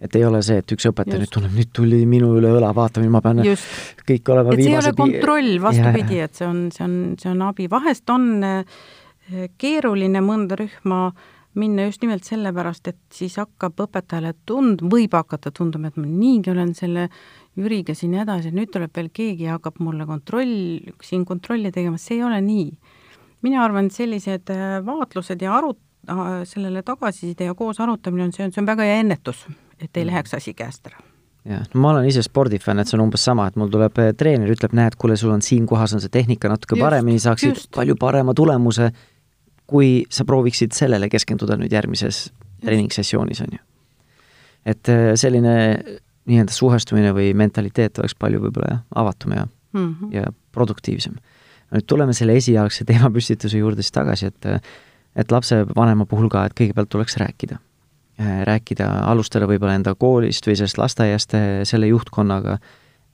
et 0.00 0.14
ei 0.14 0.24
ole 0.24 0.40
see, 0.46 0.60
et 0.62 0.76
üks 0.76 0.86
õpetaja 0.90 1.18
Just. 1.18 1.24
nüüd 1.24 1.34
tunneb, 1.36 1.56
nüüd 1.58 1.72
tuli 1.74 2.02
minu 2.06 2.34
üle 2.38 2.52
õla, 2.58 2.70
vaata, 2.76 3.02
nüüd 3.02 3.12
ma 3.14 3.22
pean 3.24 3.42
Just. 3.46 3.96
kõik 4.08 4.30
olema 4.34 4.54
et 4.54 4.62
see 4.62 4.74
ei 4.74 4.78
ole 4.80 4.94
kontroll, 4.98 5.56
vastupidi, 5.64 6.20
et 6.26 6.38
see 6.38 6.46
on, 6.48 6.68
see 6.74 6.84
on, 6.86 7.00
see 7.20 7.32
on 7.32 7.42
abi, 7.48 7.66
vahest 7.70 8.14
on 8.14 8.30
eh, 8.46 8.78
keeruline 9.60 10.22
mõnda 10.24 10.58
rühma 10.60 11.02
minna 11.58 11.88
just 11.88 12.02
nimelt 12.04 12.26
sellepärast, 12.28 12.90
et 12.92 13.00
siis 13.14 13.34
hakkab 13.40 13.80
õpetajale 13.88 14.34
tund-, 14.46 14.84
võib 14.92 15.14
hakata 15.16 15.50
tunduma, 15.54 15.90
et 15.90 15.98
ma 15.98 16.06
niigi 16.06 16.52
olen 16.52 16.74
selle 16.78 17.08
Jüriga 17.58 17.94
siin 17.98 18.12
edasi, 18.14 18.52
nüüd 18.54 18.70
tuleb 18.70 18.92
veel 18.94 19.08
keegi 19.10 19.48
ja 19.48 19.56
hakkab 19.56 19.80
mulle 19.82 20.06
kontroll, 20.06 20.52
siin 21.02 21.24
kontrolli 21.26 21.72
tegema, 21.74 21.98
see 21.98 22.20
ei 22.20 22.22
ole 22.28 22.38
nii. 22.44 22.70
mina 23.42 23.64
arvan, 23.64 23.86
et 23.86 23.94
sellised 23.94 24.50
eh, 24.54 24.78
vaatlused 24.86 25.42
ja 25.42 25.56
arut-, 25.58 25.82
sellele 26.48 26.82
tagasiside 26.82 27.44
ja 27.50 27.54
koos 27.54 27.80
arutamine 27.80 28.24
on 28.28 28.32
see, 28.32 28.50
see 28.50 28.62
on 28.62 28.66
väga 28.66 28.86
hea 28.88 29.04
ennetus, 29.04 29.46
et 29.78 29.90
ei 29.96 30.04
mm. 30.04 30.10
läheks 30.12 30.34
asi 30.34 30.54
käest 30.54 30.86
ära 30.90 31.02
jah, 31.48 31.64
no 31.74 31.82
ma 31.82 31.92
olen 31.92 32.08
ise 32.08 32.22
spordifänn, 32.24 32.82
et 32.82 32.90
see 32.90 32.98
on 32.98 33.04
umbes 33.06 33.24
sama, 33.24 33.48
et 33.48 33.56
mul 33.60 33.70
tuleb 33.72 34.00
eh, 34.02 34.10
treener, 34.18 34.50
ütleb, 34.52 34.74
näed, 34.76 34.98
kuule, 35.00 35.16
sul 35.20 35.32
on 35.34 35.44
siin 35.44 35.66
kohas 35.68 35.94
on 35.96 36.02
see 36.04 36.12
tehnika 36.12 36.50
natuke 36.52 36.76
just, 36.76 36.84
paremini, 36.84 37.22
saaksid 37.22 37.54
just. 37.54 37.70
palju 37.76 37.96
parema 38.00 38.34
tulemuse, 38.36 38.90
kui 39.68 39.92
sa 40.12 40.26
prooviksid 40.28 40.76
sellele 40.76 41.10
keskenduda 41.12 41.58
nüüd 41.60 41.72
järgmises 41.72 42.28
treeningsessioonis, 42.64 43.42
on 43.46 43.56
ju. 43.58 43.64
et 44.74 44.92
eh, 44.92 45.12
selline 45.20 45.54
nii-öelda 46.28 46.52
suhestumine 46.52 47.14
või 47.16 47.30
mentaliteet 47.38 48.02
oleks 48.02 48.16
palju 48.18 48.42
võib-olla 48.42 48.74
jah, 48.74 48.84
avatum 49.00 49.32
ja 49.36 49.46
mm, 49.46 49.86
-hmm. 49.86 50.12
ja 50.12 50.32
produktiivsem. 50.52 51.16
nüüd 51.72 51.86
tuleme 51.86 52.12
selle 52.12 52.36
esialgse 52.36 52.84
teemapüstituse 52.88 53.58
juurde 53.58 53.82
siis 53.82 53.92
tagasi, 53.96 54.32
et 54.32 54.46
eh, 54.46 54.60
et 55.18 55.32
lapsevanema 55.32 56.06
puhul 56.06 56.30
ka, 56.32 56.44
et 56.46 56.54
kõigepealt 56.58 56.90
tuleks 56.92 57.18
rääkida. 57.20 57.58
Äh, 58.18 58.42
rääkida, 58.46 58.86
alustada 59.06 59.46
võib-olla 59.46 59.76
enda 59.78 59.94
koolist 59.94 60.46
või 60.46 60.56
sellest 60.58 60.78
lasteaiast 60.78 61.34
äh, 61.38 61.48
selle 61.68 61.90
juhtkonnaga 61.90 62.56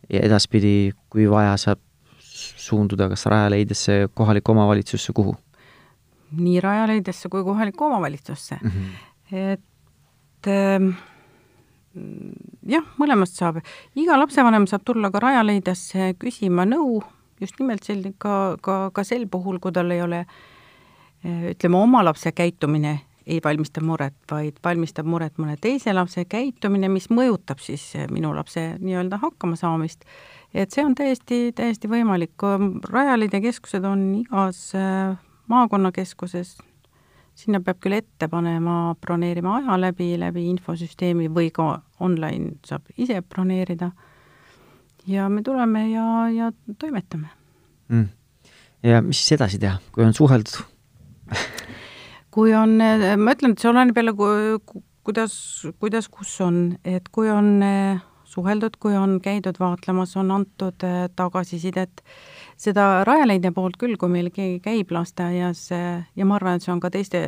ja 0.08 0.20
edaspidi, 0.24 0.94
kui 1.12 1.26
vaja, 1.30 1.56
saab 1.60 1.80
suunduda 2.24 3.10
kas 3.12 3.26
Rajaleidesse, 3.28 4.08
kohalikku 4.14 4.54
omavalitsusse, 4.54 5.12
kuhu? 5.16 5.36
nii 6.34 6.60
Rajaleidesse 6.60 7.28
kui 7.30 7.44
kohalikku 7.44 7.84
omavalitsusse 7.84 8.56
mm. 8.62 8.70
-hmm. 8.70 9.50
et 9.52 10.48
äh, 10.48 10.88
jah, 12.66 12.88
mõlemast 12.98 13.36
saab. 13.38 13.60
iga 13.94 14.18
lapsevanem 14.18 14.66
saab 14.66 14.82
tulla 14.84 15.10
ka 15.10 15.20
Rajaleidesse 15.20 16.14
küsima 16.18 16.64
nõu, 16.64 17.02
just 17.40 17.60
nimelt 17.60 17.84
sel-, 17.84 18.14
ka, 18.18 18.56
ka, 18.60 18.90
ka 18.90 19.04
sel 19.04 19.28
puhul, 19.28 19.60
kui 19.60 19.72
tal 19.72 19.90
ei 19.90 20.02
ole 20.02 20.24
äh, 20.24 20.34
ütleme, 21.24 21.76
oma 21.76 22.04
lapse 22.04 22.32
käitumine 22.32 23.00
ei 23.26 23.40
valmista 23.44 23.80
muret, 23.80 24.16
vaid 24.30 24.58
valmistab 24.64 25.06
muret 25.08 25.38
mõne 25.40 25.56
teise 25.60 25.92
lapse 25.94 26.26
käitumine, 26.28 26.88
mis 26.92 27.08
mõjutab 27.12 27.62
siis 27.62 27.86
minu 28.12 28.34
lapse 28.36 28.74
nii-öelda 28.80 29.18
hakkamasaamist. 29.22 30.04
et 30.54 30.70
see 30.70 30.84
on 30.84 30.94
täiesti, 30.94 31.52
täiesti 31.56 31.88
võimalik, 31.88 32.44
Rajaleidja 32.90 33.40
keskused 33.40 33.84
on 33.84 34.04
igas 34.20 34.74
äh, 34.76 35.16
maakonnakeskuses, 35.48 36.58
sinna 37.34 37.60
peab 37.60 37.80
küll 37.80 37.96
ette 37.96 38.28
panema, 38.28 38.94
broneerima 39.00 39.56
aja 39.62 39.80
läbi, 39.80 40.14
läbi 40.20 40.46
infosüsteemi 40.52 41.30
või 41.32 41.50
ka 41.54 41.80
online 42.00 42.58
saab 42.66 42.92
ise 42.96 43.22
broneerida, 43.22 43.90
ja 45.06 45.28
me 45.28 45.42
tuleme 45.42 45.88
ja, 45.90 46.28
ja 46.28 46.52
toimetame. 46.78 47.32
Mm.. 47.88 48.08
ja 48.82 49.02
mis 49.02 49.24
siis 49.24 49.40
edasi 49.40 49.58
teha, 49.58 49.80
kui 49.92 50.04
on 50.04 50.14
suheldud 50.14 50.73
kui 52.34 52.54
on, 52.56 52.78
ma 52.78 53.36
ütlen, 53.36 53.54
et 53.54 53.62
see 53.62 53.70
oleneb 53.70 53.98
jälle, 53.98 54.14
kuidas, 55.04 55.36
kuidas, 55.80 56.08
kus 56.08 56.34
on, 56.44 56.74
et 56.84 57.08
kui 57.12 57.28
on 57.30 57.58
eh, 57.62 58.00
suheldud, 58.28 58.78
kui 58.82 58.96
on 58.98 59.18
käidud 59.22 59.58
vaatlemas, 59.60 60.16
on 60.20 60.32
antud 60.34 60.86
eh, 60.86 61.04
tagasisidet, 61.16 62.02
seda 62.60 63.04
Rajaleidja 63.06 63.52
poolt 63.54 63.76
küll, 63.80 63.98
kui 64.00 64.10
meil 64.10 64.30
keegi 64.34 64.60
käib 64.64 64.94
lasteaias 64.94 65.66
ja 65.70 66.26
ma 66.26 66.38
arvan, 66.38 66.58
et 66.58 66.64
see 66.64 66.72
on 66.74 66.80
ka 66.82 66.90
teiste 66.94 67.20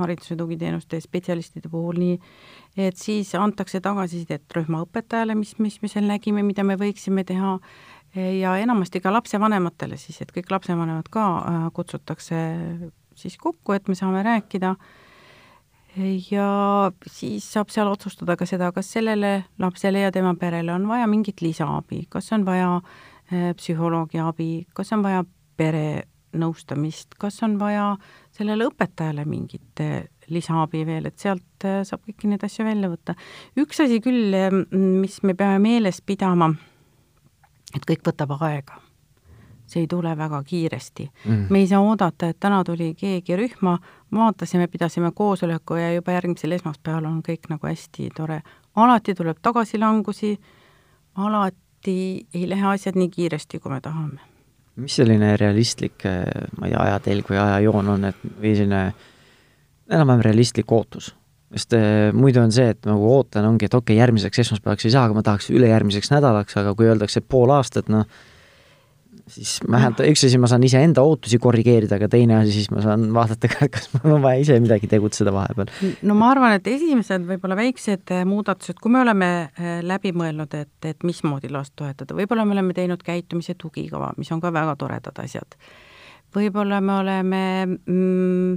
hariduse 0.00 0.36
tugiteenuste 0.38 1.00
spetsialistide 1.02 1.72
puhul 1.72 1.98
nii, 2.00 2.18
et 2.86 3.00
siis 3.00 3.34
antakse 3.40 3.80
tagasisidet 3.84 4.56
rühmaõpetajale, 4.56 5.36
mis, 5.38 5.56
mis 5.58 5.80
me 5.82 5.90
seal 5.90 6.06
nägime, 6.08 6.44
mida 6.46 6.64
me 6.64 6.78
võiksime 6.80 7.24
teha, 7.26 7.56
ja 8.16 8.54
enamasti 8.60 9.00
ka 9.04 9.12
lapsevanematele 9.12 9.98
siis, 10.00 10.20
et 10.22 10.30
kõik 10.32 10.52
lapsevanemad 10.52 11.10
ka 11.12 11.26
kutsutakse 11.76 12.38
siis 13.16 13.36
kokku, 13.40 13.74
et 13.76 13.88
me 13.88 13.96
saame 13.98 14.22
rääkida 14.26 14.74
ja 16.30 16.48
siis 17.08 17.46
saab 17.52 17.70
seal 17.72 17.88
otsustada 17.88 18.36
ka 18.36 18.46
seda, 18.48 18.70
kas 18.74 18.90
sellele 18.92 19.46
lapsele 19.62 20.04
ja 20.04 20.12
tema 20.12 20.34
perele 20.38 20.74
on 20.74 20.88
vaja 20.88 21.06
mingit 21.08 21.40
lisaabi, 21.40 22.04
kas 22.12 22.32
on 22.36 22.44
vaja 22.46 22.76
äh, 22.76 23.54
psühholoogi 23.56 24.20
abi, 24.20 24.66
kas 24.76 24.92
on 24.92 25.04
vaja 25.06 25.24
perenõustamist, 25.56 27.16
kas 27.18 27.40
on 27.46 27.58
vaja 27.60 27.94
sellele 28.36 28.68
õpetajale 28.68 29.24
mingit 29.28 29.84
äh, 29.84 30.04
lisaabi 30.28 30.84
veel, 30.86 31.08
et 31.08 31.18
sealt 31.22 31.64
äh, 31.64 31.80
saab 31.86 32.04
kõiki 32.04 32.28
neid 32.30 32.44
asju 32.44 32.66
välja 32.66 32.92
võtta. 32.92 33.16
üks 33.56 33.80
asi 33.84 34.00
küll, 34.04 34.36
mis 34.72 35.22
me 35.22 35.34
peame 35.34 35.62
meeles 35.64 36.02
pidama, 36.04 36.52
et 37.74 37.88
kõik 37.88 38.04
võtab 38.04 38.36
aega 38.40 38.85
see 39.66 39.84
ei 39.84 39.86
tule 39.90 40.12
väga 40.18 40.42
kiiresti 40.46 41.08
mm.. 41.24 41.46
me 41.50 41.58
ei 41.58 41.66
saa 41.66 41.80
oodata, 41.80 42.28
et 42.28 42.40
täna 42.40 42.62
tuli 42.64 42.92
keegi 42.94 43.36
rühma, 43.36 43.78
vaatasime, 44.14 44.66
pidasime 44.66 45.10
koosoleku 45.14 45.80
ja 45.80 45.92
juba 45.94 46.16
järgmisel 46.16 46.56
esmaspäeval 46.58 47.08
on 47.10 47.20
kõik 47.26 47.50
nagu 47.50 47.66
hästi 47.66 48.10
tore. 48.16 48.40
alati 48.76 49.14
tuleb 49.14 49.42
tagasilangusi, 49.42 50.36
alati 51.16 51.98
ei 52.34 52.48
lähe 52.48 52.66
asjad 52.66 52.96
nii 52.96 53.08
kiiresti, 53.08 53.58
kui 53.58 53.72
me 53.72 53.80
tahame. 53.80 54.20
mis 54.76 54.96
selline 54.96 55.36
realistlik, 55.36 56.04
ma 56.58 56.66
ei 56.66 56.72
tea, 56.72 56.82
ajatelg 56.82 57.30
või 57.30 57.38
ajajoon 57.42 57.94
on, 57.96 58.10
et 58.10 58.26
või 58.40 58.56
selline 58.56 58.82
enam-vähem 59.90 60.26
realistlik 60.30 60.72
ootus? 60.72 61.14
sest 61.54 61.76
äh, 61.78 62.12
muidu 62.12 62.40
on 62.42 62.52
see, 62.52 62.72
et 62.74 62.86
nagu 62.88 63.06
ootan, 63.16 63.46
ongi, 63.46 63.68
et 63.68 63.74
okei 63.74 63.94
okay,, 63.94 64.00
järgmiseks 64.00 64.42
esmaspäevaks 64.42 64.88
ei 64.88 64.94
saa, 64.94 65.04
aga 65.06 65.14
ma 65.16 65.22
tahaks 65.26 65.50
ülejärgmiseks 65.54 66.10
nädalaks, 66.10 66.56
aga 66.58 66.74
kui 66.74 66.88
öeldakse 66.90 67.22
pool 67.22 67.52
aastat, 67.54 67.90
noh, 67.92 68.06
siis 69.30 69.56
vähemalt 69.70 70.00
üks 70.06 70.22
asi, 70.26 70.38
ma 70.38 70.48
saan 70.50 70.64
iseenda 70.66 71.02
ootusi 71.06 71.38
korrigeerida, 71.42 71.98
aga 71.98 72.08
teine 72.10 72.36
asi, 72.38 72.52
siis 72.60 72.70
ma 72.74 72.82
saan 72.84 73.08
vaadata 73.14 73.50
ka, 73.50 73.68
kas 73.72 73.88
mul 73.96 74.16
on 74.18 74.22
vaja 74.24 74.42
ise 74.44 74.58
midagi 74.62 74.90
tegutseda 74.90 75.32
vahepeal. 75.34 75.72
no 76.06 76.16
ma 76.18 76.30
arvan, 76.34 76.56
et 76.58 76.70
esimesed 76.70 77.26
võib-olla 77.28 77.58
väiksed 77.58 78.14
eh, 78.14 78.22
muudatused, 78.28 78.78
kui 78.82 78.94
me 78.94 79.02
oleme 79.02 79.30
eh, 79.48 79.80
läbi 79.86 80.14
mõelnud, 80.16 80.54
et, 80.58 80.76
et 80.86 81.06
mismoodi 81.06 81.50
last 81.52 81.74
toetada, 81.78 82.16
võib-olla 82.18 82.46
me 82.46 82.56
oleme 82.56 82.76
teinud 82.76 83.02
käitumise 83.06 83.56
tugikava, 83.58 84.12
mis 84.20 84.30
on 84.34 84.42
ka 84.44 84.54
väga 84.54 84.76
toredad 84.78 85.18
asjad. 85.24 85.58
võib-olla 86.36 86.80
me 86.84 86.98
oleme 87.00 87.42
mm, 87.66 88.56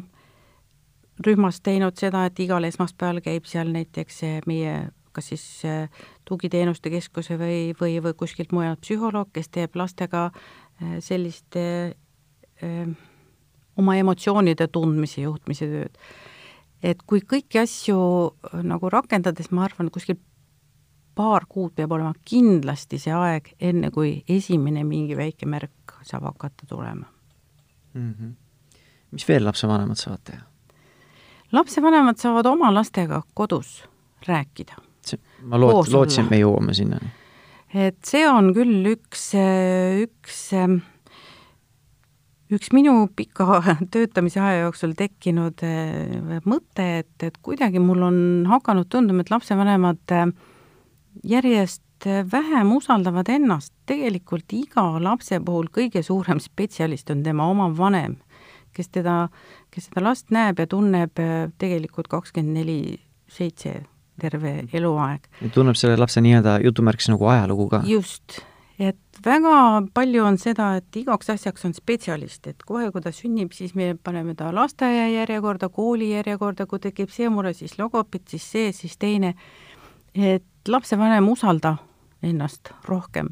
rühmas 1.26 1.62
teinud 1.66 1.98
seda, 2.00 2.28
et 2.30 2.40
igal 2.46 2.64
esmaspäeval 2.70 3.24
käib 3.26 3.50
seal 3.50 3.74
näiteks 3.74 4.24
meie 4.48 4.78
kas 5.16 5.32
siis 5.32 5.46
eh, 5.68 6.06
tugiteenuste 6.26 6.92
keskuse 6.94 7.38
või, 7.40 7.60
või, 7.80 8.00
või 8.04 8.16
kuskilt 8.18 8.54
mujalt 8.56 8.82
psühholoog, 8.86 9.32
kes 9.34 9.50
teeb 9.50 9.76
lastega 9.80 10.30
äh, 10.30 10.98
sellist 11.04 11.58
äh, 11.60 11.94
äh, 12.64 12.90
oma 13.80 13.96
emotsioonide 14.00 14.68
tundmise, 14.68 15.22
juhtmise 15.22 15.70
tööd. 15.72 16.02
et 16.84 17.04
kui 17.06 17.22
kõiki 17.22 17.62
asju 17.62 18.00
nagu 18.64 18.90
rakendades, 18.90 19.52
ma 19.52 19.66
arvan, 19.68 19.92
kuskil 19.92 20.20
paar 21.20 21.46
kuud 21.50 21.74
peab 21.76 21.92
olema 21.96 22.14
kindlasti 22.26 23.00
see 23.02 23.16
aeg, 23.16 23.54
enne 23.60 23.92
kui 23.92 24.20
esimene 24.28 24.86
mingi 24.88 25.18
väike 25.20 25.48
märk 25.50 25.98
saab 26.08 26.30
hakata 26.30 26.68
tulema 26.70 27.08
mm. 27.94 28.14
-hmm. 28.14 28.34
mis 29.12 29.28
veel 29.28 29.46
lapsevanemad 29.46 30.00
saavad 30.00 30.24
teha? 30.24 30.44
lapsevanemad 31.52 32.18
saavad 32.18 32.46
oma 32.46 32.74
lastega 32.74 33.22
kodus 33.34 33.84
rääkida 34.28 34.89
ma 35.44 35.60
loot-, 35.62 35.92
lootsin, 35.94 36.26
et 36.26 36.36
me 36.36 36.42
jõuame 36.44 36.76
sinnani. 36.78 37.12
et 37.74 38.00
see 38.06 38.26
on 38.28 38.54
küll 38.56 38.94
üks, 38.96 39.32
üks 40.04 40.46
üks 42.50 42.72
minu 42.74 43.08
pika 43.16 43.62
töötamise 43.94 44.42
aja 44.42 44.64
jooksul 44.66 44.96
tekkinud 44.98 45.62
äh, 45.66 46.40
mõte, 46.50 46.88
et, 47.04 47.14
et 47.26 47.38
kuidagi 47.46 47.82
mul 47.84 48.08
on 48.08 48.18
hakanud 48.50 48.90
tunduma, 48.90 49.24
et 49.24 49.34
lapsevanemad 49.34 50.16
äh, 50.16 50.32
järjest 51.24 51.84
vähem 52.32 52.70
usaldavad 52.72 53.28
ennast, 53.28 53.74
tegelikult 53.90 54.54
iga 54.56 54.86
lapse 55.04 55.36
puhul 55.44 55.68
kõige 55.76 56.00
suurem 56.06 56.40
spetsialist 56.40 57.12
on 57.12 57.26
tema 57.26 57.50
oma 57.52 57.68
vanem, 57.76 58.16
kes 58.72 58.88
teda, 58.96 59.26
kes 59.74 59.90
seda 59.90 60.06
last 60.06 60.32
näeb 60.32 60.62
ja 60.64 60.68
tunneb 60.70 61.20
äh, 61.20 61.50
tegelikult 61.62 62.10
kakskümmend 62.12 62.62
neli 62.62 62.82
seitse 63.30 63.82
terve 64.22 64.54
eluaeg. 64.74 65.28
tunneb 65.54 65.78
selle 65.80 65.98
lapse 66.00 66.22
nii-öelda 66.24 66.60
jutumärkis 66.66 67.10
nagu 67.12 67.28
ajalugu 67.32 67.68
ka? 67.72 67.82
just, 67.88 68.40
et 68.80 69.22
väga 69.26 69.56
palju 69.94 70.24
on 70.26 70.38
seda, 70.42 70.72
et 70.80 71.02
igaks 71.02 71.30
asjaks 71.34 71.68
on 71.68 71.76
spetsialist, 71.76 72.48
et 72.48 72.64
kohe, 72.68 72.90
kui 72.94 73.04
ta 73.04 73.12
sünnib, 73.16 73.54
siis 73.56 73.76
me 73.76 73.92
paneme 74.04 74.36
ta 74.40 74.54
lasteaia 74.56 75.10
järjekorda, 75.20 75.70
kooli 75.74 76.12
järjekorda, 76.14 76.68
kui 76.70 76.82
tekib 76.84 77.12
see 77.14 77.30
mure, 77.30 77.54
siis 77.58 77.78
logopeed, 77.80 78.28
siis 78.32 78.48
see, 78.52 78.72
siis 78.76 78.98
teine. 78.98 79.36
et 80.16 80.46
lapsevanem 80.68 81.28
usalda 81.30 81.78
ennast 82.24 82.72
rohkem. 82.88 83.30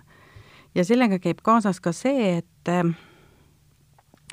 ja 0.76 0.86
sellega 0.86 1.20
käib 1.20 1.42
kaasas 1.44 1.80
ka 1.80 1.92
see, 1.92 2.38
et 2.38 2.74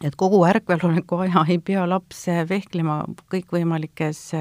et 0.03 0.17
kogu 0.17 0.43
ärkveloleku 0.45 1.21
aja 1.23 1.45
ei 1.49 1.59
pea 1.59 1.85
laps 1.89 2.27
vehklema 2.49 3.05
kõikvõimalikes 3.31 4.33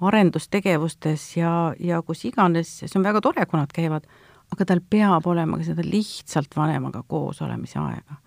arendustegevustes 0.00 1.36
ja, 1.36 1.74
ja 1.80 2.02
kus 2.06 2.24
iganes, 2.28 2.70
see 2.84 2.98
on 2.98 3.06
väga 3.06 3.22
tore, 3.24 3.46
kui 3.46 3.58
nad 3.58 3.72
käivad 3.74 4.06
aga 4.54 4.66
tal 4.68 4.80
peab 4.90 5.26
olema 5.28 5.58
ka 5.58 5.66
seda 5.66 5.84
lihtsalt 5.84 6.56
vanemaga 6.56 7.02
koos 7.08 7.42
olemise 7.44 7.78
aega. 7.82 8.18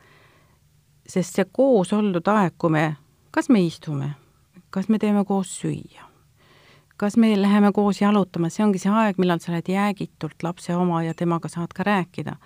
sest 1.11 1.35
see 1.35 1.47
koos 1.51 1.91
oldud 1.93 2.27
aeg, 2.31 2.55
kui 2.61 2.71
me, 2.71 2.85
kas 3.35 3.49
me 3.51 3.59
istume, 3.65 4.13
kas 4.71 4.87
me 4.87 4.99
teeme 5.01 5.25
koos 5.27 5.51
süüa, 5.59 6.05
kas 6.95 7.17
me 7.19 7.33
läheme 7.35 7.73
koos 7.75 7.99
jalutama, 8.01 8.51
see 8.53 8.63
ongi 8.63 8.79
see 8.79 8.93
aeg, 8.93 9.19
millal 9.19 9.41
sa 9.41 9.51
oled 9.51 9.71
jäägitult 9.73 10.45
lapse 10.45 10.75
oma 10.77 11.01
ja 11.03 11.17
temaga 11.17 11.49
saad 11.51 11.73
ka 11.75 11.87
rääkida. 11.87 12.37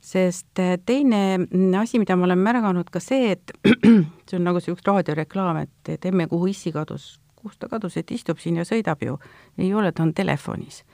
sest 0.00 0.58
eh, 0.58 0.78
teine 0.86 1.38
asi, 1.80 1.98
mida 1.98 2.16
ma 2.16 2.24
olen 2.24 2.38
märganud 2.38 2.90
ka 2.90 3.00
see, 3.02 3.32
et 3.36 3.52
see 4.26 4.38
on 4.38 4.44
nagu 4.46 4.58
üks 4.58 4.86
raadioreklaam, 4.86 5.62
et, 5.66 5.88
et 5.88 6.04
emme, 6.06 6.26
kuhu 6.30 6.46
issi 6.50 6.72
kadus, 6.72 7.18
kus 7.38 7.56
ta 7.58 7.68
kadus, 7.68 7.96
et 7.96 8.10
istub 8.10 8.38
siin 8.42 8.56
ja 8.58 8.64
sõidab 8.66 9.02
ju. 9.02 9.18
ei 9.58 9.74
ole, 9.74 9.92
ta 9.92 10.02
on 10.02 10.14
telefonis 10.14 10.84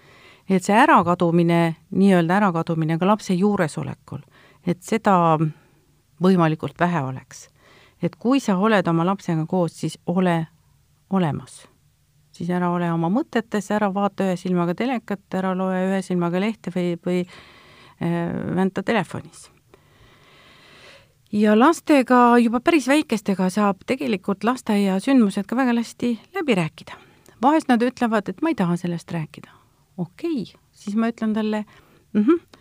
et 0.48 0.64
see 0.64 0.76
ärakadumine, 0.76 1.76
nii-öelda 1.96 2.38
ärakadumine 2.38 2.98
ka 2.98 3.08
lapse 3.08 3.34
juuresolekul, 3.34 4.20
et 4.66 4.82
seda 4.84 5.38
võimalikult 6.22 6.78
vähe 6.80 7.02
oleks. 7.02 7.48
et 8.02 8.16
kui 8.20 8.40
sa 8.40 8.58
oled 8.60 8.86
oma 8.88 9.04
lapsega 9.06 9.46
koos, 9.46 9.72
siis 9.80 9.98
ole 10.06 10.46
olemas. 11.10 11.66
siis 12.32 12.50
ära 12.50 12.70
ole 12.70 12.92
oma 12.92 13.08
mõtetes, 13.08 13.70
ära 13.70 13.94
vaata 13.94 14.24
ühe 14.24 14.36
silmaga 14.36 14.74
telekat, 14.74 15.22
ära 15.34 15.54
loe 15.54 15.86
ühe 15.88 16.02
silmaga 16.02 16.40
lehte 16.40 16.70
või, 16.70 16.98
või 17.06 17.24
äh, 17.24 18.56
vänta 18.56 18.82
telefonis. 18.82 19.50
Ja 21.34 21.58
lastega, 21.58 22.38
juba 22.38 22.60
päris 22.60 22.86
väikestega 22.88 23.50
saab 23.50 23.82
tegelikult 23.86 24.44
lasteaia 24.46 25.00
sündmused 25.02 25.48
ka 25.50 25.56
väga 25.58 25.74
hästi 25.74 26.18
läbi 26.34 26.54
rääkida. 26.54 26.94
vahest 27.42 27.68
nad 27.68 27.82
ütlevad, 27.82 28.28
et 28.28 28.42
ma 28.42 28.48
ei 28.48 28.54
taha 28.54 28.76
sellest 28.76 29.10
rääkida 29.10 29.50
okei 29.98 30.42
okay., 30.42 30.60
siis 30.72 30.96
ma 30.96 31.08
ütlen 31.08 31.34
talle 31.34 31.64
mm, 32.12 32.22
-hmm, 32.22 32.58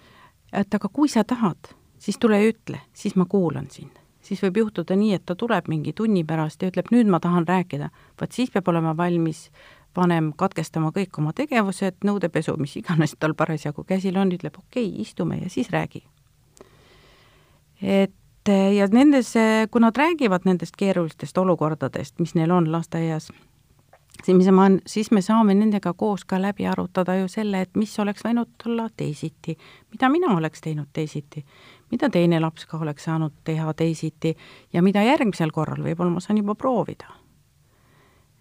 et 0.53 0.73
aga 0.73 0.89
kui 0.89 1.07
sa 1.07 1.23
tahad, 1.23 1.75
siis 1.97 2.17
tule 2.17 2.41
ja 2.41 2.49
ütle, 2.49 2.79
siis 2.93 3.15
ma 3.15 3.25
kuulan 3.25 3.67
sind. 3.69 3.99
siis 4.21 4.43
võib 4.43 4.57
juhtuda 4.57 4.95
nii, 4.95 5.13
et 5.13 5.25
ta 5.25 5.35
tuleb 5.35 5.67
mingi 5.67 5.93
tunni 5.93 6.23
pärast 6.23 6.61
ja 6.61 6.67
ütleb, 6.67 6.85
nüüd 6.91 7.07
ma 7.07 7.19
tahan 7.19 7.47
rääkida. 7.47 7.89
vot 8.21 8.31
siis 8.31 8.51
peab 8.51 8.67
olema 8.67 8.97
valmis 8.97 9.51
vanem 9.95 10.33
katkestama 10.33 10.89
kõik 10.89 11.17
oma 11.17 11.33
tegevused, 11.33 11.95
nõudepesu, 12.05 12.57
mis 12.57 12.75
iganes 12.77 13.15
tal 13.19 13.33
parasjagu 13.33 13.83
käsil 13.83 14.17
on, 14.17 14.31
ütleb 14.31 14.57
okei 14.57 14.87
okay,, 14.87 15.01
istume 15.01 15.37
ja 15.37 15.49
siis 15.49 15.69
räägi. 15.69 16.03
et 17.81 18.22
ja 18.51 18.87
nendes, 18.91 19.33
kui 19.71 19.81
nad 19.81 19.97
räägivad 19.97 20.43
nendest 20.45 20.75
keerulistest 20.77 21.37
olukordadest, 21.37 22.19
mis 22.19 22.35
neil 22.35 22.51
on 22.51 22.71
lasteaias, 22.71 23.29
siis 24.23 24.51
me, 24.51 24.69
siis 24.87 25.11
me 25.11 25.21
saame 25.21 25.53
nendega 25.53 25.93
koos 25.93 26.25
ka 26.25 26.41
läbi 26.41 26.67
arutada 26.67 27.15
ju 27.15 27.27
selle, 27.27 27.61
et 27.61 27.75
mis 27.75 27.93
oleks 27.99 28.25
võinud 28.25 28.67
olla 28.67 28.89
teisiti, 28.97 29.57
mida 29.91 30.09
mina 30.09 30.35
oleks 30.37 30.61
teinud 30.61 30.91
teisiti, 30.93 31.45
mida 31.91 32.09
teine 32.09 32.39
laps 32.39 32.65
ka 32.65 32.77
oleks 32.77 33.07
saanud 33.09 33.33
teha 33.43 33.73
teisiti 33.73 34.35
ja 34.73 34.83
mida 34.83 35.03
järgmisel 35.03 35.51
korral 35.51 35.83
võib-olla 35.83 36.17
ma 36.17 36.23
saan 36.23 36.37
juba 36.37 36.55
proovida. 36.55 37.07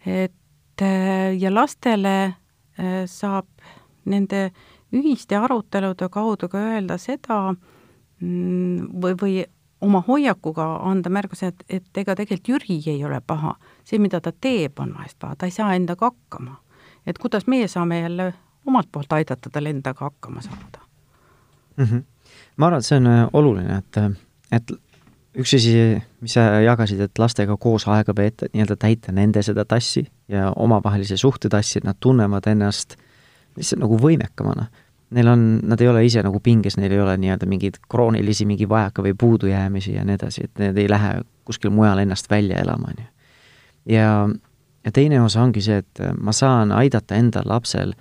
et 0.07 0.83
ja 1.39 1.55
lastele 1.55 2.35
saab 3.07 3.47
nende 4.05 4.51
ühiste 4.93 5.37
arutelude 5.37 6.09
kaudu 6.09 6.49
ka 6.49 6.59
öelda 6.59 6.99
seda 6.99 7.55
mm, 8.21 8.89
või, 9.03 9.15
või 9.21 9.35
oma 9.83 10.03
hoiakuga 10.07 10.67
anda 10.89 11.11
märguse, 11.11 11.53
et, 11.53 11.65
et 11.69 12.03
ega 12.03 12.15
tegelikult 12.19 12.49
Jüri 12.49 12.79
ei 12.91 13.05
ole 13.05 13.21
paha. 13.27 13.57
see, 13.85 13.99
mida 13.99 14.21
ta 14.21 14.33
teeb, 14.33 14.79
on 14.79 14.95
vahest 14.95 15.19
paha, 15.19 15.37
ta 15.37 15.47
ei 15.47 15.55
saa 15.55 15.75
endaga 15.75 16.11
hakkama. 16.11 16.57
et 17.07 17.19
kuidas 17.19 17.47
meie 17.47 17.69
saame 17.69 18.01
jälle 18.01 18.33
omalt 18.67 18.89
poolt 18.93 19.13
aidata 19.13 19.51
tal 19.51 19.67
endaga 19.67 20.05
hakkama 20.05 20.43
saada 20.43 20.79
mm. 21.77 21.85
-hmm. 21.85 22.03
ma 22.57 22.67
arvan, 22.67 22.79
et 22.79 22.87
see 22.87 22.97
on 22.97 23.07
äh, 23.07 23.29
oluline, 23.33 23.79
et, 23.79 23.97
äh, 23.97 24.11
et 24.53 24.73
üks 25.35 25.55
asi, 25.57 26.03
mis 26.21 26.35
sa 26.35 26.41
jagasid, 26.61 27.01
et 27.01 27.19
lastega 27.19 27.57
koos 27.57 27.89
aega 27.89 28.13
veeta, 28.17 28.47
nii-öelda 28.53 28.77
täita 28.77 29.13
nende 29.13 29.43
seda 29.43 29.65
tassi 29.65 30.07
ja 30.29 30.53
omavahelise 30.57 31.17
suhte 31.17 31.49
tassi, 31.49 31.79
et 31.79 31.85
nad 31.85 31.97
tunnevad 32.01 32.47
ennast 32.47 32.97
lihtsalt 33.57 33.81
nagu 33.81 33.99
võimekamana 34.01 34.67
neil 35.13 35.29
on, 35.29 35.43
nad 35.69 35.81
ei 35.81 35.89
ole 35.89 36.05
ise 36.07 36.23
nagu 36.25 36.41
pinges, 36.41 36.77
neil 36.81 36.93
ei 36.93 37.01
ole 37.01 37.17
nii-öelda 37.21 37.49
mingeid 37.49 37.79
kroonilisi 37.91 38.47
mingi 38.49 38.69
vajaka 38.69 39.05
või 39.05 39.15
puudujäämisi 39.19 39.97
ja 39.97 40.05
nii 40.09 40.17
edasi, 40.19 40.47
et 40.49 40.63
need 40.63 40.79
ei 40.81 40.89
lähe 40.91 41.21
kuskil 41.49 41.73
mujal 41.75 42.03
ennast 42.03 42.31
välja 42.31 42.61
elama, 42.63 42.93
on 42.93 43.05
ju. 43.05 43.09
ja, 43.97 44.09
ja 44.85 44.93
teine 44.93 45.21
osa 45.23 45.43
ongi 45.43 45.63
see, 45.65 45.83
et 45.83 46.03
ma 46.21 46.33
saan 46.37 46.73
aidata 46.73 47.19
enda 47.19 47.43
lapsel 47.45 47.95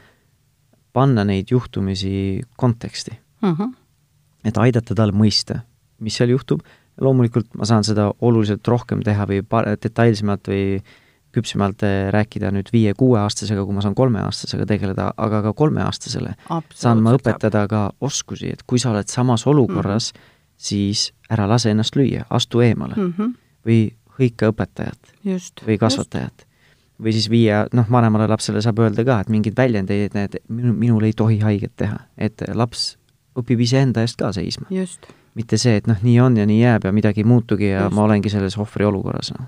panna 0.94 1.26
neid 1.28 1.52
juhtumisi 1.52 2.42
konteksti 2.58 3.12
uh. 3.12 3.50
Mhm. 3.50 3.62
-huh. 3.62 3.76
et 4.46 4.58
aidata 4.58 4.96
tal 4.96 5.12
mõista, 5.12 5.62
mis 6.00 6.16
seal 6.18 6.30
juhtub, 6.30 6.62
loomulikult 7.02 7.54
ma 7.56 7.66
saan 7.66 7.84
seda 7.84 8.12
oluliselt 8.22 8.68
rohkem 8.68 9.04
teha 9.04 9.26
või 9.26 9.42
detailsemalt 9.84 10.48
või 10.48 10.82
küpsemalt 11.36 11.84
eh, 11.88 12.10
rääkida 12.14 12.52
nüüd 12.52 12.70
viie-kuueaastasega, 12.74 13.64
kui 13.66 13.76
ma 13.76 13.84
saan 13.86 13.96
kolmeaastasega 13.96 14.68
tegeleda, 14.70 15.12
aga 15.18 15.42
ka 15.48 15.54
kolmeaastasele 15.58 16.36
saan 16.76 17.04
ma 17.04 17.16
õpetada 17.18 17.66
ka 17.72 17.88
oskusi, 18.02 18.52
et 18.52 18.64
kui 18.68 18.82
sa 18.82 18.92
oled 18.92 19.12
samas 19.12 19.48
olukorras 19.48 20.12
mm, 20.14 20.20
-hmm. 20.20 20.54
siis 20.58 21.12
ära 21.30 21.48
lase 21.50 21.72
ennast 21.72 21.96
lüüa, 21.96 22.26
astu 22.30 22.62
eemale 22.62 22.96
mm. 22.98 23.14
-hmm. 23.18 23.36
või 23.66 23.82
hõika 24.20 24.52
õpetajat 24.52 25.14
just, 25.24 25.64
või 25.68 25.78
kasvatajat 25.78 26.48
või 27.02 27.14
siis 27.14 27.30
viia, 27.30 27.66
noh, 27.74 27.86
vanemale 27.92 28.28
lapsele 28.28 28.62
saab 28.62 28.80
öelda 28.80 29.06
ka, 29.06 29.20
et 29.20 29.30
mingeid 29.30 29.58
väljendeid, 29.58 30.14
need 30.14 30.38
minu, 30.48 30.74
minul 30.74 31.04
ei 31.08 31.14
tohi 31.18 31.40
haiget 31.40 31.74
teha, 31.76 31.98
et 32.18 32.44
laps 32.54 32.98
õpib 33.40 33.64
iseenda 33.64 34.02
eest 34.02 34.20
ka 34.20 34.32
seisma. 34.32 34.68
mitte 35.36 35.58
see, 35.58 35.76
et 35.80 35.88
noh, 35.88 35.98
nii 36.04 36.20
on 36.20 36.38
ja 36.38 36.46
nii 36.46 36.62
jääb 36.62 36.86
ja 36.86 36.92
midagi 36.92 37.24
ei 37.24 37.24
muutugi 37.24 37.70
ja 37.72 37.84
just. 37.84 37.96
ma 37.96 38.04
olengi 38.04 38.30
selles 38.30 38.58
ohvri 38.58 38.86
olukorras, 38.86 39.34
noh. 39.38 39.48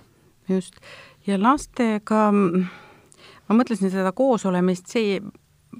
just 0.49 0.79
ja 1.27 1.39
lastega, 1.39 2.27
ma 2.33 3.57
mõtlesin 3.57 3.91
seda 3.93 4.11
koosolemist, 4.15 4.89
see, 4.91 5.19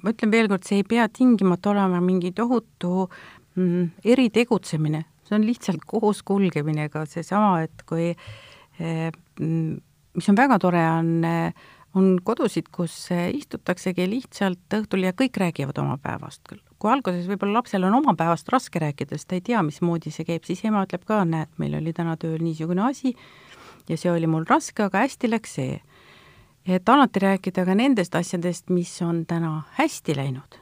ma 0.02 0.14
ütlen 0.14 0.32
veel 0.32 0.50
kord, 0.52 0.64
see 0.66 0.82
ei 0.82 0.88
pea 0.88 1.06
tingimata 1.12 1.72
olema 1.74 2.00
mingi 2.04 2.32
tohutu 2.36 3.06
mm, 3.56 4.04
eritegutsemine, 4.14 5.04
see 5.28 5.38
on 5.38 5.46
lihtsalt 5.46 5.84
koos 5.88 6.22
kulgemine, 6.26 6.88
ka 6.92 7.04
seesama, 7.08 7.58
et 7.66 7.84
kui 7.88 8.10
eh, 8.12 9.08
mm, 9.40 9.78
mis 10.14 10.30
on 10.30 10.38
väga 10.38 10.60
tore, 10.62 10.84
on 10.98 11.14
eh, 11.28 11.64
on 11.94 12.16
kodusid, 12.26 12.68
kus 12.74 12.94
eh, 13.14 13.28
istutaksegi 13.38 14.06
lihtsalt 14.10 14.76
õhtul 14.78 15.06
ja 15.06 15.14
kõik 15.16 15.38
räägivad 15.40 15.78
oma 15.82 15.96
päevast 16.02 16.42
küll. 16.48 16.62
kui 16.78 16.90
alguses 16.90 17.28
võib-olla 17.30 17.60
lapsel 17.60 17.86
on 17.86 17.94
oma 18.00 18.16
päevast 18.18 18.50
raske 18.52 18.82
rääkida, 18.82 19.16
sest 19.16 19.30
ta 19.30 19.38
ei 19.38 19.44
tea, 19.46 19.62
mismoodi 19.64 20.10
see 20.12 20.26
käib, 20.28 20.44
siis 20.44 20.64
ema 20.66 20.82
ütleb 20.84 21.06
ka, 21.08 21.22
näed, 21.28 21.52
meil 21.62 21.78
oli 21.78 21.94
täna 21.96 22.16
tööl 22.20 22.42
niisugune 22.42 22.82
asi, 22.88 23.14
ja 23.88 23.98
see 24.00 24.12
oli 24.12 24.28
mul 24.30 24.46
raske, 24.48 24.86
aga 24.86 25.04
hästi 25.04 25.30
läks 25.30 25.56
see. 25.58 25.80
et 26.66 26.88
alati 26.88 27.20
rääkida 27.20 27.64
ka 27.64 27.74
nendest 27.76 28.14
asjadest, 28.14 28.70
mis 28.72 28.92
on 29.02 29.24
täna 29.28 29.62
hästi 29.78 30.16
läinud 30.16 30.60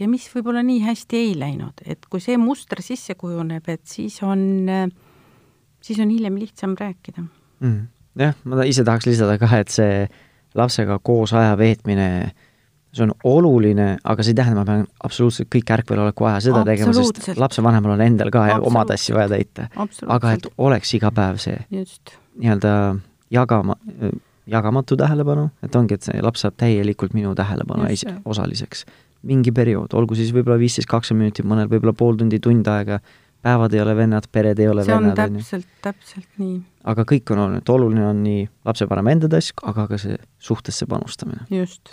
ja 0.00 0.08
mis 0.08 0.28
võib-olla 0.34 0.62
nii 0.64 0.82
hästi 0.84 1.16
ei 1.20 1.32
läinud, 1.38 1.82
et 1.84 2.06
kui 2.10 2.22
see 2.22 2.38
muster 2.40 2.82
sisse 2.82 3.16
kujuneb, 3.18 3.66
et 3.68 3.82
siis 3.88 4.20
on, 4.22 4.68
siis 5.82 6.00
on 6.00 6.12
hiljem 6.12 6.38
lihtsam 6.40 6.76
rääkida 6.78 7.24
mm.. 7.24 7.80
jah, 8.22 8.38
ma 8.44 8.68
ise 8.68 8.86
tahaks 8.86 9.10
lisada 9.10 9.38
ka, 9.40 9.50
et 9.58 9.74
see 9.74 10.06
lapsega 10.54 10.98
koos 11.02 11.34
aja 11.36 11.58
veetmine 11.58 12.08
see 12.90 13.04
on 13.06 13.12
oluline, 13.24 13.92
aga 14.02 14.24
see 14.24 14.32
ei 14.34 14.40
tähenda, 14.40 14.64
ma 14.64 14.66
pean 14.66 14.86
absoluutselt 15.06 15.50
kõik 15.52 15.68
ärkveloleku 15.76 16.26
aja 16.26 16.40
seda 16.48 16.64
tegema, 16.66 16.94
sest 16.96 17.38
lapsevanemal 17.38 17.94
on 17.94 18.02
endal 18.02 18.32
ka 18.34 18.48
Absoluutselt. 18.56 18.94
asju 18.96 19.18
vaja 19.18 19.30
täita. 19.30 19.68
aga 20.10 20.32
et 20.38 20.48
oleks 20.58 20.94
iga 20.98 21.12
päev 21.14 21.38
see 21.42 21.58
just, 21.70 22.16
nii-öelda 22.38 22.72
jagama, 23.30 23.76
jagamatu 24.50 24.96
tähelepanu, 24.96 25.48
et 25.62 25.76
ongi, 25.76 25.96
et 25.96 26.06
see 26.06 26.22
laps 26.24 26.44
saab 26.44 26.58
täielikult 26.60 27.14
minu 27.16 27.34
tähelepanu 27.38 27.88
see. 27.94 28.16
osaliseks. 28.24 28.84
mingi 29.22 29.52
periood, 29.52 29.92
olgu 29.92 30.16
siis 30.16 30.30
võib-olla 30.32 30.56
viisteist, 30.56 30.88
kakskümmend 30.88 31.26
minutit, 31.26 31.44
mõnel 31.44 31.68
võib-olla 31.68 31.92
pool 31.92 32.16
tundi, 32.16 32.38
tund 32.40 32.68
aega, 32.72 32.96
päevad 33.44 33.74
ei 33.76 33.82
ole 33.82 33.92
vennad, 33.96 34.28
pered 34.32 34.58
ei 34.58 34.68
ole 34.68 34.84
see 34.86 34.94
on 34.96 35.10
vennad, 35.10 35.20
on 35.28 35.36
ju. 35.36 35.42
täpselt, 35.44 35.68
täpselt 35.84 36.38
nii, 36.40 36.54
aga 36.88 37.04
kõik 37.08 37.32
on 37.34 37.42
oluline, 37.44 37.60
et 37.60 37.72
oluline 37.74 38.06
on 38.08 38.22
nii 38.24 38.46
lapsevanema 38.68 39.12
enda 39.12 39.28
task, 39.36 39.60
aga 39.68 39.84
ka 39.90 39.98
see 40.00 40.16
suhtesse 40.40 40.88
panustamine. 40.88 41.44
just, 41.52 41.92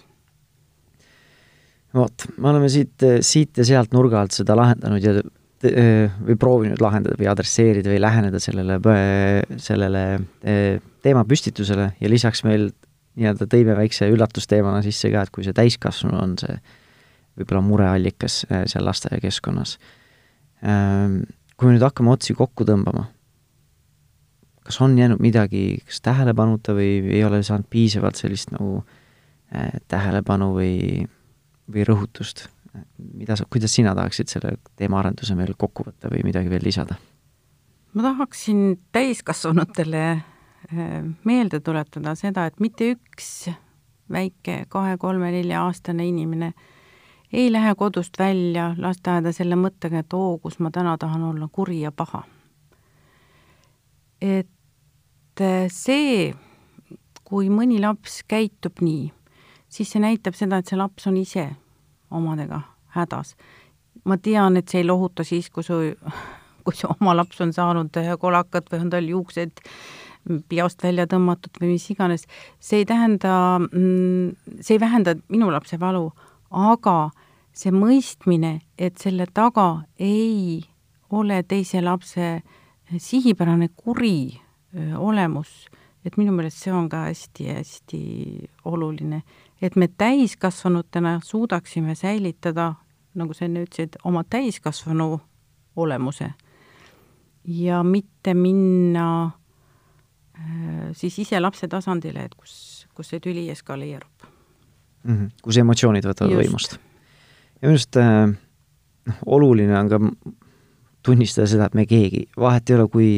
vot, 1.97 2.27
me 2.37 2.51
oleme 2.53 2.71
siit, 2.71 2.95
siit 3.27 3.59
ja 3.59 3.67
sealt 3.67 3.91
nurga 3.95 4.23
alt 4.23 4.35
seda 4.39 4.55
lahendanud 4.55 5.03
ja 5.03 5.17
või 5.63 6.35
proovinud 6.37 6.81
lahendada 6.81 7.17
või 7.17 7.29
adresseerida 7.31 7.89
või 7.89 8.01
läheneda 8.01 8.39
sellele, 8.41 8.77
sellele 9.57 10.03
teemapüstitusele 11.01 11.87
ja 11.99 12.11
lisaks 12.11 12.43
meil 12.45 12.69
nii-öelda 13.17 13.47
tõime 13.49 13.77
väikse 13.79 14.09
üllatusteemana 14.13 14.83
sisse 14.85 15.09
ka, 15.13 15.23
et 15.25 15.33
kui 15.33 15.45
see 15.45 15.55
täiskasvanu 15.57 16.19
on 16.21 16.35
see 16.41 16.59
võib-olla 17.37 17.63
mureallikas 17.65 18.43
seal 18.49 18.85
lasteaiakeskkonnas. 18.85 19.77
Kui 20.61 21.69
me 21.69 21.73
nüüd 21.73 21.85
hakkame 21.85 22.13
otsi 22.13 22.37
kokku 22.37 22.65
tõmbama, 22.69 23.07
kas 24.67 24.77
on 24.85 24.97
jäänud 24.99 25.21
midagi 25.23 25.79
kas 25.85 26.01
tähelepanuta 26.05 26.77
või 26.77 27.01
ei 27.17 27.23
ole 27.25 27.41
saanud 27.45 27.69
piisavalt 27.69 28.19
sellist 28.19 28.53
nagu 28.53 28.83
tähelepanu 29.89 30.51
või 30.57 31.05
või 31.67 31.83
rõhutust, 31.87 32.47
mida 32.97 33.35
sa, 33.35 33.45
kuidas 33.49 33.73
sina 33.75 33.95
tahaksid 33.95 34.31
selle 34.31 34.57
teemaarenduse 34.79 35.35
meil 35.35 35.53
kokku 35.57 35.87
võtta 35.87 36.11
või 36.13 36.23
midagi 36.27 36.51
veel 36.51 36.65
lisada? 36.65 36.97
ma 37.93 38.03
tahaksin 38.03 38.79
täiskasvanutele 38.91 40.03
eh, 40.11 41.03
meelde 41.25 41.59
tuletada 41.59 42.13
seda, 42.15 42.45
et 42.45 42.59
mitte 42.61 42.91
üks 42.93 43.49
väike 44.11 44.65
kahe-kolme-nelja-aastane 44.69 46.05
inimene 46.07 46.53
ei 47.33 47.51
lähe 47.51 47.73
kodust 47.75 48.19
välja 48.19 48.69
lasteaeda 48.77 49.33
selle 49.35 49.57
mõttega, 49.59 50.03
et 50.03 50.13
oo, 50.13 50.37
kus 50.39 50.59
ma 50.59 50.71
täna 50.71 50.95
tahan 50.97 51.23
olla 51.27 51.49
kuri 51.51 51.81
ja 51.81 51.91
paha. 51.91 52.23
et 54.21 55.41
eh, 55.41 55.67
see, 55.69 56.33
kui 57.23 57.49
mõni 57.49 57.81
laps 57.81 58.21
käitub 58.27 58.81
nii, 58.81 59.11
siis 59.69 59.91
see 59.91 60.01
näitab 60.01 60.37
seda, 60.37 60.57
et 60.57 60.69
see 60.69 60.79
laps 60.79 61.07
on 61.07 61.17
ise 61.17 61.49
omadega 62.11 62.61
hädas. 62.95 63.35
ma 64.05 64.17
tean, 64.17 64.57
et 64.57 64.69
see 64.69 64.81
ei 64.83 64.87
lohuta 64.87 65.23
siis, 65.23 65.49
kui 65.49 65.63
su, 65.63 65.79
kui 66.63 66.75
su 66.75 66.87
oma 66.87 67.15
laps 67.15 67.41
on 67.41 67.53
saanud 67.53 67.97
kolakat 68.19 68.69
või 68.71 68.85
on 68.85 68.91
tal 68.93 69.09
juuksed 69.09 69.63
peost 70.49 70.83
välja 70.83 71.07
tõmmatud 71.07 71.59
või 71.61 71.73
mis 71.75 71.85
iganes, 71.91 72.25
see 72.59 72.81
ei 72.83 72.87
tähenda, 72.87 73.59
see 74.59 74.75
ei 74.75 74.81
vähenda 74.81 75.15
minu 75.31 75.49
lapse 75.51 75.79
valu, 75.79 76.09
aga 76.51 77.09
see 77.57 77.71
mõistmine, 77.73 78.59
et 78.77 78.99
selle 79.01 79.27
taga 79.33 79.83
ei 79.99 80.63
ole 81.09 81.41
teise 81.47 81.81
lapse 81.81 82.41
sihipärane 82.97 83.69
kuri 83.75 84.37
öö, 84.75 84.97
olemus, 84.97 85.67
et 86.05 86.17
minu 86.19 86.35
meelest 86.35 86.61
see 86.63 86.73
on 86.73 86.87
ka 86.91 87.07
hästi-hästi 87.07 88.01
oluline, 88.65 89.23
et 89.61 89.75
me 89.75 89.87
täiskasvanutena 89.87 91.19
suudaksime 91.23 91.95
säilitada, 91.95 92.73
nagu 93.17 93.33
sa 93.33 93.45
enne 93.45 93.63
ütlesid, 93.65 93.97
oma 94.05 94.23
täiskasvanu 94.23 95.19
olemuse 95.75 96.31
ja 97.47 97.83
mitte 97.83 98.33
minna 98.33 99.31
äh, 100.39 100.89
siis 100.91 101.19
ise 101.19 101.39
lapse 101.39 101.67
tasandile, 101.67 102.27
et 102.27 102.35
kus, 102.35 102.87
kus 102.93 103.13
see 103.13 103.23
tüli 103.23 103.47
eskaleerub. 103.49 104.27
mm. 105.03 105.15
-hmm. 105.15 105.29
kus 105.41 105.57
emotsioonid 105.57 106.05
võtavad 106.05 106.31
Just. 106.31 106.43
võimust. 106.43 106.77
ja 107.61 107.67
minu 107.67 107.73
arust 107.73 107.97
äh, 107.97 108.37
noh, 109.07 109.15
oluline 109.25 109.79
on 109.79 109.89
ka 109.89 109.99
tunnistada 111.03 111.47
seda, 111.47 111.65
et 111.65 111.73
me 111.73 111.85
keegi, 111.85 112.27
vahet 112.37 112.69
ei 112.69 112.75
ole, 112.75 112.87
kui 112.87 113.11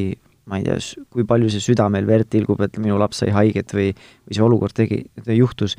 ma 0.50 0.58
ei 0.58 0.64
tea, 0.66 0.78
kui 1.14 1.26
palju 1.30 1.50
see 1.50 1.62
süda 1.62 1.90
meil 1.90 2.08
verd 2.10 2.30
tilgub, 2.30 2.62
et 2.62 2.78
minu 2.82 2.98
laps 2.98 3.22
sai 3.22 3.30
haiget 3.30 3.74
või, 3.74 3.92
või 4.26 4.38
see 4.38 4.46
olukord 4.46 4.74
tegi, 4.74 5.04
juhtus, 5.38 5.76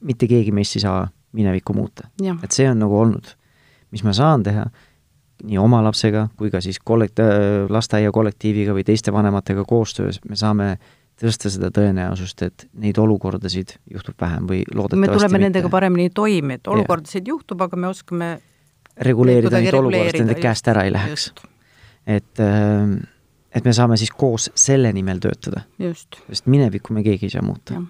mitte 0.00 0.28
keegi 0.28 0.52
meist 0.52 0.76
ei 0.76 0.84
saa 0.84 1.08
minevikku 1.32 1.74
muuta. 1.76 2.08
et 2.42 2.52
see 2.52 2.68
on 2.70 2.78
nagu 2.78 2.98
olnud, 2.98 3.34
mis 3.90 4.04
ma 4.04 4.14
saan 4.16 4.42
teha, 4.42 4.66
nii 5.44 5.58
oma 5.60 5.82
lapsega 5.84 6.28
kui 6.36 6.50
ka 6.50 6.60
siis 6.64 6.80
kollekt-, 6.80 7.22
lasteaia 7.70 8.12
kollektiiviga 8.12 8.74
või 8.74 8.84
teiste 8.86 9.12
vanematega 9.14 9.64
koostöös, 9.68 10.20
me 10.28 10.36
saame 10.36 10.76
tõsta 11.18 11.50
seda 11.50 11.70
tõenäosust, 11.74 12.42
et 12.46 12.66
neid 12.78 12.98
olukordasid 12.98 13.74
juhtub 13.90 14.18
vähem 14.20 14.46
või 14.50 14.62
me 14.62 14.78
loodetavasti 14.78 15.18
tuleme 15.18 15.32
mitte. 15.32 15.44
nendega 15.46 15.70
paremini 15.72 16.10
toime, 16.14 16.58
et 16.60 16.70
olukordasid 16.70 17.28
juhtub, 17.28 17.62
aga 17.66 17.76
me 17.76 17.90
oskame 17.90 18.30
reguleerida 19.08 19.60
neid 19.62 19.74
olukorda, 19.74 20.10
et 20.12 20.20
nende 20.22 20.38
käest 20.38 20.70
ära 20.70 20.86
ei 20.86 20.94
läheks. 20.94 21.32
et, 22.06 22.40
äh, 22.42 22.96
et 23.54 23.64
me 23.64 23.74
saame 23.74 23.98
siis 23.98 24.10
koos 24.10 24.50
selle 24.54 24.92
nimel 24.92 25.22
töötada, 25.22 25.66
sest 25.78 26.46
minevikku 26.46 26.94
me 26.94 27.02
keegi 27.06 27.26
ei 27.26 27.36
saa 27.36 27.42
muuta. 27.42 27.82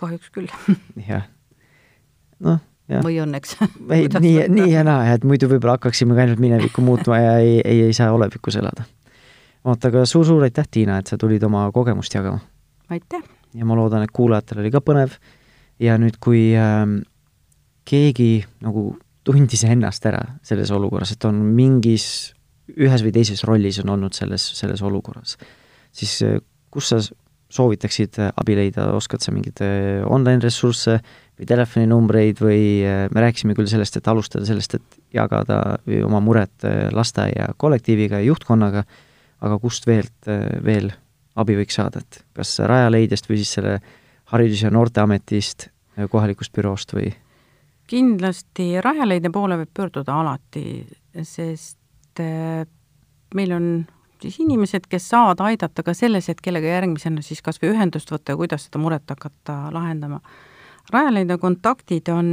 Kahjuks 0.00 0.30
küll 0.34 0.48
jah. 1.10 1.26
noh, 2.42 2.60
jah. 2.90 3.04
või 3.04 3.18
õnneks 3.24 3.56
ei, 3.96 4.08
nii, 4.08 4.48
nii 4.52 4.72
ja 4.72 4.86
naa, 4.86 5.04
et 5.14 5.26
muidu 5.28 5.50
võib-olla 5.50 5.78
hakkaksime 5.78 6.16
ka 6.16 6.26
ainult 6.26 6.42
minevikku 6.42 6.84
muutma 6.84 7.20
ja 7.20 7.36
ei, 7.42 7.60
ei, 7.60 7.84
ei 7.88 7.96
saa 7.96 8.12
olevikus 8.14 8.58
elada. 8.60 8.86
oota, 9.64 9.92
aga 9.92 10.04
suur-suur 10.08 10.44
aitäh, 10.48 10.68
Tiina, 10.70 10.98
et 11.02 11.12
sa 11.12 11.20
tulid 11.20 11.42
oma 11.48 11.68
kogemust 11.74 12.14
jagama. 12.14 12.42
aitäh! 12.90 13.24
ja 13.54 13.68
ma 13.68 13.76
loodan, 13.78 14.04
et 14.06 14.14
kuulajatel 14.14 14.62
oli 14.64 14.72
ka 14.74 14.82
põnev 14.84 15.16
ja 15.82 15.96
nüüd, 16.00 16.18
kui 16.22 16.50
äh, 16.58 16.84
keegi 17.88 18.32
nagu 18.64 18.92
tundis 19.26 19.62
ennast 19.68 20.06
ära 20.08 20.22
selles 20.46 20.70
olukorras, 20.74 21.14
et 21.14 21.24
on 21.28 21.38
mingis, 21.54 22.06
ühes 22.74 23.04
või 23.04 23.12
teises 23.14 23.44
rollis 23.46 23.78
on 23.82 23.92
olnud 23.94 24.16
selles, 24.16 24.44
selles 24.58 24.82
olukorras, 24.82 25.36
siis 25.94 26.16
äh, 26.26 26.40
kus 26.72 26.90
sa 26.90 27.02
soovitaksid 27.52 28.18
äh, 28.20 28.32
abi 28.40 28.56
leida, 28.56 28.88
oskad 28.96 29.22
sa 29.24 29.32
mingeid 29.34 29.60
äh, 29.64 30.00
online-ressursse 30.08 30.96
või 31.38 31.48
telefoninumbreid 31.48 32.40
või 32.42 32.64
äh, 32.86 33.04
me 33.12 33.24
rääkisime 33.26 33.56
küll 33.58 33.70
sellest, 33.70 33.98
et 33.98 34.08
alustada 34.08 34.46
sellest, 34.48 34.78
et 34.78 34.98
jagada 35.16 35.78
oma 36.06 36.22
muret 36.24 36.64
lasteaia 36.96 37.50
kollektiiviga 37.60 38.20
ja 38.22 38.30
juhtkonnaga, 38.30 38.84
aga 39.42 39.58
kust 39.60 39.86
veelt, 39.88 40.30
veel 40.64 40.88
abi 41.36 41.56
võiks 41.58 41.76
saada, 41.76 42.00
et 42.00 42.22
kas 42.36 42.54
Rajaleidjast 42.64 43.28
või 43.28 43.42
siis 43.42 43.56
selle 43.58 43.78
Haridus- 44.32 44.62
ja 44.64 44.70
Noorteametist, 44.72 45.68
kohalikust 46.10 46.54
büroost 46.56 46.94
või? 46.96 47.10
kindlasti 47.92 48.78
Rajaleidja 48.80 49.28
poole 49.34 49.58
võib 49.60 49.72
pöörduda 49.76 50.14
alati, 50.22 50.86
sest 51.28 52.22
meil 53.36 53.52
on 53.52 53.66
siis 54.22 54.36
inimesed, 54.42 54.82
kes 54.90 55.04
saavad 55.12 55.40
aidata 55.44 55.80
ka 55.86 55.92
selles, 55.96 56.26
et 56.32 56.40
kellega 56.44 56.68
järgmisena 56.76 57.20
siis 57.24 57.40
kas 57.44 57.56
või 57.62 57.70
ühendust 57.74 58.08
võtta 58.12 58.28
ja 58.32 58.36
kuidas 58.40 58.62
seda 58.68 58.78
muret 58.82 59.06
hakata 59.10 59.54
lahendama. 59.74 60.18
Rajaleidja 60.92 61.36
kontaktid 61.38 62.06
on 62.12 62.28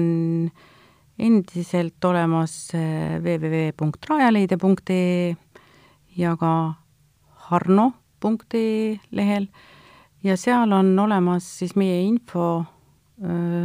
endiselt 1.19 2.05
olemas 2.05 2.53
äh, 2.77 2.81
www.rajaleidja.ee 3.21 5.35
ja 6.17 6.37
ka 6.39 6.73
harno.ee 7.49 8.99
lehel 9.11 9.47
ja 10.23 10.37
seal 10.37 10.71
on 10.75 10.99
olemas 10.99 11.59
siis 11.59 11.75
meie 11.79 12.01
info 12.07 12.65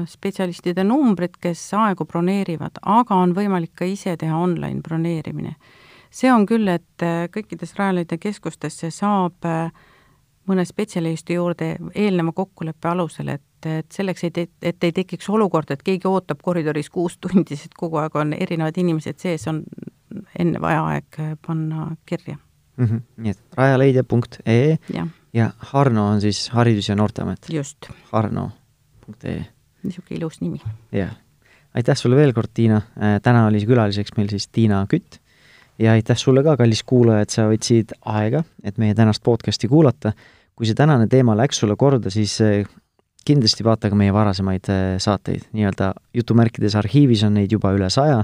spetsialistide 0.07 0.85
numbrid, 0.85 1.37
kes 1.41 1.61
aegu 1.79 2.05
broneerivad, 2.11 2.81
aga 2.83 3.14
on 3.22 3.35
võimalik 3.37 3.70
ka 3.79 3.87
ise 3.87 4.16
teha 4.18 4.35
online 4.35 4.83
broneerimine. 4.83 5.55
See 6.15 6.31
on 6.33 6.47
küll, 6.49 6.69
et 6.71 7.05
äh, 7.05 7.27
kõikides 7.33 7.75
Rajaleidja 7.79 8.19
keskustesse 8.23 8.91
saab 8.95 9.47
äh, 9.49 9.73
mõne 10.49 10.65
spetsialisti 10.69 11.39
juurde 11.39 11.75
eelneva 11.95 12.35
kokkuleppe 12.37 12.91
alusel, 12.91 13.33
et, 13.35 13.67
et 13.67 13.93
selleks, 13.93 14.27
et, 14.29 14.41
et 14.62 14.87
ei 14.87 14.95
tekiks 14.95 15.29
olukord, 15.33 15.73
et 15.73 15.83
keegi 15.83 16.09
ootab 16.11 16.43
koridoris 16.45 16.91
kuus 16.93 17.17
tundi, 17.19 17.59
sest 17.59 17.75
kogu 17.79 17.99
aeg 18.03 18.17
on 18.21 18.35
erinevad 18.37 18.79
inimesed 18.81 19.19
sees, 19.23 19.47
on 19.51 19.62
enne 20.39 20.61
vaja 20.62 20.85
aeg 20.93 21.21
äh, 21.23 21.33
panna 21.47 21.91
kirja 22.07 22.37
mm. 22.37 22.87
-hmm. 22.87 23.03
nii 23.17 23.35
et 23.35 23.59
rajaleidja.ee 23.59 24.79
jah, 24.95 25.11
ja 25.33 25.51
Harno 25.73 26.07
on 26.12 26.21
siis 26.21 26.47
Haridus- 26.55 26.89
ja 26.89 26.97
Noorteamet, 26.97 27.51
just, 27.51 27.91
harno.ee, 28.12 29.45
niisugune 29.83 30.19
ilus 30.19 30.41
nimi. 30.41 30.62
jah. 30.93 31.17
aitäh 31.75 31.97
sulle 31.97 32.17
veel 32.17 32.33
kord, 32.33 32.55
Tiina, 32.55 32.83
täna 33.23 33.47
oli 33.47 33.67
külaliseks 33.67 34.17
meil 34.17 34.29
siis 34.29 34.49
Tiina 34.49 34.87
Kütt 34.87 35.24
ja 35.79 35.93
aitäh 35.93 36.16
sulle 36.16 36.43
ka, 36.43 36.57
kallis 36.57 36.83
kuulaja, 36.87 37.25
et 37.25 37.35
sa 37.35 37.49
võtsid 37.51 37.95
aega, 38.07 38.45
et 38.64 38.79
meie 38.79 38.95
tänast 38.95 39.22
podcasti 39.22 39.68
kuulata. 39.68 40.12
kui 40.55 40.66
see 40.66 40.75
tänane 40.79 41.09
teema 41.11 41.35
läks 41.35 41.59
sulle 41.59 41.75
korda, 41.77 42.11
siis 42.11 42.39
kindlasti 43.27 43.64
vaata 43.64 43.89
ka 43.91 43.97
meie 43.99 44.12
varasemaid 44.12 44.68
saateid, 44.99 45.49
nii-öelda 45.53 45.95
jutumärkides 46.14 46.77
arhiivis 46.79 47.25
on 47.27 47.35
neid 47.35 47.53
juba 47.53 47.72
üle 47.75 47.91
saja 47.91 48.22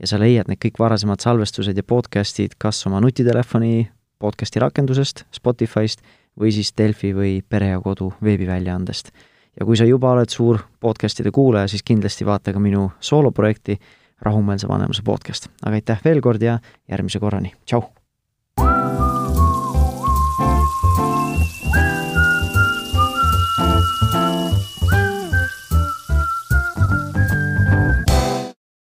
ja 0.00 0.08
sa 0.08 0.18
leiad 0.20 0.48
need 0.48 0.60
kõik 0.60 0.80
varasemad 0.80 1.20
salvestused 1.20 1.76
ja 1.76 1.84
podcast'id 1.86 2.56
kas 2.58 2.80
oma 2.88 3.00
nutitelefoni 3.04 3.90
podcast'i 4.20 4.60
rakendusest, 4.60 5.24
Spotify'st 5.32 6.04
või 6.40 6.52
siis 6.54 6.72
Delfi 6.76 7.12
või 7.16 7.40
Pere 7.40 7.72
ja 7.74 7.80
Kodu 7.80 8.12
veebiväljaandest. 8.24 9.10
ja 9.60 9.66
kui 9.66 9.76
sa 9.76 9.84
juba 9.84 10.12
oled 10.12 10.30
suur 10.30 10.60
podcast'ide 10.80 11.30
kuulaja, 11.30 11.68
siis 11.68 11.82
kindlasti 11.82 12.24
vaata 12.24 12.52
ka 12.52 12.60
minu 12.60 12.90
sooloprojekti 13.00 13.78
Rahumeelse 14.22 14.68
vanemuse 14.68 15.02
podcast. 15.06 15.48
aga 15.62 15.80
aitäh 15.80 16.04
veel 16.04 16.20
kord 16.20 16.42
ja 16.42 16.58
järgmise 16.88 17.18
korrani, 17.18 17.54
tšau! 17.64 17.99